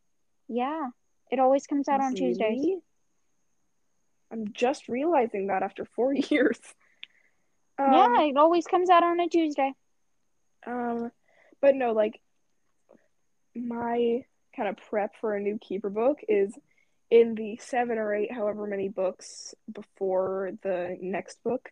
yeah. 0.48 0.90
It 1.30 1.40
always 1.40 1.66
comes 1.66 1.88
out 1.88 2.02
on 2.02 2.14
Tuesdays. 2.14 2.82
I'm 4.32 4.54
just 4.54 4.88
realizing 4.88 5.48
that 5.48 5.64
after 5.64 5.86
four 5.86 6.14
years. 6.30 6.60
Um, 7.78 7.94
yeah, 7.94 8.22
it 8.22 8.38
always 8.38 8.66
comes 8.66 8.90
out 8.90 9.04
on 9.04 9.20
a 9.20 9.28
Tuesday. 9.28 9.74
Um, 10.66 11.12
but 11.62 11.76
no, 11.76 11.92
like 11.94 12.20
my 13.56 14.24
kind 14.56 14.70
of 14.70 14.78
prep 14.78 15.16
for 15.20 15.36
a 15.36 15.40
new 15.42 15.58
keeper 15.58 15.90
book 15.90 16.20
is 16.28 16.54
in 17.10 17.36
the 17.36 17.58
seven 17.58 17.98
or 17.98 18.14
eight, 18.14 18.32
however 18.32 18.68
many 18.68 18.88
books 18.88 19.54
before 19.72 20.52
the 20.64 20.98
next 21.02 21.44
book. 21.44 21.70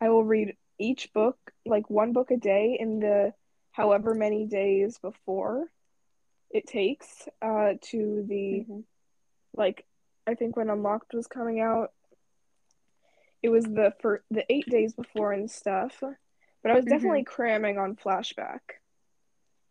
I 0.00 0.08
will 0.08 0.24
read 0.24 0.56
each 0.78 1.12
book, 1.12 1.38
like 1.66 1.88
one 1.90 2.12
book 2.12 2.30
a 2.30 2.36
day, 2.36 2.76
in 2.78 3.00
the 3.00 3.32
however 3.72 4.14
many 4.14 4.46
days 4.46 4.98
before 4.98 5.70
it 6.50 6.66
takes 6.66 7.28
uh, 7.42 7.74
to 7.82 8.24
the 8.28 8.64
Mhm. 8.68 8.84
like 9.56 9.84
I 10.26 10.34
think 10.34 10.56
when 10.56 10.70
Unlocked 10.70 11.12
was 11.14 11.26
coming 11.26 11.60
out, 11.60 11.92
it 13.42 13.48
was 13.50 13.64
the 13.64 13.92
for 14.00 14.22
the 14.30 14.44
eight 14.50 14.66
days 14.68 14.94
before 14.94 15.32
and 15.32 15.50
stuff. 15.50 16.02
But 16.62 16.70
I 16.72 16.74
was 16.76 16.84
Mhm. 16.86 16.88
definitely 16.90 17.24
cramming 17.24 17.78
on 17.78 17.96
flashback. 17.96 18.60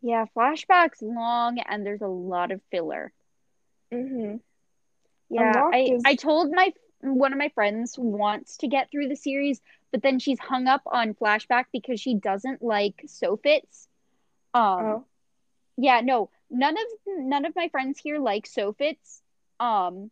Yeah, 0.02 0.26
flashback's 0.36 1.02
long 1.02 1.58
and 1.60 1.86
there's 1.86 2.02
a 2.02 2.08
lot 2.08 2.52
of 2.52 2.62
filler. 2.70 3.12
Mm-hmm. 3.92 4.38
Yeah, 5.30 5.48
Unlocked 5.54 5.76
I 5.76 5.80
is- 5.80 6.04
I 6.06 6.16
told 6.16 6.52
my 6.52 6.74
one 7.02 7.34
of 7.34 7.40
my 7.40 7.50
friends 7.50 7.98
wants 7.98 8.56
to 8.58 8.68
get 8.68 8.90
through 8.90 9.10
the 9.10 9.16
series, 9.16 9.62
but 9.92 10.02
then 10.02 10.20
she's 10.20 10.40
hung 10.40 10.68
up 10.68 10.82
on 10.86 11.14
flashback 11.16 11.66
because 11.74 12.00
she 12.00 12.16
doesn't 12.16 12.62
like 12.62 13.02
Sophitz. 13.08 13.88
Um, 14.54 14.86
Oh, 14.86 15.06
yeah, 15.78 16.00
no, 16.02 16.30
none 16.50 16.78
of 16.78 16.86
none 17.08 17.44
of 17.46 17.56
my 17.56 17.68
friends 17.70 18.00
here 18.00 18.20
like 18.20 18.46
Sophitz. 18.46 19.22
Um, 19.60 20.12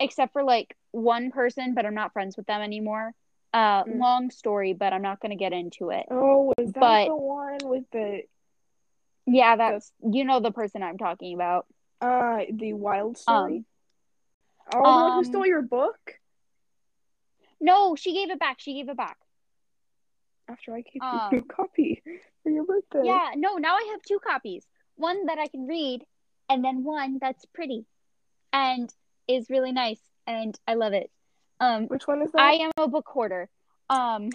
except 0.00 0.32
for 0.32 0.42
like 0.42 0.74
one 0.90 1.30
person, 1.30 1.74
but 1.74 1.86
I'm 1.86 1.94
not 1.94 2.12
friends 2.12 2.36
with 2.36 2.46
them 2.46 2.60
anymore. 2.62 3.12
Uh, 3.52 3.84
Mm. 3.84 3.98
long 3.98 4.30
story, 4.30 4.72
but 4.74 4.92
I'm 4.92 5.02
not 5.02 5.20
gonna 5.20 5.36
get 5.36 5.52
into 5.52 5.90
it. 5.90 6.06
oh, 6.10 6.52
was 6.56 6.72
that 6.72 6.80
But- 6.80 7.04
the 7.06 7.16
one 7.16 7.58
with 7.64 7.84
the 7.90 8.22
Yeah, 9.26 9.54
that's 9.56 9.92
you 10.02 10.24
know 10.24 10.40
the 10.40 10.50
person 10.50 10.82
I'm 10.82 10.98
talking 10.98 11.34
about. 11.34 11.66
Uh, 12.00 12.44
the 12.50 12.72
wild 12.72 13.18
story. 13.18 13.58
Um, 13.58 13.66
oh, 14.72 14.82
the 14.82 15.02
one 15.04 15.12
who 15.12 15.18
um, 15.18 15.24
stole 15.24 15.46
your 15.46 15.62
book 15.62 16.18
No, 17.60 17.94
she 17.94 18.14
gave 18.14 18.30
it 18.30 18.38
back. 18.38 18.58
She 18.60 18.72
gave 18.74 18.88
it 18.88 18.96
back. 18.96 19.18
after 20.48 20.74
I 20.74 20.80
gave 20.80 21.02
Um, 21.02 21.28
you 21.32 21.38
a 21.38 21.42
copy 21.42 22.02
for 22.42 22.50
your 22.50 22.64
birthday. 22.64 23.02
Yeah, 23.04 23.32
no, 23.36 23.56
now 23.56 23.74
I 23.76 23.88
have 23.92 24.02
two 24.02 24.18
copies. 24.18 24.66
One 24.96 25.26
that 25.26 25.38
I 25.38 25.46
can 25.48 25.66
read, 25.66 26.04
and 26.48 26.64
then 26.64 26.82
one 26.84 27.18
that's 27.20 27.44
pretty 27.46 27.84
and 28.52 28.92
is 29.36 29.50
really 29.50 29.72
nice, 29.72 30.00
and 30.26 30.58
I 30.66 30.74
love 30.74 30.92
it. 30.92 31.10
Um, 31.60 31.86
Which 31.88 32.06
one 32.08 32.22
is 32.22 32.32
that? 32.32 32.40
I 32.40 32.52
am 32.54 32.70
a 32.78 32.88
book 32.88 33.06
hoarder. 33.08 33.48
Um, 33.88 34.30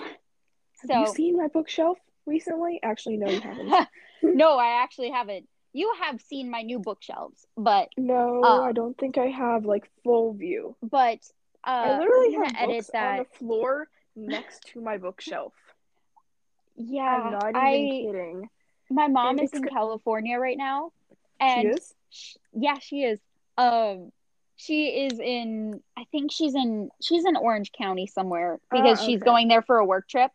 Have 0.88 1.00
you 1.02 1.08
seen 1.14 1.38
my 1.38 1.48
bookshelf 1.48 1.98
recently? 2.26 2.80
Actually, 2.84 3.18
no, 3.18 3.30
you 3.30 3.40
haven't. 3.40 3.88
no, 4.24 4.58
I 4.58 4.82
actually 4.84 5.10
haven't. 5.12 5.48
You 5.74 5.94
have 6.02 6.22
seen 6.22 6.50
my 6.50 6.62
new 6.62 6.80
bookshelves, 6.80 7.46
but 7.58 7.90
no, 7.98 8.44
Uh, 8.44 8.62
I 8.62 8.72
don't 8.72 8.98
think 8.98 9.18
I 9.18 9.26
have 9.28 9.66
like 9.66 9.90
full 10.04 10.34
view. 10.34 10.76
but 10.82 11.20
uh, 11.66 11.70
I 11.70 11.98
literally 11.98 12.34
have 12.36 12.54
edit 12.58 12.78
books 12.78 12.90
that. 12.94 13.12
on 13.12 13.18
the 13.18 13.38
floor 13.38 13.88
next 14.16 14.68
to 14.74 14.82
my 14.82 14.98
bookshelf. 14.98 15.54
Yeah, 16.78 17.04
I'm 17.04 17.32
not 17.32 17.50
even 17.50 17.62
I 17.62 17.90
kidding. 17.90 18.50
my 18.90 19.08
mom 19.08 19.40
And 19.40 19.42
is 19.42 19.54
in 19.54 19.64
California 19.64 20.38
right 20.38 20.58
now, 20.58 20.92
She 21.10 21.16
and 21.40 21.68
is. 21.78 21.94
sh- 22.10 22.36
yeah, 22.54 22.78
she 22.80 23.04
is. 23.04 23.20
Um, 23.58 24.12
she 24.56 25.06
is 25.06 25.20
in. 25.20 25.82
I 25.98 26.06
think 26.12 26.32
she's 26.32 26.56
in. 26.56 26.90
She's 27.02 27.26
in 27.26 27.36
Orange 27.36 27.72
County 27.72 28.08
somewhere 28.08 28.60
because 28.72 29.00
Ah, 29.00 29.06
she's 29.06 29.22
going 29.22 29.48
there 29.48 29.62
for 29.62 29.78
a 29.78 29.86
work 29.86 30.08
trip. 30.08 30.32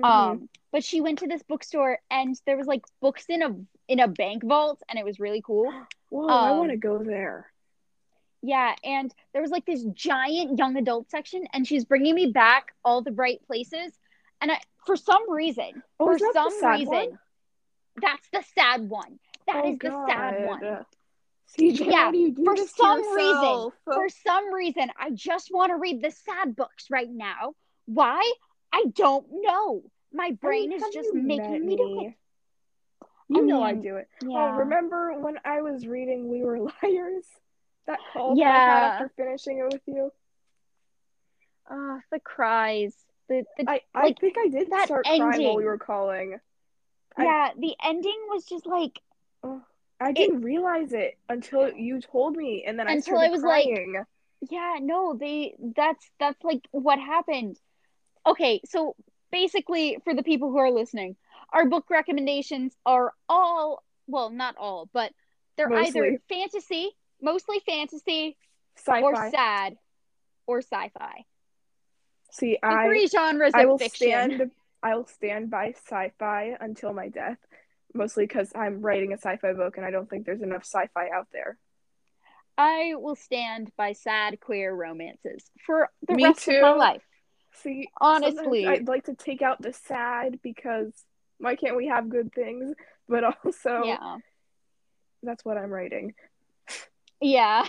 Mhm. 0.00 0.04
Um, 0.04 0.48
but 0.72 0.84
she 0.84 1.00
went 1.00 1.18
to 1.18 1.26
this 1.26 1.42
bookstore 1.42 1.98
and 2.10 2.40
there 2.46 2.56
was 2.56 2.66
like 2.66 2.84
books 3.00 3.26
in 3.28 3.42
a 3.42 3.54
in 3.88 4.00
a 4.00 4.08
bank 4.08 4.42
vault, 4.44 4.82
and 4.88 4.98
it 4.98 5.04
was 5.04 5.20
really 5.20 5.42
cool. 5.42 5.72
Whoa, 6.10 6.28
I 6.28 6.50
um, 6.50 6.58
want 6.58 6.70
to 6.70 6.76
go 6.76 6.98
there. 7.02 7.52
Yeah, 8.42 8.74
and 8.82 9.14
there 9.32 9.42
was 9.42 9.50
like 9.50 9.66
this 9.66 9.84
giant 9.92 10.58
young 10.58 10.76
adult 10.76 11.10
section, 11.10 11.44
and 11.52 11.66
she's 11.66 11.84
bringing 11.84 12.14
me 12.14 12.26
back 12.26 12.74
all 12.84 13.02
the 13.02 13.12
right 13.12 13.40
places. 13.46 13.92
And 14.40 14.50
I, 14.50 14.58
for 14.86 14.96
some 14.96 15.30
reason, 15.30 15.82
Oh, 15.98 16.06
for 16.06 16.14
is 16.14 16.22
that 16.22 16.32
the 16.32 16.50
some 16.58 16.70
reason, 16.70 16.88
one? 16.88 17.18
that's 18.00 18.28
the 18.32 18.42
sad 18.54 18.88
one. 18.88 19.18
That 19.46 19.64
oh, 19.64 19.72
is 19.72 19.78
the 19.78 20.06
sad 20.08 20.46
one. 20.46 20.86
CJ, 21.58 21.86
Yeah, 21.90 22.06
why 22.06 22.12
do 22.12 22.18
you 22.18 22.30
do 22.32 22.44
for 22.44 22.56
some 22.56 22.98
reason. 23.14 23.72
For 23.84 24.08
some 24.08 24.52
reason, 24.54 24.90
I 24.98 25.10
just 25.10 25.50
want 25.52 25.70
to 25.70 25.76
read 25.76 26.02
the 26.02 26.10
sad 26.10 26.56
books 26.56 26.86
right 26.90 27.08
now. 27.10 27.54
Why? 27.86 28.20
I 28.72 28.84
don't 28.94 29.26
know. 29.30 29.82
My 30.12 30.24
I 30.26 30.28
mean, 30.28 30.40
brain 30.40 30.72
is 30.72 30.82
just 30.92 31.12
making 31.14 31.66
me 31.66 31.76
do 31.76 31.82
it. 32.06 32.14
You 33.28 33.36
I 33.36 33.40
know 33.46 33.62
I 33.62 33.74
do 33.74 33.96
it. 33.96 34.08
Yeah. 34.22 34.28
Oh, 34.36 34.58
remember 34.58 35.12
when 35.20 35.38
I 35.44 35.62
was 35.62 35.86
reading 35.86 36.28
We 36.28 36.42
Were 36.42 36.58
Liars? 36.82 37.26
That 37.86 37.98
call 38.12 38.36
that 38.36 38.46
I 38.46 38.48
Yeah. 38.48 38.66
had 38.66 38.82
after 38.84 39.12
finishing 39.16 39.58
it 39.58 39.72
with 39.72 39.82
you? 39.86 40.12
Ah, 41.68 42.00
the 42.10 42.20
cries. 42.20 42.94
The, 43.28 43.44
the 43.56 43.70
I, 43.70 43.80
I 43.94 44.02
Like, 44.06 44.20
think 44.20 44.34
I 44.38 44.48
did 44.48 44.70
that 44.70 44.86
start 44.86 45.06
crying 45.06 45.20
while 45.20 45.36
ending. 45.36 45.56
we 45.56 45.64
were 45.64 45.78
calling. 45.78 46.40
I- 47.16 47.24
yeah, 47.24 47.50
the 47.56 47.74
ending 47.84 48.18
was 48.28 48.44
just 48.44 48.66
like 48.66 49.00
I 50.00 50.12
didn't 50.12 50.40
realize 50.40 50.92
it 50.92 51.18
until 51.28 51.70
you 51.72 52.00
told 52.00 52.36
me, 52.36 52.64
and 52.66 52.78
then 52.78 52.88
I 52.88 52.92
Until 52.92 53.16
started 53.18 53.26
I 53.26 53.30
was 53.30 53.42
like- 53.42 54.06
yeah 54.50 54.78
no 54.80 55.14
they 55.14 55.54
that's 55.76 56.10
that's 56.18 56.42
like 56.42 56.66
what 56.70 56.98
happened 56.98 57.58
okay 58.26 58.62
so 58.64 58.96
basically 59.30 59.98
for 60.02 60.14
the 60.14 60.22
people 60.22 60.50
who 60.50 60.56
are 60.56 60.70
listening 60.70 61.14
our 61.52 61.66
book 61.68 61.84
recommendations 61.90 62.74
are 62.86 63.12
all 63.28 63.84
well 64.06 64.30
not 64.30 64.56
all 64.56 64.88
but 64.94 65.12
they're 65.58 65.70
either 65.70 66.16
fantasy 66.30 66.90
mostly 67.20 67.60
fantasy 67.66 68.34
Sci-fi. 68.76 69.02
or 69.02 69.30
sad 69.30 69.76
or 70.46 70.62
sci-fi 70.62 71.26
See, 72.30 72.56
the 72.62 72.66
I 72.66 72.86
three 72.86 73.08
genres 73.08 73.52
I 73.54 73.62
of 73.64 73.68
will 73.68 73.78
fiction 73.78 74.08
stand. 74.08 74.50
I 74.82 74.96
will 74.96 75.06
stand 75.06 75.50
by 75.50 75.72
sci-fi 75.72 76.56
until 76.60 76.94
my 76.94 77.08
death. 77.08 77.38
Mostly 77.94 78.24
because 78.24 78.52
I'm 78.54 78.80
writing 78.82 79.12
a 79.12 79.16
sci-fi 79.16 79.52
book, 79.52 79.76
and 79.76 79.84
I 79.84 79.90
don't 79.90 80.08
think 80.08 80.24
there's 80.26 80.42
enough 80.42 80.64
sci-fi 80.64 81.08
out 81.14 81.28
there. 81.32 81.58
i 82.58 82.94
will 82.94 83.16
stand 83.16 83.70
by 83.76 83.92
sad 83.92 84.38
queer 84.40 84.72
romances 84.74 85.50
for 85.64 85.88
the 86.06 86.14
Me 86.14 86.24
rest 86.24 86.48
of 86.48 86.60
my 86.60 86.72
too. 86.72 86.78
life 86.78 87.02
See, 87.52 87.88
Honestly. 88.00 88.66
I'd 88.66 88.86
like 88.88 89.04
to 89.06 89.14
take 89.14 89.42
out 89.42 89.60
the 89.60 89.72
sad 89.72 90.40
because 90.42 90.92
why 91.38 91.56
can't 91.56 91.76
we 91.76 91.88
have 91.88 92.08
good 92.08 92.32
things? 92.32 92.74
But 93.08 93.24
also, 93.44 93.84
yeah 93.84 94.18
that's 95.22 95.44
what 95.44 95.58
I'm 95.58 95.70
writing. 95.70 96.14
yeah 97.20 97.66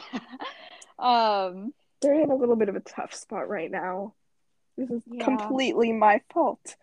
um 0.99 1.73
They're 2.01 2.21
in 2.21 2.31
a 2.31 2.35
little 2.35 2.55
bit 2.55 2.69
of 2.69 2.75
a 2.75 2.79
tough 2.79 3.13
spot 3.13 3.49
right 3.49 3.69
now. 3.71 4.13
This 4.77 4.89
is 4.89 5.03
Yeah. 5.05 5.25
completely 5.25 5.91
my 5.91 6.21
fault. 6.33 6.75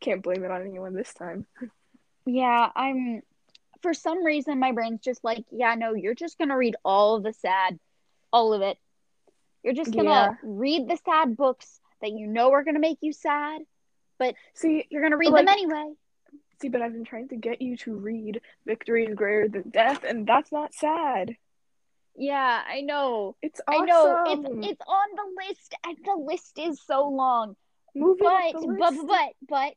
Can't 0.00 0.22
blame 0.22 0.44
it 0.44 0.50
on 0.50 0.62
anyone 0.62 0.94
this 0.94 1.14
time. 1.14 1.46
Yeah, 2.34 2.70
I'm 2.74 3.22
for 3.82 3.94
some 3.94 4.24
reason 4.24 4.58
my 4.60 4.72
brain's 4.72 5.00
just 5.00 5.24
like, 5.24 5.44
yeah, 5.50 5.74
no, 5.74 5.94
you're 5.94 6.14
just 6.14 6.38
gonna 6.38 6.56
read 6.56 6.76
all 6.84 7.20
the 7.20 7.32
sad, 7.32 7.78
all 8.32 8.52
of 8.52 8.62
it. 8.62 8.76
You're 9.62 9.74
just 9.74 9.92
gonna 9.92 10.08
Yeah. 10.10 10.34
read 10.42 10.88
the 10.88 10.96
sad 10.98 11.36
books 11.36 11.80
that 12.00 12.12
you 12.12 12.26
know 12.26 12.52
are 12.52 12.62
gonna 12.64 12.78
make 12.78 12.98
you 13.00 13.12
sad. 13.12 13.62
But 14.18 14.34
see, 14.54 14.86
You're 14.90 15.02
gonna 15.02 15.16
read 15.16 15.30
Like- 15.32 15.46
them 15.46 15.52
anyway. 15.52 15.94
see, 16.60 16.68
but 16.68 16.82
I've 16.82 16.92
been 16.92 17.04
trying 17.04 17.28
to 17.28 17.36
get 17.36 17.62
you 17.62 17.76
to 17.78 17.94
read 17.96 18.42
Victories 18.66 19.14
Greater 19.14 19.48
Than 19.48 19.70
Death, 19.70 20.04
and 20.04 20.26
that's 20.26 20.52
not 20.52 20.74
sad. 20.74 21.36
Yeah, 22.16 22.62
I 22.66 22.82
know. 22.82 23.36
It's 23.40 23.60
I 23.66 23.78
know. 23.78 24.24
It's 24.26 24.68
it's 24.70 24.82
on 24.86 25.08
the 25.16 25.46
list 25.46 25.74
and 25.86 25.96
the 26.04 26.14
list 26.16 26.58
is 26.58 26.80
so 26.82 27.08
long. 27.08 27.56
Moving 27.94 28.24
But 28.28 28.52
but 28.78 29.06
but 29.06 29.32
but 29.48 29.74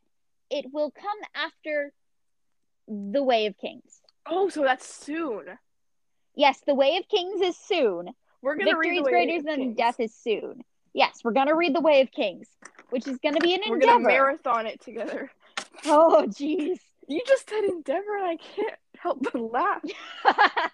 it 0.49 0.71
will 0.73 0.91
come 0.91 1.19
after 1.33 1.93
The 2.87 3.23
Way 3.23 3.45
of 3.47 3.57
Kings. 3.57 4.01
Oh, 4.25 4.49
so 4.49 4.63
that's 4.63 4.87
soon. 4.87 5.45
Yes, 6.35 6.61
The 6.65 6.73
Way 6.75 6.97
of 6.97 7.07
Kings 7.07 7.41
is 7.41 7.57
soon. 7.57 8.09
We're 8.41 8.55
gonna 8.55 8.71
Victory 8.71 8.89
read 8.91 8.97
is 8.97 8.97
the 8.99 9.03
Way 9.03 9.11
greater 9.11 9.41
than 9.43 9.55
Kings. 9.57 9.77
death 9.77 9.99
is 9.99 10.13
soon. 10.15 10.61
Yes, 10.93 11.21
we're 11.23 11.31
gonna 11.31 11.55
read 11.55 11.73
the 11.75 11.81
Way 11.81 12.01
of 12.01 12.11
Kings, 12.11 12.47
which 12.89 13.07
is 13.07 13.17
gonna 13.19 13.39
be 13.39 13.53
an 13.53 13.61
We're 13.67 13.75
endeavor. 13.75 13.93
gonna 13.93 14.07
marathon 14.07 14.65
it 14.67 14.81
together. 14.81 15.31
oh, 15.85 16.25
jeez. 16.27 16.77
You 17.07 17.21
just 17.27 17.49
said 17.49 17.63
endeavor, 17.65 18.17
and 18.17 18.25
I 18.25 18.37
can't 18.37 18.75
help 18.97 19.19
but 19.23 19.35
laugh. 19.35 19.81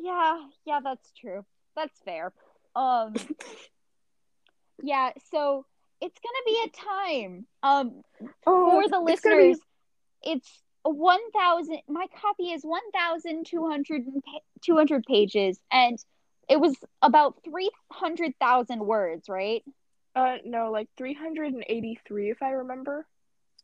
yeah, 0.00 0.40
yeah, 0.64 0.80
that's 0.82 1.12
true. 1.20 1.44
That's 1.76 1.98
fair. 2.04 2.32
Um, 2.74 3.14
yeah. 4.82 5.10
So 5.30 5.64
it's 6.00 6.18
gonna 6.18 6.44
be 6.46 6.64
a 6.64 6.68
time. 6.84 7.46
Um, 7.62 8.02
Oh, 8.46 8.70
for 8.82 8.88
the 8.88 9.12
it's 9.12 9.22
be- 9.22 9.30
listeners, 9.30 9.58
it's 10.22 10.50
one 10.88 11.20
thousand. 11.32 11.80
My 11.88 12.06
copy 12.20 12.52
is 12.52 12.62
one 12.62 12.88
thousand 12.92 13.46
two 13.46 13.68
hundred 13.68 14.04
two 14.64 14.76
hundred 14.76 15.04
pages, 15.04 15.60
and 15.70 15.98
it 16.48 16.58
was 16.60 16.76
about 17.02 17.42
three 17.44 17.70
hundred 17.90 18.32
thousand 18.40 18.86
words, 18.86 19.28
right? 19.28 19.62
Uh, 20.14 20.36
no, 20.46 20.70
like 20.70 20.88
383, 20.96 22.30
if 22.30 22.42
I 22.42 22.52
remember. 22.52 23.06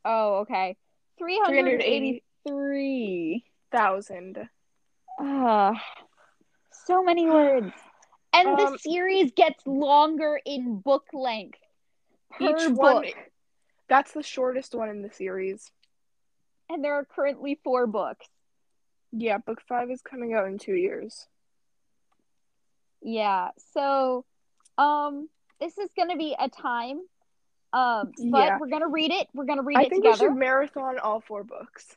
Oh, 0.05 0.41
okay. 0.41 0.77
383. 1.19 3.45
Thousand. 3.71 4.49
Ah, 5.19 5.83
so 6.73 7.03
many 7.03 7.31
words. 7.31 7.73
And 8.35 8.59
the 8.59 8.67
Um, 8.67 8.79
series 8.79 9.31
gets 9.33 9.67
longer 9.67 10.41
in 10.47 10.79
book 10.81 11.05
length 11.13 11.59
per 12.31 12.69
Each 12.69 12.75
book. 12.75 12.79
one. 12.79 13.05
That's 13.89 14.13
the 14.13 14.23
shortest 14.23 14.75
one 14.75 14.89
in 14.89 15.03
the 15.03 15.11
series. 15.11 15.71
And 16.73 16.83
there 16.83 16.95
are 16.95 17.05
currently 17.05 17.61
four 17.63 17.87
books. 17.87 18.27
Yeah, 19.13 19.37
book 19.37 19.61
five 19.69 19.91
is 19.91 20.01
coming 20.01 20.33
out 20.33 20.47
in 20.47 20.57
two 20.57 20.73
years. 20.75 21.29
Yeah. 23.03 23.51
So, 23.75 24.25
um, 24.79 25.29
this 25.61 25.77
is 25.77 25.91
gonna 25.95 26.17
be 26.17 26.35
a 26.39 26.49
time. 26.49 27.01
Um, 27.75 28.13
but 28.31 28.39
Yeah. 28.47 28.59
we're 28.59 28.69
gonna 28.69 28.89
read 28.89 29.11
it. 29.11 29.29
We're 29.35 29.45
gonna 29.45 29.63
read 29.63 29.77
I 29.79 29.83
it 29.83 29.91
think 29.91 30.03
we 30.05 30.17
should 30.17 30.35
marathon 30.35 30.99
all 30.99 31.21
four 31.21 31.45
books 31.45 31.95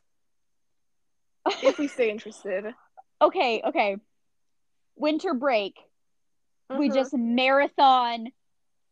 if 1.63 1.77
we 1.77 1.87
stay 1.87 2.09
interested. 2.09 2.75
okay, 3.21 3.61
okay. 3.63 3.95
Winter 4.97 5.33
break. 5.33 5.77
We 6.69 6.89
Mhm. 6.89 6.93
just 6.93 7.13
marathon 7.13 8.33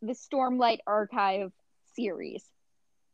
the 0.01 0.13
Stormlight 0.13 0.79
Archive 0.87 1.51
series. 1.93 2.49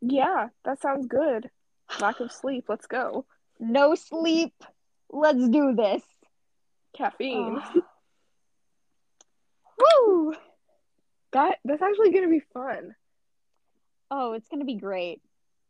Yeah, 0.01 0.49
that 0.65 0.81
sounds 0.81 1.07
good. 1.07 1.49
Lack 1.99 2.19
of 2.19 2.31
sleep. 2.31 2.65
Let's 2.69 2.87
go. 2.87 3.25
No 3.59 3.95
sleep. 3.95 4.53
Let's 5.11 5.47
do 5.49 5.73
this. 5.75 6.03
Caffeine. 6.95 7.59
Oh. 7.61 7.81
Woo! 10.07 10.33
That 11.31 11.57
that's 11.63 11.81
actually 11.81 12.11
gonna 12.11 12.27
be 12.29 12.41
fun. 12.53 12.95
Oh, 14.11 14.33
it's 14.33 14.47
gonna 14.49 14.65
be 14.65 14.75
great. 14.75 15.21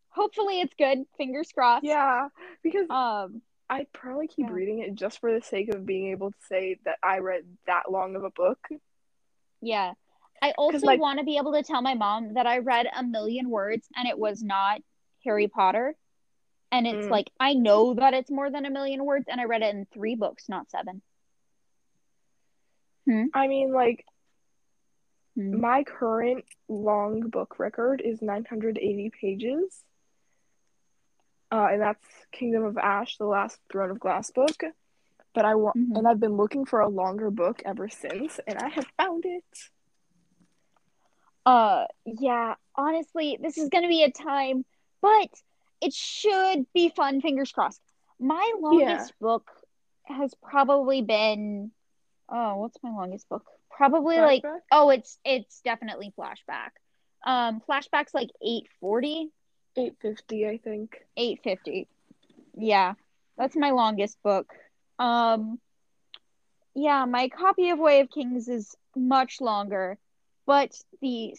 Hopefully 0.10 0.62
it's 0.62 0.74
good. 0.76 1.00
Fingers 1.18 1.52
crossed. 1.52 1.86
Yeah, 1.86 2.30
because 2.64 2.90
Um 2.90 3.42
I'd 3.70 3.92
probably 3.94 4.28
keep 4.28 4.48
Yeah. 4.48 4.54
reading 4.54 4.80
it 4.80 4.96
just 4.96 5.20
for 5.20 5.32
the 5.32 5.42
sake 5.46 5.70
of 5.70 5.86
being 5.86 6.08
able 6.08 6.32
to 6.32 6.38
say 6.48 6.80
that 6.86 6.98
I 7.04 7.20
read 7.20 7.44
that 7.68 7.92
long 7.92 8.16
of 8.16 8.24
a 8.24 8.32
book. 8.32 8.68
Yeah. 9.62 9.94
I 10.42 10.52
also 10.58 10.80
like- 10.80 11.00
want 11.02 11.20
to 11.20 11.26
be 11.26 11.38
able 11.38 11.52
to 11.54 11.62
tell 11.64 11.82
my 11.82 11.94
mom 11.94 12.34
that 12.34 12.48
I 12.48 12.60
read 12.60 12.88
a 12.96 13.04
million 13.04 13.50
words 13.50 13.88
and 13.96 14.08
it 14.08 14.18
was 14.18 14.42
not 14.42 14.82
Harry 15.24 15.48
Potter. 15.50 15.96
And 16.72 16.86
it's 16.86 17.08
Mm. 17.08 17.12
like, 17.12 17.32
I 17.40 17.54
know 17.54 17.96
that 17.96 18.14
it's 18.14 18.30
more 18.30 18.52
than 18.52 18.66
a 18.66 18.70
million 18.70 19.04
words 19.06 19.26
and 19.28 19.42
I 19.42 19.46
read 19.46 19.64
it 19.64 19.74
in 19.74 19.86
three 19.86 20.16
books, 20.16 20.48
not 20.48 20.70
seven. 20.70 21.02
I 23.34 23.48
mean, 23.48 23.72
like, 23.74 24.06
Hmm. 25.36 25.60
my 25.60 25.84
current 25.84 26.46
long 26.68 27.22
book 27.22 27.58
record 27.58 28.02
is 28.02 28.22
980 28.22 29.10
pages. 29.10 29.84
Uh, 31.52 31.70
and 31.72 31.82
that's 31.82 32.06
Kingdom 32.32 32.66
of 32.66 32.78
Ash, 32.78 33.18
the 33.18 33.26
last 33.26 33.60
Throne 33.72 33.90
of 33.90 34.00
Glass 34.00 34.30
book. 34.30 34.64
But 35.34 35.46
I 35.46 35.56
want, 35.56 35.78
Mhm. 35.78 35.98
and 35.98 36.08
I've 36.08 36.20
been 36.20 36.38
looking 36.38 36.66
for 36.66 36.82
a 36.82 36.88
longer 36.88 37.32
book 37.32 37.64
ever 37.66 37.90
since, 37.90 38.40
and 38.46 38.60
I 38.60 38.70
have 38.70 38.86
found 38.98 39.26
it. 39.26 39.70
Uh, 41.46 41.86
yeah, 42.06 42.56
honestly, 42.76 43.40
this 43.42 43.58
is 43.58 43.70
going 43.70 43.84
to 43.84 43.88
be 43.90 44.04
a 44.04 44.12
time, 44.12 44.66
but 45.02 45.30
it 45.82 45.94
should 45.94 46.66
be 46.74 46.90
fun, 46.90 47.22
fingers 47.22 47.52
crossed. 47.52 47.82
My 48.20 48.54
longest 48.60 49.14
book 49.20 49.50
has 50.06 50.34
probably 50.42 51.02
been, 51.02 51.72
oh, 52.28 52.58
what's 52.58 52.78
my 52.84 52.92
longest 52.92 53.30
book? 53.30 53.46
Probably 53.70 54.18
like, 54.18 54.44
oh, 54.72 54.90
it's 54.90 55.18
it's 55.24 55.62
definitely 55.62 56.14
flashback. 56.18 56.72
Um, 57.26 57.62
flashback's 57.68 58.14
like 58.14 58.30
840, 58.42 59.30
850, 59.78 60.48
I 60.48 60.58
think. 60.58 60.98
850. 61.16 61.88
Yeah, 62.58 62.96
that's 63.38 63.56
my 63.56 63.72
longest 63.72 64.22
book. 64.22 64.54
Um, 64.98 65.60
yeah, 66.76 67.06
my 67.06 67.30
copy 67.30 67.70
of 67.70 67.80
Way 67.80 68.02
of 68.02 68.10
Kings 68.10 68.50
is 68.50 68.76
much 68.96 69.40
longer, 69.40 69.98
but 70.46 70.78
the 71.02 71.36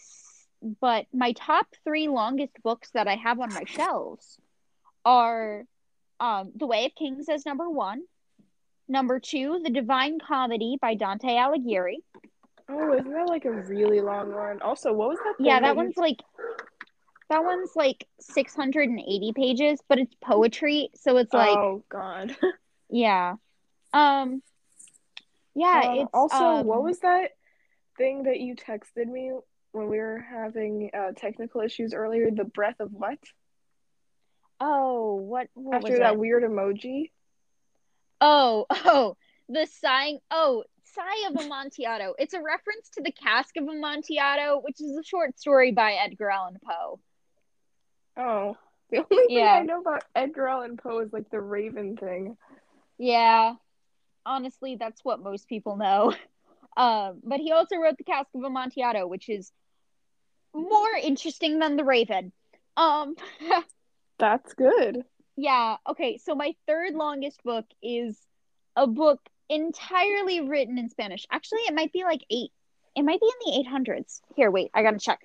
but 0.79 1.07
my 1.13 1.33
top 1.33 1.67
three 1.83 2.07
longest 2.07 2.53
books 2.63 2.89
that 2.93 3.07
I 3.07 3.15
have 3.15 3.39
on 3.39 3.53
my 3.53 3.63
shelves 3.65 4.37
are 5.03 5.65
um, 6.19 6.51
The 6.55 6.67
Way 6.67 6.85
of 6.85 6.95
Kings 6.95 7.27
as 7.29 7.45
number 7.45 7.69
one, 7.69 8.03
number 8.87 9.19
two, 9.19 9.59
The 9.63 9.71
Divine 9.71 10.19
Comedy 10.19 10.77
by 10.79 10.95
Dante 10.95 11.29
Alighieri. 11.29 11.97
Oh, 12.69 12.93
isn't 12.93 13.11
that 13.11 13.27
like 13.27 13.45
a 13.45 13.51
really 13.51 14.01
long 14.01 14.33
one? 14.33 14.61
Also, 14.61 14.93
what 14.93 15.09
was 15.09 15.17
that? 15.17 15.35
Yeah, 15.39 15.59
that 15.59 15.75
one's 15.75 15.97
like 15.97 16.19
that 17.29 17.43
one's 17.43 17.71
like 17.75 18.07
680 18.19 19.33
pages, 19.33 19.79
but 19.89 19.99
it's 19.99 20.15
poetry, 20.21 20.89
so 20.95 21.17
it's 21.17 21.33
like 21.33 21.57
oh 21.57 21.83
God. 21.89 22.35
yeah. 22.89 23.35
Um 23.93 24.41
yeah, 25.53 25.81
Uh, 25.85 26.01
it's 26.03 26.11
also, 26.13 26.37
um, 26.37 26.65
what 26.65 26.81
was 26.81 26.99
that 26.99 27.31
thing 27.97 28.23
that 28.23 28.39
you 28.39 28.55
texted 28.55 29.07
me 29.07 29.33
when 29.71 29.89
we 29.89 29.97
were 29.99 30.19
having 30.29 30.89
uh, 30.93 31.11
technical 31.15 31.61
issues 31.61 31.93
earlier? 31.93 32.29
The 32.31 32.43
breath 32.45 32.79
of 32.79 32.91
what? 32.93 33.19
Oh, 34.59 35.15
what 35.15 35.47
what 35.53 35.77
After 35.77 35.91
was 35.91 35.99
that 35.99 36.13
it? 36.13 36.19
weird 36.19 36.43
emoji. 36.43 37.11
Oh, 38.19 38.65
oh, 38.71 39.17
the 39.49 39.65
sighing. 39.65 40.19
Oh, 40.29 40.63
sigh 40.83 41.27
of 41.29 41.35
Amontillado. 41.37 42.13
It's 42.19 42.33
a 42.33 42.41
reference 42.41 42.89
to 42.91 43.01
the 43.01 43.11
Cask 43.11 43.55
of 43.57 43.67
Amontillado, 43.67 44.59
which 44.61 44.81
is 44.81 44.95
a 44.97 45.03
short 45.03 45.39
story 45.39 45.71
by 45.71 45.93
Edgar 45.93 46.29
Allan 46.29 46.57
Poe. 46.63 46.99
Oh, 48.17 48.57
the 48.89 48.97
only 49.09 49.29
thing 49.33 49.47
Yeah. 49.47 49.53
I 49.53 49.63
know 49.63 49.79
about 49.81 50.03
Edgar 50.15 50.47
Allan 50.47 50.77
Poe 50.77 50.99
is 50.99 51.13
like 51.13 51.29
the 51.29 51.41
Raven 51.41 51.97
thing. 51.97 52.37
Yeah, 52.97 53.55
honestly, 54.25 54.75
that's 54.75 55.03
what 55.03 55.21
most 55.21 55.47
people 55.47 55.77
know. 55.77 56.13
Um, 56.77 57.19
but 57.25 57.41
he 57.41 57.51
also 57.51 57.75
wrote 57.75 57.97
the 57.97 58.05
Cask 58.05 58.29
of 58.33 58.43
Amontillado, 58.45 59.05
which 59.05 59.27
is 59.27 59.51
more 60.53 60.91
interesting 61.01 61.59
than 61.59 61.75
the 61.77 61.83
Raven. 61.83 62.31
Um, 62.77 63.15
That's 64.19 64.53
good. 64.53 65.03
yeah. 65.35 65.77
Okay, 65.89 66.17
so 66.17 66.35
my 66.35 66.53
third 66.67 66.93
longest 66.93 67.43
book 67.43 67.65
is 67.81 68.17
a 68.75 68.87
book 68.87 69.19
entirely 69.49 70.41
written 70.41 70.77
in 70.77 70.89
Spanish. 70.89 71.25
Actually, 71.31 71.61
it 71.61 71.73
might 71.73 71.91
be 71.91 72.03
like 72.03 72.21
eight. 72.29 72.51
It 72.95 73.03
might 73.03 73.19
be 73.21 73.27
in 73.27 73.51
the 73.53 73.59
eight 73.59 73.67
hundreds. 73.67 74.21
Here, 74.35 74.51
wait, 74.51 74.69
I 74.73 74.83
gotta 74.83 74.99
check. 74.99 75.19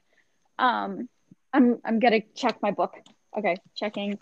Um, 0.58 1.08
I'm 1.52 1.78
I'm 1.84 1.98
gonna 1.98 2.22
check 2.34 2.60
my 2.62 2.70
book. 2.70 2.94
Okay, 3.36 3.56
checking. 3.74 4.18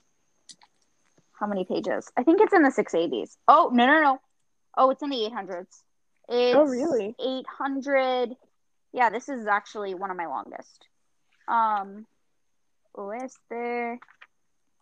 How 1.32 1.46
many 1.46 1.64
pages? 1.64 2.10
I 2.16 2.22
think 2.22 2.40
it's 2.40 2.52
in 2.52 2.62
the 2.62 2.70
six 2.70 2.94
eighties. 2.94 3.36
Oh 3.48 3.70
no 3.72 3.86
no 3.86 4.00
no. 4.02 4.18
Oh, 4.76 4.90
it's 4.90 5.02
in 5.02 5.10
the 5.10 5.24
eight 5.24 5.32
hundreds. 5.32 5.82
It's 6.28 6.56
Oh, 6.56 6.64
really? 6.64 7.14
Eight 7.24 7.46
hundred. 7.46 8.34
Yeah, 8.92 9.10
this 9.10 9.28
is 9.28 9.46
actually 9.46 9.94
one 9.94 10.10
of 10.10 10.16
my 10.16 10.26
longest. 10.26 10.86
Um, 11.48 12.06
este, 12.96 13.98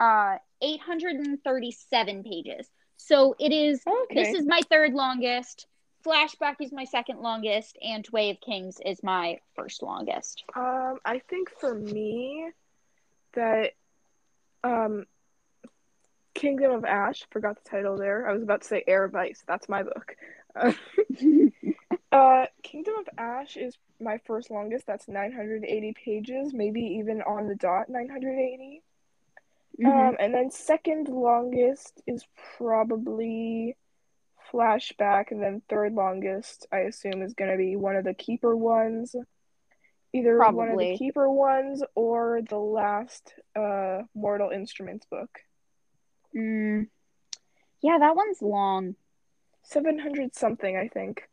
uh, 0.01 0.37
eight 0.61 0.81
hundred 0.81 1.17
and 1.17 1.43
thirty-seven 1.43 2.25
pages. 2.25 2.69
So 2.97 3.35
it 3.39 3.53
is. 3.53 3.83
Okay. 3.87 4.23
This 4.23 4.41
is 4.41 4.47
my 4.47 4.61
third 4.71 4.93
longest. 4.93 5.67
Flashback 6.05 6.57
is 6.61 6.73
my 6.73 6.85
second 6.85 7.21
longest, 7.21 7.79
and 7.81 8.07
Way 8.13 8.31
of 8.31 8.41
Kings 8.41 8.79
is 8.85 9.03
my 9.03 9.39
first 9.55 9.83
longest. 9.83 10.43
Um, 10.57 10.99
I 11.05 11.21
think 11.29 11.51
for 11.61 11.75
me, 11.75 12.51
that 13.35 13.73
um, 14.65 15.07
Kingdom 16.35 16.73
of 16.73 16.85
Ash. 16.85 17.25
Forgot 17.31 17.63
the 17.63 17.71
title 17.71 17.97
there. 17.97 18.29
I 18.29 18.33
was 18.33 18.43
about 18.43 18.63
to 18.63 18.69
say 18.69 18.85
Heir 18.87 19.05
of 19.05 19.15
Ice. 19.15 19.43
That's 19.47 19.69
my 19.69 19.83
book. 19.83 20.17
Uh, 22.13 22.47
Kingdom 22.63 22.95
of 22.99 23.09
Ash 23.17 23.57
is 23.57 23.79
my 23.99 24.19
first 24.27 24.51
longest. 24.51 24.87
That's 24.87 25.09
980 25.09 25.95
pages, 25.95 26.53
maybe 26.53 26.83
even 26.83 27.23
on 27.23 27.49
the 27.49 27.55
dot 27.55 27.89
980. 27.89 28.83
Mhm. 29.81 29.87
Um, 29.87 30.17
and 30.21 30.35
then 30.35 30.51
second 30.51 31.09
longest 31.09 32.03
is 32.07 32.27
probably 32.59 33.77
Flashback, 34.51 35.31
and 35.31 35.43
then 35.43 35.63
third 35.69 35.95
longest, 35.95 36.67
I 36.71 36.81
assume, 36.81 37.23
is 37.23 37.33
gonna 37.33 37.57
be 37.57 37.77
one 37.77 37.97
of 37.97 38.05
the 38.05 38.13
Keeper 38.13 38.55
ones. 38.55 39.17
Either 40.13 40.37
one 40.53 40.69
of 40.69 40.79
the 40.79 40.99
Keeper 40.99 41.31
ones 41.31 41.83
or 41.95 42.43
the 42.43 42.59
last 42.59 43.35
uh 43.57 44.03
Mortal 44.15 44.51
Instruments 44.51 45.07
book. 45.07 45.41
Mm. 46.35 46.89
Yeah, 47.81 47.99
that 47.99 48.15
one's 48.15 48.43
long. 48.43 48.97
700 49.63 50.35
something, 50.35 50.77
I 50.77 50.89
think. 50.89 51.27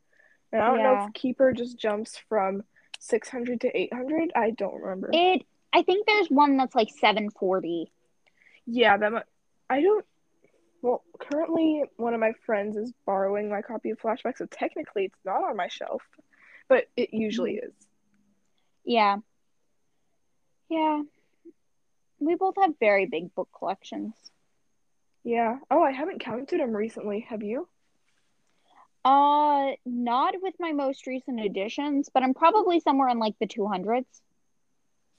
And 0.51 0.61
I 0.61 0.67
don't 0.67 0.83
know 0.83 1.05
if 1.07 1.13
Keeper 1.13 1.53
just 1.53 1.77
jumps 1.77 2.19
from 2.27 2.63
600 2.99 3.61
to 3.61 3.77
800. 3.77 4.31
I 4.35 4.51
don't 4.51 4.81
remember. 4.81 5.09
It. 5.13 5.43
I 5.71 5.83
think 5.83 6.07
there's 6.07 6.29
one 6.29 6.57
that's 6.57 6.75
like 6.75 6.89
740. 6.89 7.91
Yeah, 8.65 8.97
that 8.97 9.11
mu- 9.11 9.19
I 9.69 9.81
don't. 9.81 10.05
Well, 10.81 11.03
currently 11.19 11.83
one 11.97 12.13
of 12.13 12.19
my 12.19 12.31
friends 12.45 12.77
is 12.77 12.93
borrowing 13.05 13.49
my 13.49 13.61
copy 13.61 13.89
of 13.89 13.99
Flashback, 13.99 14.37
so 14.37 14.45
technically 14.45 15.05
it's 15.05 15.19
not 15.25 15.43
on 15.43 15.57
my 15.57 15.67
shelf, 15.67 16.01
but 16.67 16.85
it 16.95 17.13
usually 17.13 17.55
mm-hmm. 17.55 17.67
is. 17.67 17.87
Yeah. 18.85 19.17
Yeah. 20.69 21.01
We 22.19 22.35
both 22.35 22.55
have 22.61 22.73
very 22.79 23.05
big 23.05 23.35
book 23.35 23.49
collections. 23.57 24.13
Yeah. 25.23 25.57
Oh, 25.69 25.83
I 25.83 25.91
haven't 25.91 26.21
counted 26.21 26.59
them 26.59 26.75
recently. 26.75 27.25
Have 27.29 27.43
you? 27.43 27.67
Uh, 29.05 29.71
not 29.85 30.35
with 30.41 30.55
my 30.59 30.71
most 30.71 31.07
recent 31.07 31.39
editions, 31.39 32.09
but 32.13 32.23
I'm 32.23 32.33
probably 32.33 32.79
somewhere 32.79 33.09
in 33.09 33.19
like 33.19 33.35
the 33.39 33.47
200s. 33.47 34.05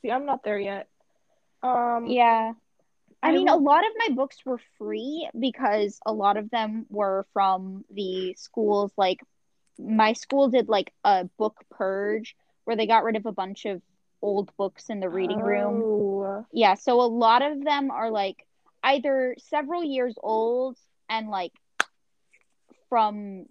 See, 0.02 0.10
I'm 0.10 0.26
not 0.26 0.42
there 0.44 0.58
yet. 0.58 0.88
Um, 1.62 2.06
Yeah. 2.06 2.52
I 3.22 3.28
I 3.28 3.32
mean, 3.32 3.48
a 3.48 3.56
lot 3.56 3.84
of 3.84 3.92
my 3.98 4.14
books 4.14 4.38
were 4.46 4.60
free 4.78 5.28
because 5.38 5.98
a 6.06 6.12
lot 6.12 6.38
of 6.38 6.50
them 6.50 6.86
were 6.88 7.26
from 7.34 7.84
the 7.90 8.34
schools. 8.34 8.92
Like, 8.96 9.20
my 9.78 10.14
school 10.14 10.48
did 10.48 10.68
like 10.68 10.92
a 11.04 11.24
book 11.38 11.56
purge 11.70 12.34
where 12.64 12.76
they 12.76 12.86
got 12.86 13.04
rid 13.04 13.16
of 13.16 13.26
a 13.26 13.32
bunch 13.32 13.66
of 13.66 13.82
old 14.22 14.54
books 14.56 14.88
in 14.88 15.00
the 15.00 15.08
reading 15.08 15.40
room. 15.40 15.82
Oh, 15.84 16.46
Yeah, 16.52 16.74
so 16.74 17.00
a 17.00 17.02
lot 17.02 17.42
of 17.42 17.62
them 17.62 17.90
are 17.90 18.10
like 18.10 18.46
either 18.82 19.36
several 19.38 19.84
years 19.84 20.14
old 20.22 20.78
and 21.08 21.28
like 21.28 21.52
from 22.88 23.46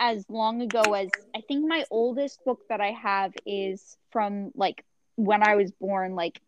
as 0.00 0.24
long 0.30 0.62
ago 0.62 0.80
as 0.94 1.10
I 1.36 1.42
think 1.42 1.68
my 1.68 1.84
oldest 1.90 2.42
book 2.44 2.60
that 2.70 2.80
I 2.80 2.92
have 2.92 3.34
is 3.46 3.96
from 4.10 4.50
like 4.54 4.84
when 5.16 5.46
I 5.46 5.54
was 5.56 5.70
born, 5.72 6.14
like 6.16 6.40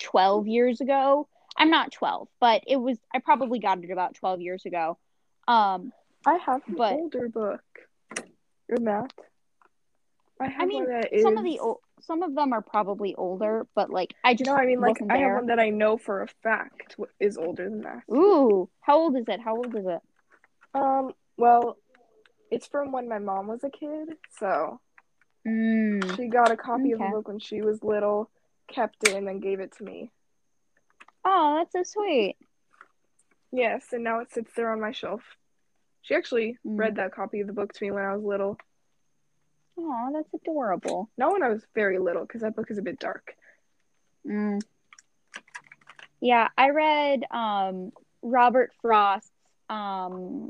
12 0.00 0.46
years 0.46 0.80
ago. 0.82 1.26
I'm 1.56 1.70
not 1.70 1.90
12, 1.90 2.28
but 2.38 2.62
it 2.68 2.76
was, 2.76 2.98
I 3.12 3.18
probably 3.18 3.58
got 3.58 3.82
it 3.82 3.90
about 3.90 4.14
12 4.14 4.42
years 4.42 4.64
ago. 4.66 4.96
Um, 5.48 5.92
I 6.24 6.34
have 6.36 6.62
an 6.68 6.74
But- 6.76 6.92
older 6.92 7.28
book 7.28 7.62
than 8.68 8.84
that. 8.84 9.12
I 10.40 10.46
have 10.48 10.62
I 10.62 10.66
mean, 10.66 10.84
one 10.84 10.92
that 10.92 11.12
is. 11.12 11.22
some 11.22 11.36
of 11.36 11.42
the, 11.42 11.58
ol- 11.58 11.80
some 12.02 12.22
of 12.22 12.32
them 12.36 12.52
are 12.52 12.62
probably 12.62 13.12
older, 13.16 13.66
but 13.74 13.90
like 13.90 14.14
I 14.22 14.34
just 14.34 14.46
No, 14.48 14.54
I 14.54 14.66
mean, 14.66 14.80
like, 14.80 14.98
I 15.10 15.16
have 15.18 15.32
one 15.34 15.46
that 15.46 15.58
I 15.58 15.70
know 15.70 15.96
for 15.96 16.22
a 16.22 16.28
fact 16.44 16.94
is 17.18 17.36
older 17.36 17.68
than 17.68 17.80
that. 17.80 18.02
Ooh, 18.12 18.68
how 18.80 18.98
old 18.98 19.16
is 19.16 19.24
it? 19.26 19.40
How 19.40 19.56
old 19.56 19.74
is 19.74 19.84
it? 19.84 20.00
Um, 20.74 21.12
well, 21.36 21.76
it's 22.50 22.66
from 22.66 22.92
when 22.92 23.08
my 23.08 23.18
mom 23.18 23.46
was 23.46 23.64
a 23.64 23.70
kid, 23.70 24.16
so 24.38 24.80
Mm. 25.46 26.16
she 26.16 26.26
got 26.26 26.50
a 26.50 26.56
copy 26.56 26.92
of 26.92 27.00
Okay. 27.00 27.10
the 27.10 27.16
book 27.16 27.28
when 27.28 27.38
she 27.38 27.62
was 27.62 27.82
little, 27.82 28.30
kept 28.68 29.04
it, 29.04 29.14
and 29.14 29.26
then 29.26 29.40
gave 29.40 29.60
it 29.60 29.72
to 29.78 29.84
me. 29.84 30.10
Oh, 31.24 31.56
that's 31.58 31.72
so 31.72 31.82
sweet. 32.00 32.36
Yes, 33.52 33.92
and 33.92 34.04
now 34.04 34.20
it 34.20 34.32
sits 34.32 34.52
there 34.54 34.70
on 34.72 34.80
my 34.80 34.92
shelf. 34.92 35.22
She 36.02 36.14
actually 36.14 36.58
Mm. 36.66 36.78
read 36.78 36.96
that 36.96 37.12
copy 37.12 37.40
of 37.40 37.46
the 37.46 37.52
book 37.52 37.72
to 37.72 37.84
me 37.84 37.90
when 37.90 38.04
I 38.04 38.14
was 38.14 38.24
little. 38.24 38.58
Oh, 39.78 40.10
that's 40.12 40.32
adorable. 40.34 41.08
Not 41.16 41.32
when 41.32 41.42
I 41.42 41.48
was 41.48 41.64
very 41.74 41.98
little, 41.98 42.22
because 42.22 42.40
that 42.42 42.56
book 42.56 42.70
is 42.70 42.78
a 42.78 42.82
bit 42.82 42.98
dark. 42.98 43.34
Mm. 44.26 44.60
Yeah, 46.20 46.48
I 46.58 46.70
read 46.70 47.24
um 47.30 47.92
Robert 48.22 48.72
Frost's 48.82 49.30
um 49.70 50.48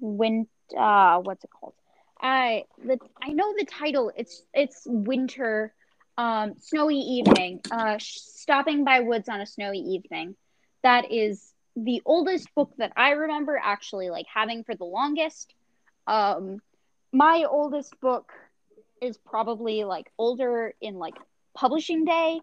Win 0.00 0.46
uh 0.76 1.18
what's 1.20 1.44
it 1.44 1.50
called? 1.50 1.74
I 2.20 2.64
the 2.78 2.98
I 3.22 3.30
know 3.32 3.52
the 3.56 3.64
title. 3.64 4.10
It's 4.16 4.42
it's 4.52 4.82
Winter 4.86 5.72
um 6.16 6.54
Snowy 6.58 6.96
Evening. 6.98 7.60
Uh 7.70 7.96
Stopping 7.98 8.84
by 8.84 9.00
Woods 9.00 9.28
on 9.28 9.40
a 9.40 9.46
Snowy 9.46 9.78
Evening. 9.78 10.34
That 10.82 11.10
is 11.12 11.52
the 11.76 12.02
oldest 12.04 12.52
book 12.54 12.72
that 12.78 12.92
I 12.96 13.10
remember 13.10 13.60
actually 13.62 14.10
like 14.10 14.26
having 14.32 14.64
for 14.64 14.74
the 14.74 14.84
longest. 14.84 15.54
Um 16.06 16.58
my 17.12 17.44
oldest 17.48 17.98
book 18.00 18.32
is 19.00 19.16
probably 19.18 19.84
like 19.84 20.10
older 20.18 20.74
in 20.80 20.94
like 20.96 21.14
publishing 21.54 22.04
day, 22.04 22.40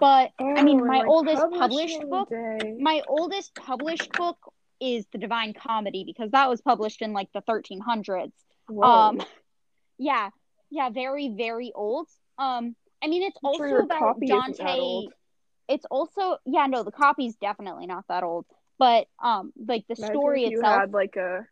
but 0.00 0.30
I 0.56 0.62
mean, 0.62 0.80
Oh, 0.80 0.84
my 0.84 1.02
oldest 1.06 1.42
published 1.58 2.00
book, 2.08 2.28
day. 2.28 2.76
my 2.78 3.02
oldest 3.08 3.54
published 3.54 4.12
book 4.12 4.36
is 4.80 5.06
The 5.12 5.18
Divine 5.18 5.54
Comedy 5.54 6.04
because 6.04 6.30
that 6.32 6.48
was 6.48 6.60
published 6.60 7.02
in 7.02 7.12
like 7.12 7.28
the 7.32 7.42
1300s. 7.42 8.32
Whoa. 8.68 8.82
Um, 8.86 9.22
yeah, 9.98 10.30
yeah, 10.70 10.90
very, 10.90 11.28
very 11.28 11.72
old. 11.74 12.08
Um, 12.38 12.76
I 13.02 13.08
mean, 13.08 13.22
it's 13.22 13.38
also 13.42 13.58
sure 13.58 13.80
about 13.80 13.98
copy 14.00 14.26
isn't 14.26 14.58
that 14.58 14.64
Dante. 14.64 15.06
It's 15.68 15.84
also, 15.90 16.38
yeah, 16.44 16.66
no, 16.66 16.82
the 16.82 16.92
copy's 16.92 17.36
definitely 17.36 17.86
not 17.86 18.04
that 18.08 18.22
old, 18.22 18.46
but 18.78 19.06
um, 19.22 19.52
like 19.56 19.84
the 19.88 19.96
Imagine 19.98 20.14
story 20.14 20.44
if 20.44 20.50
you 20.52 20.58
itself. 20.58 20.80
had 20.80 20.92
like 20.92 21.16
a, 21.16 21.46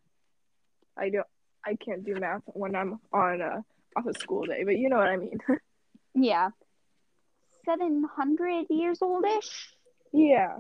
I 0.97 1.11
don't, 1.11 1.27
I 1.65 1.75
can't 1.77 2.05
do 2.05 2.15
math 2.15 2.43
when 2.47 2.77
I'm 2.77 3.01
on 3.13 3.41
a 3.41 3.65
off 3.97 4.07
a 4.07 4.19
school 4.19 4.45
day, 4.45 4.65
but 4.65 4.77
you 4.77 4.89
know 4.89 4.97
what 4.97 5.09
I 5.09 5.17
mean. 5.17 5.39
Yeah. 6.17 6.51
700 7.65 8.67
years 8.71 8.99
oldish? 9.03 9.75
yeah. 10.13 10.59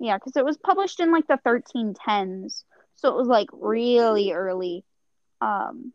Yeah, 0.00 0.16
because 0.16 0.36
it 0.36 0.44
was 0.44 0.56
published 0.56 0.98
in 1.00 1.12
like 1.12 1.26
the 1.26 1.38
1310s. 1.44 2.64
So 2.96 3.10
it 3.10 3.16
was 3.16 3.28
like 3.28 3.48
really 3.52 4.32
early. 4.32 4.84
Um, 5.40 5.92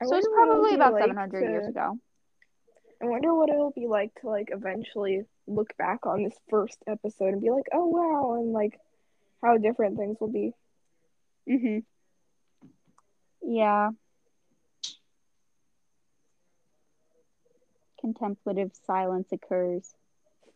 I 0.00 0.04
so 0.06 0.16
it's 0.16 0.28
probably 0.28 0.74
about 0.74 0.92
like 0.92 1.04
700 1.04 1.50
years 1.50 1.66
ago. 1.66 1.98
I 3.02 3.06
wonder 3.06 3.34
what 3.34 3.48
it'll 3.48 3.70
be 3.70 3.86
like 3.86 4.14
to 4.20 4.28
like 4.28 4.50
eventually 4.52 5.24
look 5.46 5.74
back 5.78 6.06
on 6.06 6.22
this 6.22 6.38
first 6.50 6.78
episode 6.86 7.32
and 7.32 7.40
be 7.40 7.50
like, 7.50 7.66
oh 7.72 7.86
wow, 7.86 8.34
and 8.34 8.52
like 8.52 8.78
how 9.42 9.56
different 9.56 9.96
things 9.96 10.18
will 10.20 10.28
be. 10.32 10.52
hmm 11.48 11.78
Yeah. 13.42 13.90
Contemplative 18.00 18.72
silence 18.86 19.32
occurs. 19.32 19.94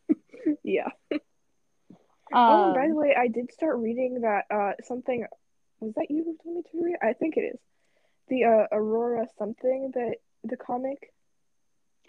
Yeah. 0.63 0.89
Oh, 2.47 2.73
by 2.73 2.87
Um, 2.87 2.89
the 2.89 2.95
way, 2.95 3.15
I 3.19 3.29
did 3.29 3.53
start 3.53 3.79
reading 3.79 4.21
that 4.23 4.45
uh 4.51 4.73
something. 4.85 5.27
Was 5.81 5.95
that 5.95 6.11
you 6.11 6.25
who 6.25 6.37
told 6.43 6.57
me 6.57 6.63
to 6.73 6.85
read? 6.85 6.97
I 7.03 7.13
think 7.15 7.37
it 7.37 7.41
is. 7.55 7.61
The 8.29 8.45
uh 8.45 8.67
Aurora 8.73 9.27
something 9.39 9.93
that 9.95 10.17
the 10.45 10.57
comic. 10.57 11.13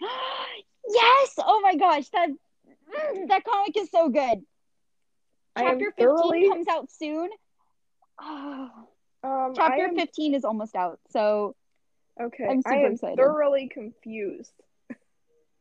yes! 0.00 1.34
Oh 1.38 1.60
my 1.62 1.76
gosh, 1.76 2.08
that 2.10 2.30
that 3.28 3.44
comic 3.44 3.76
is 3.76 3.90
so 3.90 4.08
good. 4.08 4.42
Chapter 5.58 5.92
15 5.96 6.50
comes 6.50 6.68
out 6.68 6.90
soon. 6.90 7.30
Oh, 8.20 8.88
Um, 9.22 9.52
chapter 9.56 9.84
am 9.84 9.94
15 9.96 10.34
is 10.34 10.44
almost 10.44 10.76
out. 10.76 11.00
So, 11.10 11.56
okay. 12.20 12.44
I'm 12.48 12.62
I 12.66 12.76
am 12.78 12.92
excited. 12.94 13.16
thoroughly 13.16 13.68
confused. 13.68 14.54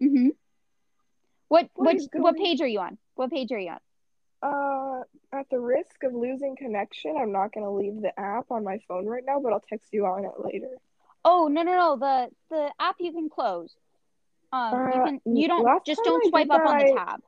mhm. 0.01 0.35
What 1.47 1.69
What 1.75 1.97
what 2.13 2.21
what 2.21 2.35
page 2.37 2.61
are 2.61 2.67
you 2.67 2.79
on? 2.79 2.97
What 3.15 3.31
page 3.31 3.51
are 3.51 3.59
you 3.59 3.71
on? 3.71 3.79
Uh, 4.45 5.01
at 5.31 5.49
the 5.49 5.59
risk 5.59 6.03
of 6.03 6.13
losing 6.13 6.55
connection, 6.55 7.17
I'm 7.17 7.31
not 7.31 7.51
gonna 7.53 7.71
leave 7.71 8.01
the 8.01 8.17
app 8.19 8.51
on 8.51 8.63
my 8.63 8.77
phone 8.87 9.05
right 9.07 9.23
now, 9.25 9.39
but 9.39 9.53
I'll 9.53 9.59
text 9.59 9.91
you 9.91 10.05
on 10.05 10.23
it 10.23 10.33
later. 10.37 10.69
Oh, 11.23 11.47
no 11.47 11.63
no 11.63 11.73
no, 11.75 11.95
the 11.97 12.29
the 12.49 12.71
app 12.79 12.97
you 12.99 13.11
can 13.11 13.29
close. 13.29 13.75
Um 14.51 14.91
you 14.93 15.01
Uh, 15.01 15.03
can 15.05 15.21
you 15.25 15.47
don't 15.47 15.83
just 15.83 16.03
don't 16.03 16.23
I 16.25 16.29
swipe 16.29 16.51
up 16.51 16.61
on 16.65 16.77
the 16.77 16.83
that, 16.83 16.93
tab. 16.93 17.21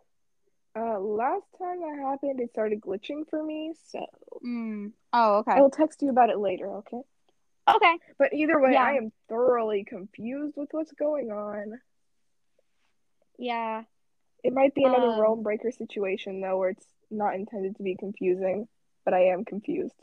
Uh, 0.75 0.99
last 0.99 1.47
time 1.57 1.79
that 1.81 1.97
happened, 1.97 2.39
it 2.39 2.51
started 2.51 2.79
glitching 2.81 3.27
for 3.29 3.41
me, 3.43 3.73
so 3.89 4.05
Mm. 4.45 4.91
Oh, 5.13 5.37
okay. 5.39 5.53
I 5.53 5.61
will 5.61 5.71
text 5.71 6.03
you 6.03 6.11
about 6.11 6.29
it 6.29 6.37
later, 6.37 6.67
okay? 6.77 7.01
Okay. 7.67 7.97
But 8.19 8.33
either 8.33 8.59
way, 8.59 8.73
Yeah. 8.73 8.83
I 8.83 8.91
am 8.93 9.11
thoroughly 9.27 9.83
confused 9.83 10.55
with 10.55 10.69
what's 10.71 10.91
going 10.91 11.31
on. 11.31 11.81
Yeah. 13.39 13.83
It 14.43 14.53
might 14.53 14.75
be 14.75 14.83
another 14.83 15.09
Um, 15.09 15.19
realm 15.19 15.41
breaker 15.43 15.71
situation 15.71 16.41
though, 16.41 16.57
where 16.59 16.69
it's 16.69 16.87
not 17.09 17.35
intended 17.35 17.75
to 17.77 17.83
be 17.83 17.95
confusing, 17.95 18.67
but 19.05 19.13
I 19.13 19.27
am 19.27 19.45
confused. 19.45 19.95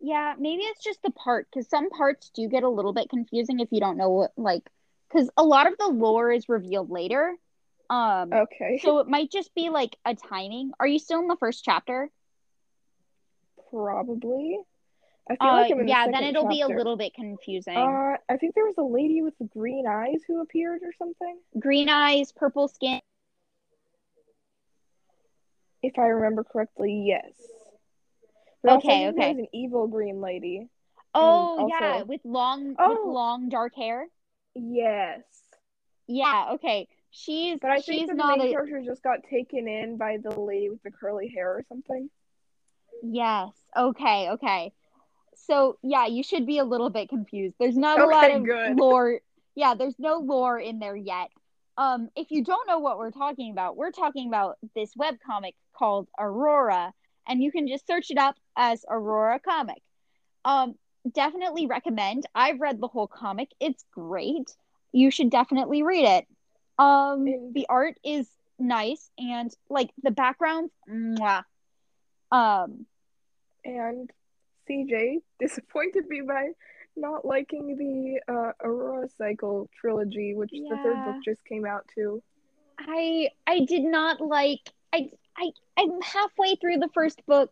Yeah, 0.00 0.34
maybe 0.38 0.62
it's 0.62 0.82
just 0.82 1.02
the 1.02 1.10
part 1.10 1.46
because 1.50 1.68
some 1.68 1.88
parts 1.90 2.30
do 2.34 2.48
get 2.48 2.64
a 2.64 2.68
little 2.68 2.92
bit 2.92 3.08
confusing 3.08 3.60
if 3.60 3.68
you 3.70 3.80
don't 3.80 3.96
know 3.96 4.10
what 4.10 4.32
like 4.36 4.68
because 5.08 5.30
a 5.36 5.44
lot 5.44 5.66
of 5.66 5.78
the 5.78 5.88
lore 5.88 6.32
is 6.32 6.48
revealed 6.48 6.90
later. 6.90 7.36
Um, 7.90 8.32
Okay, 8.32 8.80
so 8.82 8.98
it 8.98 9.06
might 9.06 9.30
just 9.30 9.54
be 9.54 9.68
like 9.68 9.96
a 10.04 10.14
timing. 10.14 10.72
Are 10.80 10.86
you 10.86 10.98
still 10.98 11.20
in 11.20 11.28
the 11.28 11.36
first 11.36 11.62
chapter? 11.64 12.10
probably. 13.70 14.58
I 15.30 15.36
feel 15.36 15.48
Uh, 15.48 15.52
like 15.52 15.72
I'm 15.72 15.80
in 15.80 15.86
the 15.86 15.90
yeah, 15.90 16.10
then 16.10 16.24
it'll 16.24 16.48
be 16.48 16.62
a 16.62 16.68
little 16.68 16.96
bit 16.96 17.14
confusing. 17.14 17.76
Uh, 17.76 18.16
I 18.28 18.36
think 18.38 18.54
there 18.54 18.64
was 18.64 18.76
a 18.78 18.82
lady 18.82 19.22
with 19.22 19.34
green 19.50 19.86
eyes 19.86 20.22
who 20.26 20.40
appeared 20.40 20.82
or 20.82 20.92
something. 20.98 21.38
Green 21.58 21.88
eyes, 21.88 22.32
purple 22.32 22.68
skin. 22.68 23.00
If 25.82 25.98
I 25.98 26.06
remember 26.06 26.44
correctly, 26.44 27.04
yes. 27.06 27.32
But 28.62 28.76
Okay, 28.78 29.08
okay. 29.08 29.28
was 29.34 29.38
an 29.38 29.48
evil 29.52 29.88
green 29.88 30.20
lady. 30.20 30.68
Oh 31.14 31.58
also- 31.62 31.68
yeah, 31.68 32.02
with 32.02 32.20
long 32.24 32.68
with 32.68 32.76
Oh. 32.78 33.10
long 33.12 33.48
dark 33.48 33.74
hair. 33.74 34.06
Yes. 34.54 35.22
Yeah, 36.06 36.50
okay. 36.52 36.88
She's 37.10 37.58
But 37.60 37.70
I 37.70 37.76
she's 37.80 37.86
think 38.06 38.08
the 38.08 38.14
not 38.14 38.38
main 38.38 38.48
a 38.48 38.50
character 38.50 38.80
just 38.82 39.02
got 39.02 39.18
taken 39.28 39.68
in 39.68 39.96
by 39.98 40.16
the 40.18 40.38
lady 40.38 40.70
with 40.70 40.82
the 40.82 40.90
curly 40.90 41.28
hair 41.28 41.50
or 41.50 41.64
something. 41.68 42.08
yes. 43.02 43.50
Okay, 43.76 44.30
okay. 44.30 44.72
So 45.34 45.78
yeah, 45.82 46.06
you 46.06 46.22
should 46.22 46.46
be 46.46 46.58
a 46.58 46.64
little 46.64 46.90
bit 46.90 47.08
confused. 47.08 47.56
There's 47.58 47.76
not 47.76 48.00
a 48.00 48.06
lot 48.06 48.30
of 48.30 48.44
good. 48.44 48.78
lore. 48.78 49.20
Yeah, 49.54 49.74
there's 49.74 49.98
no 49.98 50.18
lore 50.18 50.58
in 50.58 50.78
there 50.78 50.96
yet. 50.96 51.28
Um, 51.76 52.10
if 52.16 52.30
you 52.30 52.44
don't 52.44 52.66
know 52.68 52.78
what 52.78 52.98
we're 52.98 53.10
talking 53.10 53.50
about, 53.50 53.76
we're 53.76 53.90
talking 53.90 54.28
about 54.28 54.58
this 54.74 54.94
webcomic 54.94 55.54
called 55.72 56.08
Aurora, 56.18 56.92
and 57.26 57.42
you 57.42 57.52
can 57.52 57.68
just 57.68 57.86
search 57.86 58.10
it 58.10 58.18
up 58.18 58.36
as 58.56 58.84
Aurora 58.88 59.40
comic. 59.40 59.82
Um, 60.44 60.74
definitely 61.10 61.66
recommend. 61.66 62.26
I've 62.34 62.60
read 62.60 62.80
the 62.80 62.88
whole 62.88 63.06
comic. 63.06 63.48
It's 63.60 63.84
great. 63.92 64.54
You 64.92 65.10
should 65.10 65.30
definitely 65.30 65.82
read 65.82 66.04
it. 66.04 66.26
Um, 66.78 67.52
the 67.52 67.66
art 67.68 67.96
is 68.04 68.28
nice 68.58 69.10
and 69.18 69.54
like 69.68 69.90
the 70.02 70.10
backgrounds, 70.10 70.72
mwah. 70.88 71.44
Um, 72.30 72.86
And 73.64 74.10
CJ 74.68 75.18
disappointed 75.38 76.08
me 76.08 76.22
by 76.22 76.50
not 76.96 77.24
liking 77.24 77.76
the 77.76 78.32
uh, 78.32 78.52
Aurora 78.62 79.08
Cycle 79.16 79.68
trilogy, 79.78 80.34
which 80.34 80.50
the 80.50 80.76
third 80.82 81.04
book 81.04 81.16
just 81.24 81.44
came 81.44 81.64
out 81.64 81.86
too. 81.94 82.22
I 82.78 83.30
I 83.46 83.60
did 83.60 83.82
not 83.82 84.20
like 84.20 84.60
I 84.92 85.10
I 85.36 85.50
I'm 85.78 86.00
halfway 86.00 86.56
through 86.56 86.78
the 86.78 86.90
first 86.94 87.24
book 87.26 87.50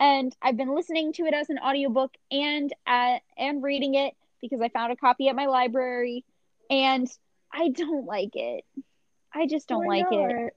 and 0.00 0.34
I've 0.42 0.56
been 0.56 0.74
listening 0.74 1.12
to 1.14 1.26
it 1.26 1.34
as 1.34 1.48
an 1.48 1.58
audiobook 1.58 2.12
and 2.30 2.72
uh, 2.86 3.18
and 3.38 3.62
reading 3.62 3.94
it 3.94 4.14
because 4.40 4.60
I 4.60 4.68
found 4.68 4.92
a 4.92 4.96
copy 4.96 5.28
at 5.28 5.36
my 5.36 5.46
library 5.46 6.24
and 6.68 7.08
I 7.52 7.68
don't 7.68 8.06
like 8.06 8.34
it. 8.34 8.64
I 9.32 9.46
just 9.46 9.68
don't 9.68 9.86
Why 9.86 9.98
like 9.98 10.12
it. 10.12 10.42
not? 10.42 10.52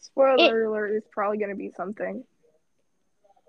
Spoiler 0.00 0.64
alert 0.64 0.94
is 0.94 1.02
probably 1.10 1.38
going 1.38 1.50
to 1.50 1.56
be 1.56 1.70
something. 1.76 2.24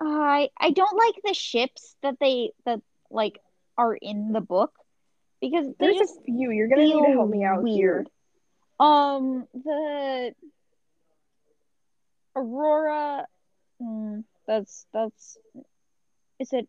I 0.01 0.49
I 0.59 0.71
don't 0.71 0.97
like 0.97 1.15
the 1.23 1.33
ships 1.33 1.95
that 2.03 2.17
they 2.19 2.51
that 2.65 2.81
like 3.09 3.39
are 3.77 3.95
in 3.95 4.33
the 4.33 4.41
book 4.41 4.73
because 5.39 5.67
There's 5.79 5.97
just 5.97 6.19
a 6.19 6.23
few. 6.23 6.51
You're 6.51 6.67
going 6.67 6.81
to 6.81 6.95
need 6.95 7.05
to 7.05 7.11
help 7.13 7.29
me 7.29 7.43
out 7.43 7.65
here. 7.65 8.05
Um, 8.79 9.47
the 9.53 10.33
Aurora. 12.37 13.25
Mm, 13.81 14.23
that's 14.47 14.85
that's. 14.93 15.37
Is 16.39 16.53
it 16.53 16.67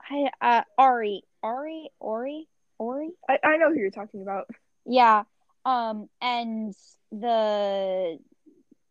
I 0.00 0.30
uh 0.40 0.62
Ari 0.78 1.22
Ari 1.42 1.90
Ori 2.00 2.48
Ori 2.78 3.10
I, 3.28 3.38
I 3.44 3.56
know 3.58 3.70
who 3.72 3.78
you're 3.78 3.90
talking 3.90 4.22
about. 4.22 4.48
yeah 4.86 5.24
um 5.66 6.08
and 6.22 6.74
the 7.12 8.18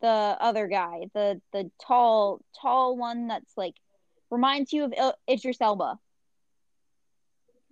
the 0.02 0.08
other 0.08 0.68
guy 0.68 1.08
the 1.16 1.42
the 1.52 1.70
tall 1.86 2.42
tall 2.62 2.96
one 2.96 3.28
that's 3.28 3.52
like 3.58 3.74
reminds 4.30 4.72
you 4.72 4.84
of 4.86 4.94
Il- 4.96 5.18
Idris 5.28 5.60
Elba 5.60 5.98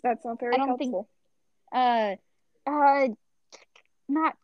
That's 0.03 0.25
not 0.25 0.39
very 0.39 0.55
I 0.55 0.57
don't 0.57 0.77
think- 0.77 0.95
uh 1.71 2.15
uh 2.65 3.07
not 4.09 4.35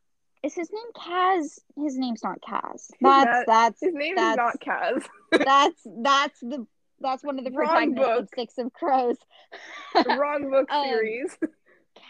is 0.43 0.53
his 0.53 0.69
name 0.71 0.91
Kaz 0.95 1.59
his 1.81 1.97
name's 1.97 2.23
not 2.23 2.39
Kaz 2.41 2.87
that's 3.01 3.43
that's 3.47 3.79
His 3.81 3.93
name 3.93 4.15
that's- 4.15 4.33
is 4.33 4.37
not 4.37 4.59
Kaz. 4.59 5.05
that's 5.45 5.81
that's 6.01 6.39
the 6.41 6.67
that's 6.99 7.23
one 7.23 7.37
of 7.39 7.45
the 7.45 7.51
Wrong 7.51 7.67
protagonists 7.95 8.19
of. 8.21 8.29
Six 8.35 8.57
of 8.59 8.71
Crows 8.73 9.17
Wrong 10.05 10.49
book 10.49 10.67
Um, 10.71 10.85
series. 10.85 11.37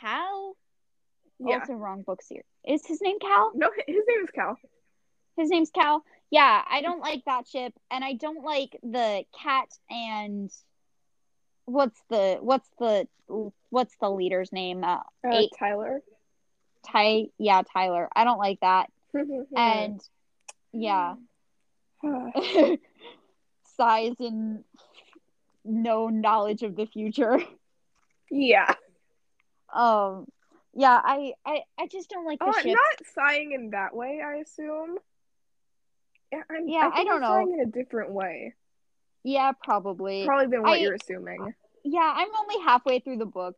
Cal 0.01 0.55
Yeah. 1.39 1.59
also 1.59 1.73
wrong 1.73 2.01
book 2.03 2.21
series 2.21 2.45
is 2.67 2.85
his 2.85 3.01
name 3.01 3.17
Cal 3.19 3.51
No, 3.55 3.69
his 3.87 3.95
name 4.07 4.23
is 4.23 4.29
Cal. 4.31 4.57
His 5.37 5.49
name's 5.49 5.71
Cal. 5.71 6.03
Yeah, 6.29 6.61
I 6.69 6.81
don't 6.81 6.99
like 6.99 7.23
that 7.25 7.47
ship, 7.47 7.73
and 7.91 8.03
I 8.03 8.13
don't 8.13 8.43
like 8.43 8.77
the 8.83 9.23
cat 9.39 9.67
and 9.89 10.51
what's 11.65 11.99
the 12.09 12.37
what's 12.41 12.69
the 12.79 13.07
what's 13.69 13.95
the 13.99 14.09
leader's 14.09 14.51
name? 14.51 14.83
Uh, 14.83 14.99
Uh. 15.27 15.41
Tyler. 15.57 16.01
Ty. 16.85 17.25
Yeah, 17.37 17.61
Tyler. 17.71 18.09
I 18.15 18.23
don't 18.23 18.39
like 18.39 18.59
that, 18.61 18.89
and 19.55 20.01
yeah, 20.71 21.15
size 23.77 24.15
and 24.19 24.63
no 25.65 26.09
knowledge 26.09 26.63
of 26.63 26.75
the 26.75 26.85
future. 26.85 27.39
yeah. 28.29 28.73
Um, 29.73 30.27
yeah, 30.75 30.99
I 31.03 31.33
I 31.45 31.61
I 31.79 31.87
just 31.87 32.09
don't 32.09 32.25
like 32.25 32.39
the 32.39 32.45
Uh, 32.45 32.53
ship. 32.61 32.73
not 32.73 33.07
sighing 33.15 33.51
in 33.53 33.69
that 33.71 33.95
way, 33.95 34.21
I 34.25 34.35
assume. 34.35 34.97
Yeah, 36.31 36.41
I'm, 36.49 36.67
Yeah, 36.67 36.89
I, 36.93 37.01
I 37.01 37.03
don't 37.03 37.15
I'm 37.15 37.21
know. 37.21 37.27
Sighing 37.45 37.53
in 37.53 37.59
a 37.61 37.71
different 37.71 38.11
way, 38.11 38.53
Yeah, 39.23 39.51
probably. 39.63 40.25
probably 40.25 40.47
than 40.47 40.63
what 40.63 40.73
I- 40.73 40.77
you're 40.77 40.95
assuming. 40.95 41.53
Yeah, 41.85 42.13
I'm 42.15 42.29
only 42.39 42.63
halfway 42.63 42.99
through 42.99 43.17
the 43.17 43.25
book. 43.25 43.55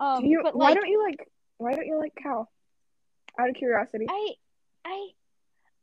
Um, 0.00 0.22
Do 0.22 0.28
you? 0.28 0.40
but 0.42 0.56
why 0.56 0.66
like, 0.70 0.74
don't 0.76 0.88
you 0.88 1.02
like? 1.04 1.28
Why 1.58 1.74
don't 1.74 1.86
you 1.86 1.98
like 1.98 2.14
Cal? 2.14 2.50
Out 3.38 3.48
of 3.48 3.54
curiosity. 3.54 4.06
I 4.08 4.32
I 4.84 5.08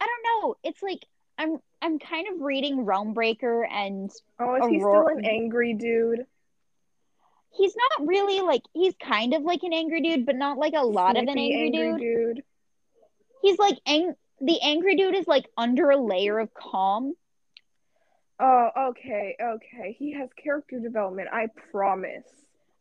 I 0.01 0.05
don't 0.05 0.43
know. 0.43 0.55
It's 0.63 0.81
like 0.83 1.05
I'm 1.37 1.59
I'm 1.81 1.99
kind 1.99 2.27
of 2.33 2.41
reading 2.41 2.85
Realmbreaker 2.85 3.65
and 3.69 4.11
oh, 4.39 4.55
is 4.55 4.67
he 4.67 4.79
still 4.79 5.07
an 5.07 5.25
angry 5.25 5.73
dude? 5.73 6.25
he's 7.57 7.75
not 7.75 8.07
really 8.07 8.41
like 8.41 8.63
he's 8.73 8.93
kind 9.01 9.33
of 9.33 9.43
like 9.43 9.63
an 9.63 9.73
angry 9.73 10.01
dude, 10.01 10.25
but 10.25 10.35
not 10.35 10.57
like 10.57 10.73
a 10.75 10.85
lot 10.85 11.15
of 11.15 11.23
an 11.23 11.29
Snippy, 11.33 11.53
angry, 11.53 11.71
dude. 11.71 11.99
dude. 12.35 12.43
He's 13.41 13.57
like 13.57 13.77
ang- 13.85 14.15
the 14.41 14.59
angry 14.61 14.95
dude 14.95 15.15
is 15.15 15.27
like 15.27 15.45
under 15.57 15.89
a 15.89 15.97
layer 15.97 16.39
of 16.39 16.53
calm. 16.53 17.13
Oh, 18.39 18.69
okay, 18.89 19.37
okay. 19.41 19.95
He 19.97 20.13
has 20.13 20.29
character 20.41 20.79
development. 20.79 21.29
I 21.31 21.47
promise. 21.71 22.25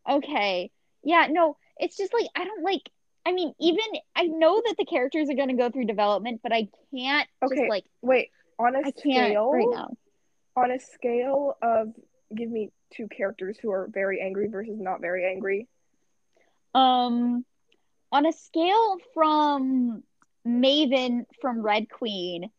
Okay. 0.09 0.71
Yeah, 1.05 1.29
no, 1.31 1.57
it's 1.77 1.97
just 1.97 2.13
like 2.13 2.27
I 2.35 2.45
don't 2.45 2.65
like 2.65 2.91
I 3.27 3.33
mean, 3.33 3.53
even 3.61 3.85
I 4.15 4.25
know 4.25 4.61
that 4.67 4.75
the 4.79 4.85
characters 4.85 5.31
are 5.31 5.35
gonna 5.35 5.57
go 5.57 5.71
through 5.71 5.87
development, 5.87 6.41
but 6.43 6.53
I 6.53 6.69
can't 6.95 7.29
Okay, 7.43 7.57
just 7.57 7.71
like 7.71 7.85
Wait, 8.03 8.31
on 8.59 8.77
a 8.77 8.81
I 8.85 8.91
scale, 8.91 9.51
right 9.51 9.67
now. 9.71 9.89
on 10.57 10.71
a 10.71 10.79
scale 10.79 11.57
of 11.63 11.89
give 12.35 12.51
me 12.51 12.71
two 12.95 13.09
characters 13.09 13.59
who 13.61 13.71
are 13.73 13.89
very 13.93 14.21
angry 14.21 14.49
versus 14.49 14.79
not 14.79 15.01
very 15.01 15.25
angry. 15.27 15.69
Um, 16.75 17.45
on 18.13 18.27
a 18.27 18.33
scale 18.33 18.97
from 19.15 20.03
Maven 20.47 21.25
from 21.41 21.63
Red 21.63 21.89
Queen 21.91 22.45
Oh, 22.45 22.51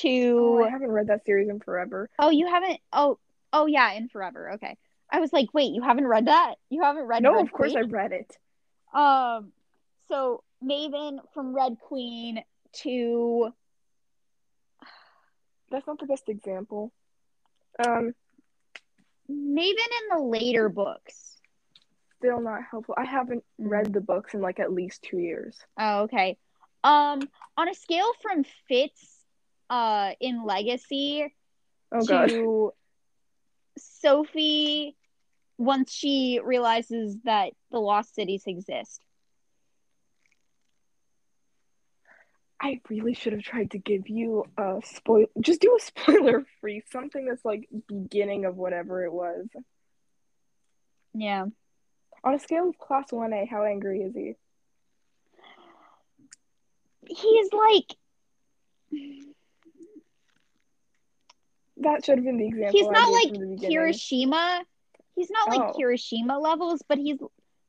to 0.00 0.64
I 0.64 0.70
haven't 0.70 0.90
read 0.90 1.06
that 1.08 1.24
series 1.24 1.48
in 1.48 1.60
forever. 1.60 2.08
oh, 2.18 2.30
you 2.30 2.48
haven't 2.48 2.80
oh 2.92 3.18
oh 3.52 3.66
yeah 3.66 3.92
in 3.92 4.08
Forever 4.08 4.52
okay 4.54 4.76
I 5.10 5.20
was 5.20 5.32
like 5.32 5.52
wait 5.54 5.72
you 5.72 5.82
haven't 5.82 6.06
read 6.06 6.26
that 6.26 6.54
you 6.70 6.82
haven't 6.82 7.04
read 7.04 7.22
No, 7.22 7.34
Red 7.34 7.44
of 7.44 7.52
course 7.52 7.72
Queen? 7.72 7.84
I 7.84 7.88
read 7.88 8.12
it. 8.12 8.36
um 8.92 9.52
so 10.08 10.42
Maven 10.62 11.18
from 11.32 11.54
Red 11.54 11.78
Queen 11.80 12.42
to 12.82 13.52
That's 15.70 15.86
not 15.86 15.98
the 15.98 16.06
best 16.06 16.28
example. 16.28 16.92
Um, 17.84 18.12
Maven 19.30 19.70
in 19.70 20.16
the 20.16 20.22
later 20.22 20.68
books 20.68 21.30
still 22.18 22.40
not 22.40 22.60
helpful. 22.70 22.94
I 22.96 23.04
haven't 23.04 23.44
Mm. 23.60 23.70
read 23.70 23.92
the 23.92 24.00
books 24.00 24.32
in 24.34 24.40
like 24.40 24.58
at 24.60 24.72
least 24.72 25.02
two 25.02 25.18
years. 25.18 25.58
oh 25.78 26.02
okay 26.02 26.36
um 26.82 27.20
on 27.56 27.68
a 27.68 27.74
scale 27.74 28.10
from 28.22 28.44
Fitz 28.68 29.20
uh 29.70 30.12
in 30.20 30.44
Legacy 30.44 31.32
Oh 31.92 32.04
god. 32.04 32.28
to 32.28 32.72
Sophie 33.78 34.96
once 35.58 35.92
she 35.92 36.40
realizes 36.42 37.16
that 37.24 37.52
the 37.70 37.78
lost 37.78 38.14
cities 38.14 38.44
exist. 38.46 39.03
I 42.60 42.80
really 42.88 43.14
should 43.14 43.32
have 43.34 43.42
tried 43.42 43.72
to 43.72 43.78
give 43.78 44.08
you 44.08 44.44
a 44.56 44.80
spoil. 44.84 45.26
Just 45.40 45.60
do 45.60 45.76
a 45.76 45.80
spoiler 45.84 46.44
free, 46.60 46.82
something 46.90 47.26
that's 47.26 47.44
like 47.44 47.68
beginning 47.88 48.44
of 48.44 48.56
whatever 48.56 49.04
it 49.04 49.12
was. 49.12 49.46
Yeah. 51.12 51.46
On 52.24 52.34
a 52.34 52.38
scale 52.38 52.68
of 52.70 52.78
class 52.78 53.12
one 53.12 53.32
A, 53.32 53.44
how 53.44 53.64
angry 53.64 54.00
is 54.02 54.14
he? 54.14 54.34
He's 57.06 57.52
like 57.52 57.96
That 61.78 62.04
should 62.04 62.18
have 62.18 62.24
been 62.24 62.38
the 62.38 62.46
example. 62.46 62.72
he's 62.80 62.88
not 62.88 63.10
like 63.10 63.28
from 63.34 63.40
the 63.40 63.46
beginning. 63.56 63.76
Kirishima. 63.78 64.62
He's 65.16 65.30
not 65.30 65.48
like 65.50 65.60
Oh. 65.60 65.72
Kirishima 65.78 66.40
levels, 66.40 66.82
but 66.88 66.98
he's 66.98 67.18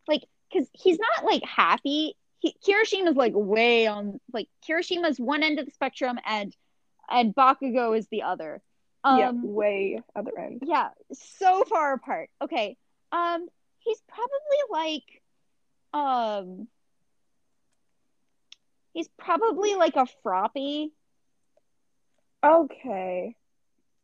like 0.08 0.24
cuz 0.54 0.70
he's 0.74 1.00
not 1.00 1.26
like 1.26 1.44
happy. 1.44 2.16
He, 2.46 2.56
Kirishima's 2.64 3.16
like 3.16 3.34
way 3.36 3.88
on 3.88 4.20
like 4.32 4.48
Kirishima's 4.70 5.20
one 5.20 5.42
end 5.42 5.58
of 5.58 5.66
the 5.66 5.72
spectrum 5.72 6.20
and 6.28 6.56
and 7.10 7.34
Bakugo 7.34 7.98
is 7.98 8.08
the 8.10 8.22
other. 8.22 8.62
Um 9.04 9.20
yeah, 9.20 9.32
way 9.34 10.02
other 10.16 10.32
end. 10.38 10.62
yeah 10.66 10.90
so 11.14 11.64
far 11.64 11.94
apart 11.94 12.30
okay 12.44 12.78
um 13.12 13.48
he's 13.80 14.02
probably 14.08 14.62
like 14.72 15.22
um 15.94 16.68
he's 18.94 19.08
probably 19.18 19.76
like 19.76 19.96
a 19.96 20.08
froppy 20.24 20.92
Okay. 22.44 23.36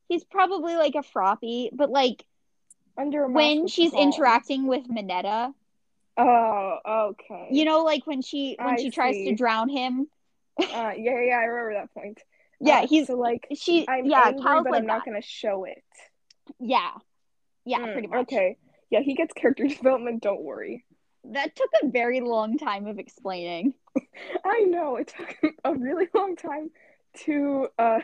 he's 0.08 0.24
probably 0.24 0.76
like 0.76 0.96
a 0.96 1.04
froppy 1.04 1.70
but 1.74 1.89
like 1.89 2.24
Under 2.98 3.28
when 3.28 3.68
she's 3.68 3.94
interacting 3.94 4.68
with 4.68 4.88
Mineta 4.88 5.54
Oh, 6.18 6.78
okay. 7.12 7.47
you 7.51 7.66
know 7.66 7.84
like 7.84 8.05
when 8.05 8.22
she 8.22 8.55
when 8.62 8.76
I 8.76 8.78
she 8.78 8.89
tries 8.91 9.16
see. 9.16 9.26
to 9.26 9.36
drown 9.36 9.70
him 9.70 10.07
Uh, 10.59 10.91
yeah, 10.97 11.20
yeah, 11.22 11.38
I 11.39 11.43
remember 11.45 11.74
that 11.74 11.93
point. 11.93 12.20
yeah 12.59 12.82
Uh, 12.82 12.88
he's 12.88 13.07
so 13.07 13.14
like 13.16 13.47
she 13.55 13.88
I'm 13.88 14.05
yeah 14.05 14.26
angry, 14.26 14.41
Cal's 14.41 14.64
but 14.64 14.72
like 14.72 14.82
I'm 14.82 14.86
not 14.86 14.99
that. 14.99 15.05
gonna 15.05 15.22
show 15.22 15.66
it. 15.66 15.84
yeah 16.59 16.91
yeah 17.66 17.80
Mm, 17.80 17.93
pretty 17.93 18.07
much 18.07 18.22
Okay. 18.24 18.57
Yeah, 18.89 18.99
he 19.01 19.16
gets 19.16 19.34
character 19.34 19.66
development. 19.68 20.22
Don't 20.22 20.41
worry. 20.41 20.86
that 21.34 21.55
took 21.55 21.70
a 21.84 21.88
very 21.88 22.20
long 22.22 22.57
time 22.57 22.88
of 22.88 22.99
explaining 22.99 23.74
I 24.45 24.62
know 24.62 24.97
it 24.97 25.14
took 25.18 25.36
a 25.64 25.74
really 25.74 26.07
long 26.14 26.36
time 26.36 26.72
to 27.26 27.68
uh 27.78 27.99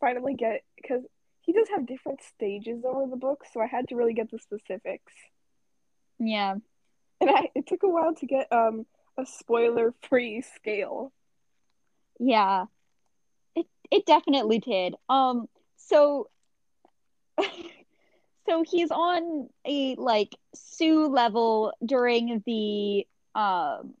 finally 0.00 0.34
get 0.34 0.62
because 0.76 1.02
he 1.40 1.52
does 1.52 1.68
have 1.74 1.86
different 1.86 2.20
stages 2.22 2.84
over 2.84 3.06
the 3.10 3.16
book, 3.16 3.44
so 3.52 3.60
I 3.60 3.66
had 3.66 3.88
to 3.88 3.96
really 3.96 4.14
get 4.14 4.30
the 4.30 4.38
specifics. 4.38 5.12
yeah 6.18 6.56
And 7.22 7.30
I 7.30 7.50
it 7.54 7.68
took 7.68 7.84
a 7.84 7.88
while 7.88 8.14
to 8.16 8.26
get 8.26 8.52
um 8.52 8.84
a 9.16 9.24
spoiler 9.24 9.94
free 10.08 10.42
scale. 10.42 11.12
Yeah. 12.18 12.64
It 13.54 13.66
it 13.92 14.06
definitely 14.06 14.58
did. 14.58 14.96
Um 15.08 15.48
so 15.76 16.28
so 18.46 18.64
he's 18.68 18.90
on 18.90 19.48
a 19.64 19.94
like 19.94 20.34
Sue 20.52 21.06
level 21.06 21.72
during 21.86 22.42
the 22.44 23.06
um 23.38 23.94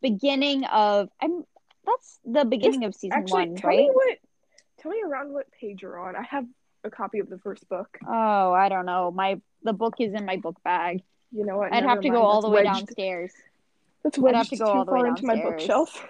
beginning 0.00 0.64
of 0.64 1.08
I'm 1.20 1.42
that's 1.84 2.20
the 2.24 2.44
beginning 2.44 2.84
of 2.84 2.94
season 2.94 3.18
Actually, 3.18 3.46
one, 3.46 3.56
tell 3.56 3.70
right? 3.70 3.78
me 3.78 3.90
what 3.92 4.18
tell 4.78 4.92
me 4.92 5.02
around 5.04 5.32
what 5.32 5.50
page 5.50 5.82
you're 5.82 5.98
on. 5.98 6.14
I 6.14 6.22
have 6.22 6.46
a 6.84 6.90
copy 6.90 7.18
of 7.18 7.28
the 7.28 7.38
first 7.38 7.68
book. 7.68 7.98
Oh, 8.06 8.52
I 8.52 8.68
don't 8.68 8.86
know. 8.86 9.10
My 9.10 9.40
the 9.64 9.72
book 9.72 9.96
is 9.98 10.14
in 10.14 10.24
my 10.24 10.36
book 10.36 10.62
bag. 10.62 11.02
You 11.32 11.44
know 11.44 11.58
what? 11.58 11.72
I'd 11.72 11.84
have 11.84 12.00
to 12.00 12.08
go 12.10 12.22
all 12.22 12.40
the 12.40 12.48
way 12.48 12.64
wedged- 12.64 12.86
downstairs. 12.86 13.32
That's 14.02 14.18
I'd 14.18 14.34
have 14.34 14.48
to 14.48 14.56
go 14.56 14.64
too 14.64 14.70
all 14.70 14.84
the 14.84 14.92
way 14.92 15.00
far 15.00 15.06
into 15.08 15.26
my 15.26 15.42
bookshelf. 15.42 16.06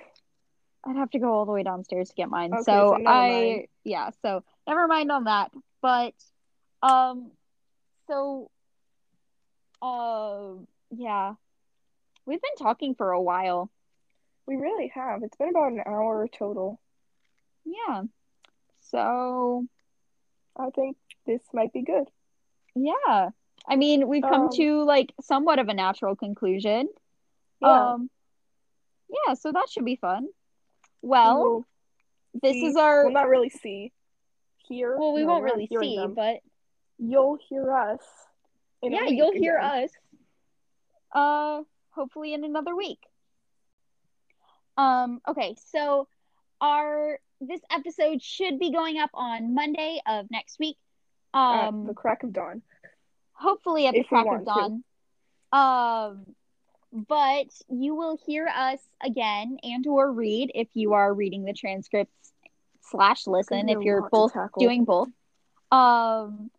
I'd 0.84 0.96
have 0.96 1.10
to 1.10 1.18
go 1.18 1.32
all 1.32 1.44
the 1.46 1.52
way 1.52 1.62
downstairs 1.62 2.10
to 2.10 2.14
get 2.14 2.28
mine. 2.28 2.52
Okay, 2.52 2.62
so 2.62 2.96
so 2.98 3.06
I 3.06 3.28
mind. 3.28 3.66
yeah, 3.84 4.10
so 4.22 4.44
never 4.66 4.86
mind 4.86 5.10
on 5.10 5.24
that. 5.24 5.50
But 5.82 6.14
um 6.82 7.32
so 8.06 8.50
Uh, 9.82 10.54
yeah. 10.90 11.34
We've 12.26 12.40
been 12.42 12.56
talking 12.58 12.94
for 12.94 13.10
a 13.12 13.20
while. 13.22 13.70
We 14.46 14.56
really 14.56 14.88
have. 14.94 15.22
It's 15.22 15.36
been 15.36 15.50
about 15.50 15.72
an 15.72 15.82
hour 15.86 16.26
total. 16.28 16.80
Yeah. 17.64 18.02
So, 18.80 19.66
I 20.56 20.70
think 20.70 20.96
this 21.26 21.40
might 21.52 21.72
be 21.72 21.82
good. 21.82 22.08
yeah. 22.74 23.30
I 23.68 23.76
mean, 23.76 24.08
we've 24.08 24.22
come 24.22 24.42
Um, 24.44 24.50
to 24.54 24.82
like 24.84 25.12
somewhat 25.20 25.58
of 25.58 25.68
a 25.68 25.74
natural 25.74 26.16
conclusion. 26.16 26.88
Yeah. 27.60 27.92
Um, 27.92 28.10
yeah, 29.08 29.34
so 29.34 29.52
that 29.52 29.68
should 29.68 29.84
be 29.84 29.96
fun. 29.96 30.24
We 31.02 31.08
Well, 31.10 31.42
will 31.42 31.64
this 32.34 32.52
see- 32.52 32.66
is 32.66 32.76
our 32.76 33.04
Well, 33.04 33.12
not 33.12 33.28
really 33.28 33.50
see. 33.50 33.92
here. 34.66 34.96
well, 34.98 35.12
we 35.12 35.20
No, 35.22 35.26
won't 35.28 35.44
really 35.44 35.66
see, 35.66 35.96
them. 35.96 36.14
but 36.14 36.40
You'll 36.98 37.36
hear 37.36 37.72
us. 37.72 38.02
in 38.82 38.92
a 38.92 38.96
yeah, 38.96 39.02
week 39.04 39.16
you'll 39.18 39.32
hear 39.32 39.58
us. 39.58 39.90
Uh, 41.12 41.62
hopefully 41.90 42.32
in 42.34 42.44
another 42.44 42.74
week. 42.76 43.00
Um, 44.76 45.20
okay, 45.26 45.54
so 45.56 46.08
our 46.60 47.20
this 47.40 47.60
episode 47.70 48.20
should 48.22 48.58
be 48.58 48.70
going 48.72 48.98
up 48.98 49.10
on 49.14 49.54
Monday 49.54 50.00
of 50.06 50.30
next 50.30 50.58
week. 50.58 50.76
At 51.34 51.68
Um, 51.68 51.86
the 51.86 51.94
crack 51.94 52.22
of 52.24 52.32
dawn. 52.32 52.62
Hopefully 53.38 53.86
at 53.86 53.94
the 53.94 54.04
crack 54.04 54.26
of 54.26 54.44
want 54.44 54.82
to. 55.52 55.56
Um, 55.56 56.26
but 56.92 57.46
you 57.68 57.94
will 57.94 58.18
hear 58.26 58.46
us 58.46 58.80
again 59.02 59.58
and 59.62 59.86
or 59.86 60.12
read 60.12 60.50
if 60.54 60.68
you 60.74 60.94
are 60.94 61.12
reading 61.12 61.44
the 61.44 61.52
transcripts 61.52 62.32
slash 62.90 63.26
listen 63.26 63.68
if 63.68 63.82
you're 63.82 64.08
both 64.10 64.32
doing 64.58 64.84
both. 64.84 65.08
Um, 65.70 66.50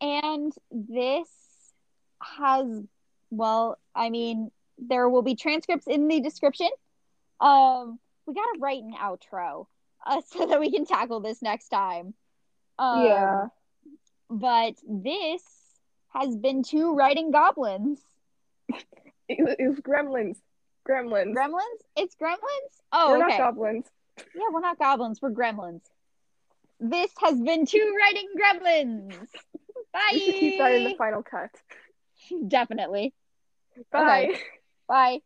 and 0.00 0.52
this 0.70 1.28
has 2.20 2.66
well, 3.30 3.78
I 3.94 4.10
mean, 4.10 4.50
there 4.78 5.08
will 5.08 5.22
be 5.22 5.34
transcripts 5.34 5.86
in 5.86 6.08
the 6.08 6.20
description. 6.20 6.68
Um, 7.40 7.98
we 8.26 8.34
gotta 8.34 8.58
write 8.58 8.82
an 8.82 8.94
outro 8.94 9.66
uh, 10.06 10.22
so 10.26 10.46
that 10.46 10.60
we 10.60 10.70
can 10.70 10.86
tackle 10.86 11.20
this 11.20 11.42
next 11.42 11.68
time. 11.68 12.14
Um, 12.78 13.04
yeah. 13.04 13.46
but 14.30 14.74
this 14.88 15.42
has 16.14 16.36
been 16.36 16.62
two 16.62 16.94
writing 16.94 17.30
goblins. 17.30 18.00
It, 19.28 19.38
was- 19.58 19.80
gremlins. 19.80 20.36
Gremlins. 20.88 21.34
Gremlins? 21.34 21.80
It's 21.96 22.14
gremlins? 22.14 22.36
Oh, 22.92 23.10
We're 23.12 23.24
okay. 23.26 23.38
not 23.38 23.54
goblins. 23.54 23.86
yeah, 24.34 24.42
we're 24.52 24.60
not 24.60 24.78
goblins. 24.78 25.20
We're 25.22 25.30
gremlins. 25.30 25.80
This 26.78 27.10
has 27.22 27.40
been 27.40 27.64
two 27.64 27.96
writing 27.98 28.28
gremlins. 28.38 29.16
Bye. 29.92 30.00
We 30.12 30.20
should 30.20 30.34
keep 30.34 30.58
that 30.58 30.72
in 30.72 30.84
the 30.84 30.94
final 30.96 31.22
cut. 31.22 31.50
Definitely. 32.48 33.14
Bye. 33.90 34.34
Bye. 34.86 35.20